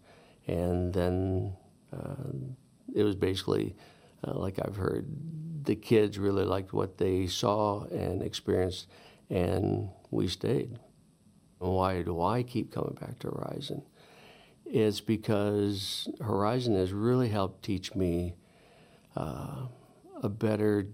and 0.48 0.94
then 0.94 1.54
uh, 1.94 2.24
it 2.94 3.04
was 3.04 3.16
basically 3.16 3.76
uh, 4.26 4.34
like 4.34 4.60
I've 4.64 4.76
heard 4.76 5.08
the 5.64 5.76
kids 5.76 6.18
really 6.18 6.46
liked 6.46 6.74
what 6.74 6.98
they 6.98 7.28
saw 7.28 7.84
and 7.86 8.22
experienced, 8.22 8.88
and 9.30 9.90
we 10.12 10.28
stayed. 10.28 10.80
Why 11.60 12.02
do 12.02 12.22
I 12.22 12.44
keep 12.44 12.72
coming 12.72 12.98
back 13.00 13.20
to 13.20 13.28
Horizon? 13.28 13.84
It's 14.66 15.02
because 15.02 16.08
Horizon 16.22 16.76
has 16.76 16.92
really 16.94 17.30
helped 17.30 17.64
teach 17.64 17.96
me 17.96 18.36
uh, 19.16 19.68
a 20.22 20.30
better 20.30 20.88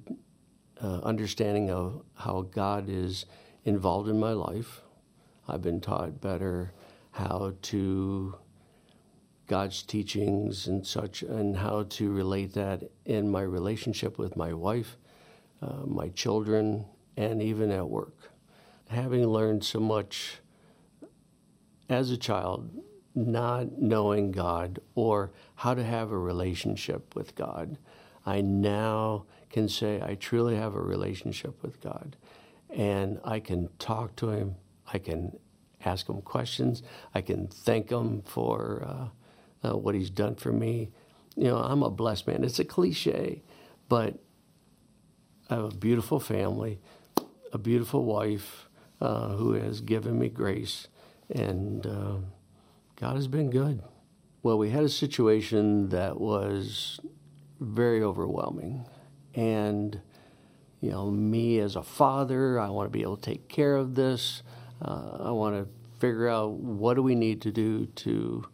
uh, 0.82 1.00
understanding 1.04 1.70
of 1.70 2.04
how 2.16 2.41
God 2.41 2.89
is 2.89 3.26
involved 3.66 4.10
in 4.10 4.20
my 4.20 4.32
life. 4.34 4.82
I've 5.48 5.62
been 5.62 5.82
taught 5.82 6.22
better 6.22 6.74
how 7.12 7.54
to 7.64 8.36
God's 9.48 9.84
teachings 9.84 10.68
and 10.68 10.86
such, 10.86 11.22
and 11.22 11.58
how 11.58 11.84
to 11.89 12.12
relate 12.12 12.54
that 12.54 12.84
in 13.06 13.30
my 13.30 13.41
relationship 13.41 14.18
with 14.18 14.36
my 14.36 14.54
wife, 14.54 14.98
uh, 15.62 15.86
my 15.86 16.10
children, 16.10 16.86
and 17.18 17.41
even 17.41 17.72
at 17.72 17.88
work. 17.88 18.32
Having 18.89 19.28
learned 19.28 19.64
so 19.64 19.80
much 19.80 20.39
as 21.89 22.10
a 22.10 22.18
child 22.18 22.70
not 23.16 23.80
knowing 23.80 24.32
God 24.32 24.80
or 24.96 25.32
how 25.56 25.74
to 25.74 25.84
have 25.84 26.12
a 26.12 26.18
relationship 26.18 27.16
with 27.16 27.36
God, 27.36 27.78
I 28.26 28.41
now 28.41 29.26
can 29.50 29.70
say 29.70 30.02
I 30.02 30.16
truly 30.16 30.56
have 30.56 30.76
a 30.76 30.82
relationship 30.82 31.62
with 31.62 31.80
God. 31.82 32.16
And 32.70 33.20
I 33.24 33.39
can 33.39 33.70
talk 33.78 34.16
to 34.18 34.30
Him, 34.30 34.56
I 34.91 34.98
can 34.98 35.38
ask 35.86 36.10
Him 36.10 36.22
questions, 36.22 36.82
I 37.14 37.22
can 37.22 37.48
thank 37.48 37.91
Him 37.91 38.24
for 38.26 38.84
uh, 38.88 39.08
uh, 39.64 39.78
what 39.78 39.95
He's 39.95 40.09
done 40.09 40.36
for 40.36 40.51
me. 40.51 40.91
You 41.36 41.45
know, 41.45 41.57
I'm 41.57 41.84
a 41.84 41.89
blessed 41.89 42.28
man. 42.28 42.43
It's 42.43 42.59
a 42.59 42.66
cliche, 42.66 43.41
but 43.89 44.20
I 45.49 45.55
have 45.55 45.66
a 45.66 45.76
beautiful 45.76 46.20
family, 46.20 46.80
a 47.51 47.57
beautiful 47.57 48.05
wife 48.05 48.70
uh, 49.01 49.30
who 49.30 49.53
has 49.53 49.82
given 49.82 50.20
me 50.20 50.30
grace, 50.30 50.88
and 51.30 51.86
uh, 51.86 52.18
God 52.95 53.16
has 53.16 53.28
been 53.28 53.49
good. 53.49 53.82
Well, 54.43 54.57
we 54.57 54.70
had 54.70 54.84
a 54.84 54.89
situation 54.89 55.89
that 55.89 56.20
was 56.20 56.99
very 57.59 58.03
overwhelming. 58.03 58.86
And, 59.36 60.01
you 60.82 60.91
know, 60.91 61.09
me 61.09 61.59
as 61.59 61.76
a 61.76 61.84
father, 61.84 62.59
I 62.59 62.70
want 62.70 62.88
to 62.88 62.91
be 62.91 63.01
able 63.01 63.18
to 63.18 63.22
take 63.22 63.47
care 63.47 63.76
of 63.76 63.95
this. 63.95 64.43
Uh, 64.82 65.18
I 65.22 65.32
want 65.32 65.55
to 65.55 65.68
figure 65.99 66.28
out 66.28 66.51
what 66.51 66.95
do 66.95 67.03
we 67.03 67.16
need 67.16 67.41
to 67.43 67.51
do 67.51 67.86
to 67.86 68.45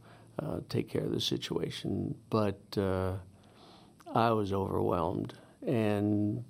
uh, 0.42 0.60
take 0.70 0.90
care 0.90 1.04
of 1.04 1.12
the 1.12 1.22
situation. 1.22 2.16
But 2.30 2.60
uh, 2.78 3.14
I 4.14 4.32
was 4.32 4.54
overwhelmed. 4.54 5.34
And 5.66 6.44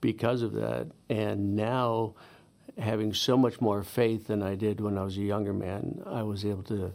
because 0.00 0.42
of 0.42 0.52
that, 0.52 0.88
and 1.08 1.56
now 1.56 2.14
having 2.78 3.12
so 3.12 3.36
much 3.36 3.60
more 3.60 3.82
faith 3.82 4.26
than 4.26 4.42
I 4.42 4.54
did 4.54 4.80
when 4.80 4.98
I 4.98 5.04
was 5.04 5.16
a 5.16 5.22
younger 5.22 5.52
man, 5.52 6.02
I 6.06 6.22
was 6.22 6.44
able 6.44 6.62
to, 6.64 6.92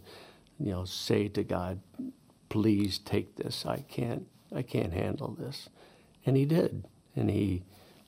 you 0.59 0.71
know, 0.71 0.85
say 0.85 1.27
to 1.29 1.43
God, 1.43 1.79
please 2.49 2.99
take 2.99 3.35
this. 3.35 3.65
I 3.65 3.79
can't 3.88 4.27
I 4.55 4.61
can't 4.61 4.93
handle 4.93 5.35
this. 5.38 5.69
And 6.25 6.38
he 6.38 6.45
did. 6.45 6.85
And 7.15 7.29
he 7.29 7.63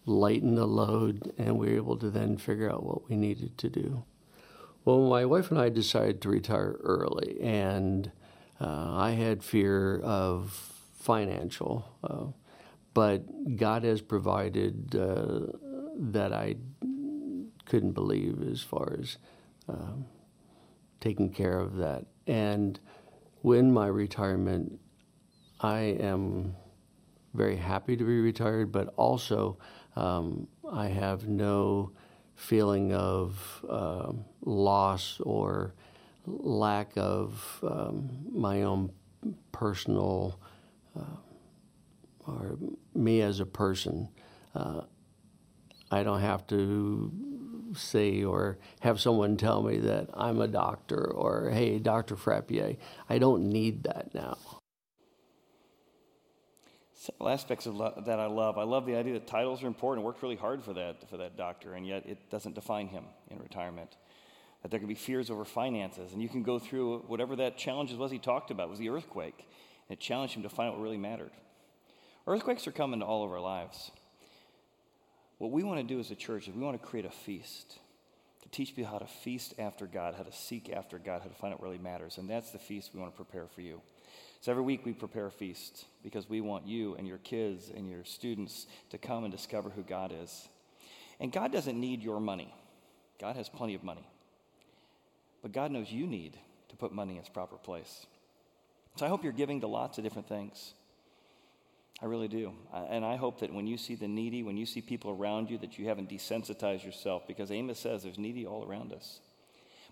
lightened 0.06 0.58
the 0.58 0.66
load, 0.66 1.34
and 1.38 1.58
we 1.58 1.68
were 1.68 1.76
able 1.76 1.98
to 1.98 2.10
then 2.10 2.38
figure 2.38 2.72
out 2.72 2.84
what 2.84 3.10
we 3.10 3.16
needed 3.16 3.58
to 3.58 3.70
do. 3.70 4.04
Well, 4.86 5.08
my 5.10 5.26
wife 5.26 5.52
and 5.52 5.60
I 5.60 5.70
decided 5.70 6.22
to 6.22 6.30
retire 6.30 6.78
early, 6.82 7.38
and 7.42 8.12
uh, 8.60 8.96
I 8.96 9.12
had 9.12 9.44
fear 9.44 10.00
of 10.00 10.52
financial, 11.00 11.86
uh, 12.04 12.26
but 12.94 13.56
God 13.56 13.84
has 13.84 14.02
provided 14.02 14.96
uh, 14.96 15.58
that 15.98 16.34
I 16.34 16.56
couldn't 17.66 17.92
believe 17.92 18.42
as 18.42 18.62
far 18.62 18.96
as 19.00 19.18
um, 19.68 20.06
taking 21.00 21.32
care 21.32 21.60
of 21.60 21.78
that. 21.78 22.06
And 22.28 22.80
when 23.42 23.72
my 23.72 23.88
retirement 23.88 24.80
I 25.62 25.80
am 26.00 26.56
very 27.34 27.58
happy 27.58 27.98
to 27.98 28.04
be 28.04 28.20
retired, 28.22 28.72
but 28.72 28.94
also 28.96 29.58
um, 29.96 30.48
I 30.72 30.88
have 30.88 31.28
no 31.28 31.92
feeling 32.36 32.94
of 32.94 33.66
uh, 33.70 34.14
loss 34.42 35.20
or 35.22 35.74
lack 36.26 36.92
of 36.96 37.60
um, 37.64 38.10
my 38.32 38.64
own 38.64 38.92
personal 39.52 40.40
uh, 40.98 41.18
or 42.28 42.58
me 42.94 43.22
as 43.22 43.40
a 43.40 43.46
person. 43.46 44.10
Uh, 44.56 44.82
I 45.92 46.04
don't 46.04 46.22
have 46.22 46.46
to 46.48 47.12
say 47.76 48.24
or 48.24 48.60
have 48.82 49.00
someone 49.00 49.38
tell 49.38 49.64
me 49.64 49.78
that 49.78 50.10
I'm 50.14 50.42
a 50.42 50.48
doctor 50.48 51.12
or, 51.12 51.50
hey, 51.50 51.80
Dr. 51.80 52.16
Frappier. 52.16 52.78
I 53.10 53.18
don't 53.18 53.50
need 53.50 53.84
that 53.84 54.14
now 54.14 54.38
several 57.00 57.30
aspects 57.30 57.66
of 57.66 57.76
lo- 57.76 58.02
that 58.06 58.20
I 58.20 58.26
love. 58.26 58.58
I 58.58 58.64
love 58.64 58.86
the 58.86 58.96
idea 58.96 59.14
that 59.14 59.28
titles 59.28 59.64
are 59.64 59.68
important. 59.68 60.06
Worked 60.06 60.22
really 60.22 60.36
hard 60.36 60.64
for 60.64 60.74
that 60.74 61.10
for 61.10 61.18
that 61.18 61.38
doctor, 61.38 61.74
and 61.74 61.88
yet 61.88 62.06
it 62.06 62.30
doesn't 62.30 62.56
define 62.56 62.88
him 62.88 63.06
in 63.30 63.40
retirement. 63.40 63.98
That 64.62 64.72
there 64.72 64.80
can 64.80 64.90
be 64.90 64.96
fears 64.96 65.30
over 65.30 65.46
finances, 65.46 66.12
and 66.12 66.22
you 66.22 66.28
can 66.28 66.44
go 66.44 66.60
through 66.60 67.00
whatever 67.08 67.36
that 67.38 67.58
challenge 67.58 67.94
was 67.94 68.12
he 68.12 68.20
talked 68.20 68.52
about 68.52 68.70
was 68.70 68.80
the 68.80 68.90
earthquake, 68.90 69.48
and 69.88 69.98
it 69.98 70.02
challenged 70.02 70.36
him 70.36 70.44
to 70.44 70.50
find 70.50 70.70
out 70.70 70.76
what 70.76 70.84
really 70.84 70.98
mattered. 70.98 71.32
Earthquakes 72.28 72.68
are 72.68 72.72
coming 72.72 73.00
to 73.00 73.06
all 73.06 73.24
of 73.24 73.32
our 73.32 73.40
lives. 73.40 73.92
What 75.38 75.52
we 75.52 75.64
want 75.64 75.80
to 75.80 75.86
do 75.86 76.00
as 76.00 76.12
a 76.12 76.16
church 76.16 76.48
is 76.48 76.54
we 76.54 76.62
want 76.62 76.80
to 76.80 76.86
create 76.86 77.06
a 77.06 77.10
feast 77.10 77.80
to 78.44 78.50
teach 78.50 78.76
people 78.76 78.92
how 78.92 78.98
to 78.98 79.08
feast 79.08 79.54
after 79.58 79.86
God, 79.86 80.16
how 80.16 80.24
to 80.24 80.32
seek 80.32 80.70
after 80.70 81.00
God, 81.00 81.22
how 81.22 81.30
to 81.30 81.36
find 81.36 81.54
out 81.54 81.62
what 81.62 81.70
really 81.70 81.82
matters, 81.82 82.18
and 82.18 82.30
that's 82.30 82.52
the 82.52 82.60
feast 82.60 82.92
we 82.94 83.00
want 83.00 83.14
to 83.14 83.16
prepare 83.16 83.48
for 83.48 83.62
you. 83.62 83.82
So 84.42 84.52
every 84.52 84.64
week 84.64 84.86
we 84.86 84.94
prepare 84.94 85.26
a 85.26 85.32
feast 85.32 85.86
because 86.04 86.30
we 86.30 86.40
want 86.40 86.66
you 86.66 86.96
and 86.96 87.08
your 87.08 87.18
kids 87.18 87.72
and 87.76 87.90
your 87.90 88.06
students 88.06 88.68
to 88.90 88.98
come 88.98 89.24
and 89.24 89.32
discover 89.32 89.70
who 89.70 89.84
God 89.84 90.14
is. 90.22 90.48
And 91.20 91.32
God 91.32 91.52
doesn't 91.52 91.80
need 91.80 92.02
your 92.02 92.20
money, 92.20 92.54
God 93.20 93.36
has 93.36 93.50
plenty 93.50 93.76
of 93.76 93.84
money. 93.84 94.08
But 95.50 95.56
God 95.56 95.72
knows 95.72 95.92
you 95.92 96.06
need 96.06 96.38
to 96.70 96.76
put 96.76 96.92
money 96.92 97.14
in 97.14 97.20
its 97.20 97.28
proper 97.28 97.56
place. 97.56 98.06
So 98.98 99.06
I 99.08 99.10
hope 99.10 99.24
you're 99.24 99.34
giving 99.34 99.62
to 99.62 99.68
lots 99.68 99.98
of 99.98 100.04
different 100.04 100.30
things. 100.30 100.76
I 102.04 102.06
really 102.06 102.28
do. 102.28 102.54
And 102.72 103.04
I 103.04 103.16
hope 103.16 103.40
that 103.40 103.52
when 103.52 103.66
you 103.66 103.76
see 103.76 103.96
the 103.96 104.08
needy, 104.08 104.44
when 104.44 104.58
you 104.58 104.68
see 104.68 104.80
people 104.80 105.10
around 105.10 105.50
you, 105.50 105.58
that 105.58 105.80
you 105.80 105.88
haven't 105.88 106.12
desensitized 106.12 106.86
yourself 106.86 107.26
because 107.28 107.50
Amos 107.50 107.80
says 107.80 108.04
there's 108.04 108.20
needy 108.20 108.46
all 108.46 108.64
around 108.64 108.94
us. 108.94 109.22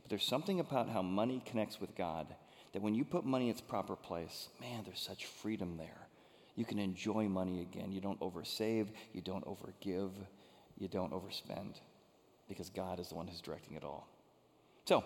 But 0.04 0.12
there's 0.12 0.28
something 0.28 0.60
about 0.60 0.90
how 0.90 1.02
money 1.02 1.42
connects 1.44 1.82
with 1.82 1.96
God 1.96 2.28
that 2.74 2.84
when 2.84 2.94
you 2.94 3.04
put 3.04 3.26
money 3.26 3.46
in 3.46 3.52
its 3.52 3.62
proper 3.62 3.96
place, 3.96 4.50
man, 4.62 4.84
there's 4.86 5.02
such 5.02 5.26
freedom 5.26 5.78
there. 5.78 6.08
You 6.56 6.66
can 6.66 6.78
enjoy 6.78 7.28
money 7.28 7.64
again. 7.64 7.92
You 7.92 8.02
don't 8.02 8.20
oversave, 8.20 8.90
you 9.12 9.22
don't 9.22 9.46
overgive, 9.46 10.12
you 10.78 10.88
don't 10.88 11.14
overspend 11.14 11.80
because 12.48 12.70
God 12.70 13.00
is 13.00 13.10
the 13.10 13.16
one 13.16 13.26
who's 13.28 13.42
directing 13.42 13.76
it 13.76 13.84
all. 13.84 14.08
So, 14.86 15.04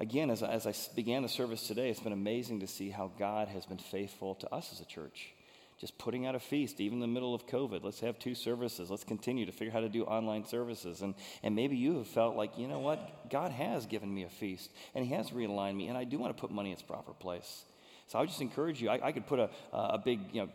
again, 0.00 0.30
as 0.30 0.42
I, 0.42 0.48
as 0.48 0.66
I 0.66 0.74
began 0.96 1.22
the 1.22 1.28
service 1.28 1.68
today, 1.68 1.90
it's 1.90 2.00
been 2.00 2.12
amazing 2.12 2.60
to 2.60 2.66
see 2.66 2.90
how 2.90 3.12
God 3.18 3.46
has 3.48 3.66
been 3.66 3.78
faithful 3.78 4.34
to 4.36 4.52
us 4.52 4.72
as 4.72 4.80
a 4.80 4.84
church 4.84 5.32
just 5.80 5.96
putting 5.96 6.26
out 6.26 6.34
a 6.34 6.38
feast, 6.38 6.78
even 6.78 6.96
in 6.96 7.00
the 7.00 7.06
middle 7.06 7.34
of 7.34 7.46
COVID. 7.46 7.82
Let's 7.82 8.00
have 8.00 8.18
two 8.18 8.34
services. 8.34 8.90
Let's 8.90 9.02
continue 9.02 9.46
to 9.46 9.52
figure 9.52 9.72
out 9.72 9.76
how 9.76 9.80
to 9.80 9.88
do 9.88 10.04
online 10.04 10.44
services. 10.44 11.00
And, 11.00 11.14
and 11.42 11.56
maybe 11.56 11.76
you 11.76 11.96
have 11.96 12.06
felt 12.06 12.36
like, 12.36 12.58
you 12.58 12.68
know 12.68 12.80
what? 12.80 13.30
God 13.30 13.50
has 13.50 13.86
given 13.86 14.14
me 14.14 14.24
a 14.24 14.28
feast, 14.28 14.70
and 14.94 15.06
He 15.06 15.14
has 15.14 15.30
realigned 15.30 15.76
me, 15.76 15.88
and 15.88 15.96
I 15.96 16.04
do 16.04 16.18
want 16.18 16.36
to 16.36 16.40
put 16.40 16.50
money 16.50 16.68
in 16.68 16.74
its 16.74 16.82
proper 16.82 17.12
place. 17.12 17.64
So 18.08 18.18
I 18.18 18.20
would 18.20 18.28
just 18.28 18.42
encourage 18.42 18.82
you. 18.82 18.90
I, 18.90 19.06
I 19.06 19.12
could 19.12 19.26
put 19.26 19.38
a, 19.38 19.48
a 19.72 19.96
big, 19.96 20.20
you 20.32 20.42
know, 20.42 20.48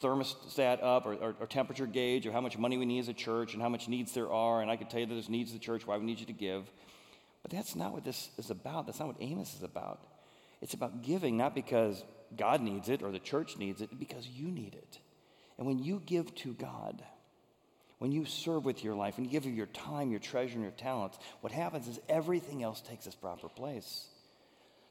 thermostat 0.00 0.82
up 0.82 1.04
or, 1.04 1.14
or, 1.16 1.34
or, 1.38 1.46
temperature 1.46 1.84
gauge 1.84 2.24
of 2.24 2.32
how 2.32 2.40
much 2.40 2.56
money 2.56 2.78
we 2.78 2.86
need 2.86 3.00
as 3.00 3.08
a 3.08 3.12
church 3.12 3.52
and 3.52 3.60
how 3.60 3.68
much 3.68 3.88
needs 3.88 4.14
there 4.14 4.32
are. 4.32 4.62
And 4.62 4.70
I 4.70 4.76
could 4.76 4.88
tell 4.88 5.00
you 5.00 5.06
that 5.06 5.12
there's 5.12 5.28
needs 5.28 5.52
of 5.52 5.60
the 5.60 5.62
church, 5.62 5.86
why 5.86 5.98
we 5.98 6.06
need 6.06 6.18
you 6.18 6.24
to 6.26 6.32
give. 6.32 6.64
But 7.42 7.50
that's 7.50 7.74
not 7.74 7.92
what 7.92 8.04
this 8.04 8.30
is 8.38 8.50
about. 8.50 8.86
That's 8.86 9.00
not 9.00 9.08
what 9.08 9.16
Amos 9.20 9.54
is 9.54 9.62
about. 9.62 10.06
It's 10.60 10.74
about 10.74 11.02
giving, 11.02 11.36
not 11.36 11.54
because 11.54 12.04
God 12.36 12.60
needs 12.60 12.88
it 12.88 13.02
or 13.02 13.10
the 13.10 13.18
church 13.18 13.56
needs 13.58 13.80
it, 13.80 13.98
because 13.98 14.26
you 14.26 14.48
need 14.48 14.74
it. 14.74 14.98
And 15.58 15.66
when 15.66 15.78
you 15.78 16.00
give 16.04 16.34
to 16.36 16.54
God, 16.54 17.02
when 17.98 18.12
you 18.12 18.24
serve 18.24 18.64
with 18.64 18.82
your 18.82 18.94
life, 18.94 19.16
when 19.16 19.24
you 19.24 19.30
give 19.30 19.46
of 19.46 19.52
your 19.52 19.66
time, 19.66 20.10
your 20.10 20.20
treasure, 20.20 20.54
and 20.54 20.62
your 20.62 20.72
talents, 20.72 21.18
what 21.40 21.52
happens 21.52 21.88
is 21.88 22.00
everything 22.08 22.62
else 22.62 22.80
takes 22.80 23.06
its 23.06 23.16
proper 23.16 23.48
place. 23.48 24.06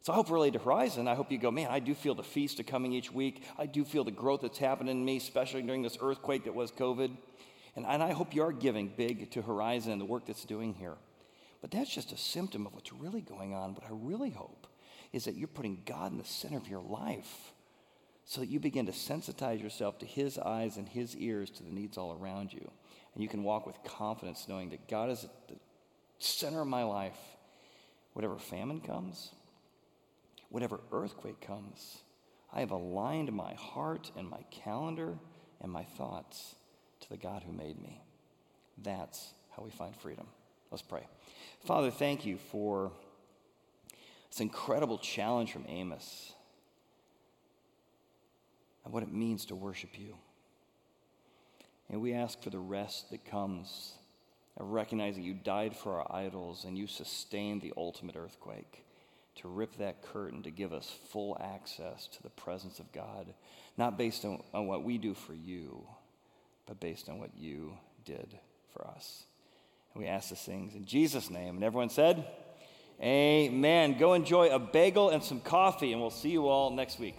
So 0.04 0.14
I 0.14 0.16
hope 0.16 0.32
related 0.32 0.60
to 0.60 0.66
Horizon, 0.66 1.08
I 1.08 1.16
hope 1.16 1.32
you 1.32 1.38
go, 1.38 1.52
man, 1.52 1.68
I 1.70 1.80
do 1.80 1.94
feel 1.94 2.16
the 2.16 2.24
feast 2.24 2.60
of 2.60 2.66
coming 2.66 2.92
each 2.92 3.12
week. 3.12 3.44
I 3.58 3.66
do 3.66 3.86
feel 3.86 4.04
the 4.04 4.12
growth 4.12 4.42
that's 4.42 4.58
happening 4.58 4.98
in 4.98 5.06
me, 5.06 5.18
especially 5.18 5.62
during 5.62 5.84
this 5.84 5.98
earthquake 6.02 6.46
that 6.46 6.56
was 6.56 6.72
COVID. 6.72 7.12
And, 7.76 7.86
and 7.86 8.02
I 8.02 8.12
hope 8.12 8.34
you 8.34 8.44
are 8.44 8.52
giving 8.52 8.92
big 8.96 9.30
to 9.32 9.42
Horizon 9.42 9.92
and 9.92 10.02
the 10.02 10.06
work 10.06 10.26
that's 10.26 10.44
doing 10.44 10.74
here. 10.74 10.96
But 11.62 11.72
that's 11.72 11.94
just 11.94 12.12
a 12.12 12.18
symptom 12.18 12.66
of 12.66 12.74
what's 12.74 12.92
really 12.92 13.22
going 13.22 13.54
on. 13.54 13.76
What 13.76 13.84
I 13.86 13.92
really 13.92 14.32
hope 14.32 14.68
is 15.14 15.26
that 15.26 15.36
you're 15.36 15.48
putting 15.48 15.84
God 15.86 16.12
in 16.12 16.18
the 16.18 16.24
center 16.24 16.58
of 16.58 16.68
your 16.68 16.82
life 16.82 17.54
so 18.26 18.42
that 18.42 18.50
you 18.50 18.60
begin 18.60 18.86
to 18.88 18.92
sensitize 18.92 19.62
yourself 19.62 20.00
to 20.00 20.06
His 20.06 20.38
eyes 20.38 20.78
and 20.78 20.88
His 20.88 21.16
ears 21.16 21.50
to 21.52 21.64
the 21.64 21.72
needs 21.72 21.98
all 21.98 22.18
around 22.20 22.54
you. 22.54 22.72
And 23.14 23.22
you 23.22 23.30
can 23.30 23.44
walk 23.44 23.68
with 23.68 23.84
confidence 23.84 24.48
knowing 24.48 24.70
that 24.70 24.88
God 24.88 25.10
is 25.10 25.24
at 25.24 25.48
the 25.48 25.56
center 26.18 26.62
of 26.62 26.68
my 26.68 26.84
life. 26.84 27.18
Whatever 28.14 28.38
famine 28.38 28.82
comes, 28.82 29.32
whatever 30.50 30.82
earthquake 30.92 31.40
comes, 31.42 32.00
I 32.54 32.60
have 32.60 32.72
aligned 32.72 33.32
my 33.32 33.54
heart 33.54 34.12
and 34.18 34.30
my 34.30 34.44
calendar 34.52 35.18
and 35.62 35.72
my 35.72 35.84
thoughts 35.84 36.56
to 37.02 37.10
the 37.10 37.18
God 37.18 37.44
who 37.46 37.54
made 37.54 37.82
me. 37.82 38.02
That's 38.78 39.34
how 39.56 39.64
we 39.64 39.70
find 39.70 39.96
freedom. 39.96 40.28
Let's 40.72 40.82
pray. 40.82 41.06
Father, 41.66 41.92
thank 41.92 42.26
you 42.26 42.38
for 42.38 42.92
this 44.30 44.40
incredible 44.40 44.98
challenge 44.98 45.52
from 45.52 45.66
Amos 45.68 46.32
and 48.86 48.94
what 48.94 49.04
it 49.04 49.12
means 49.12 49.46
to 49.46 49.56
worship 49.56 50.00
you. 50.00 50.16
And 51.90 52.02
we 52.02 52.14
ask 52.14 52.42
for 52.42 52.50
the 52.50 52.60
rest 52.60 53.12
that 53.12 53.26
comes 53.26 53.96
of 54.58 54.70
recognizing 54.70 55.24
you 55.24 55.34
died 55.34 55.76
for 55.76 56.00
our 56.00 56.16
idols 56.16 56.64
and 56.64 56.78
you 56.78 56.88
sustained 56.88 57.62
the 57.62 57.74
ultimate 57.76 58.16
earthquake 58.16 58.86
to 59.36 59.50
rip 59.50 59.76
that 59.78 60.02
curtain 60.02 60.42
to 60.44 60.52
give 60.52 60.72
us 60.72 60.90
full 61.10 61.38
access 61.42 62.08
to 62.08 62.24
the 62.24 62.30
presence 62.30 62.80
of 62.80 62.92
God, 62.94 63.34
not 63.78 63.98
based 63.98 64.24
on, 64.24 64.42
on 64.54 64.68
what 64.68 64.84
we 64.84 64.98
do 64.98 65.14
for 65.14 65.34
you, 65.34 65.86
but 66.66 66.80
based 66.80 67.10
on 67.10 67.20
what 67.20 67.32
you 67.38 67.74
did 68.06 68.40
for 68.74 68.88
us. 68.88 69.24
And 69.94 70.04
we 70.04 70.10
ask 70.10 70.30
these 70.30 70.40
things 70.40 70.76
in 70.76 70.86
Jesus' 70.86 71.30
name. 71.30 71.56
And 71.56 71.64
everyone 71.64 71.90
said, 71.90 72.26
Amen. 73.02 73.98
Go 73.98 74.14
enjoy 74.14 74.50
a 74.50 74.60
bagel 74.60 75.10
and 75.10 75.24
some 75.24 75.40
coffee, 75.40 75.92
and 75.92 76.02
we'll 76.02 76.12
see 76.12 76.30
you 76.30 76.48
all 76.48 76.70
next 76.70 77.00
week. 77.00 77.16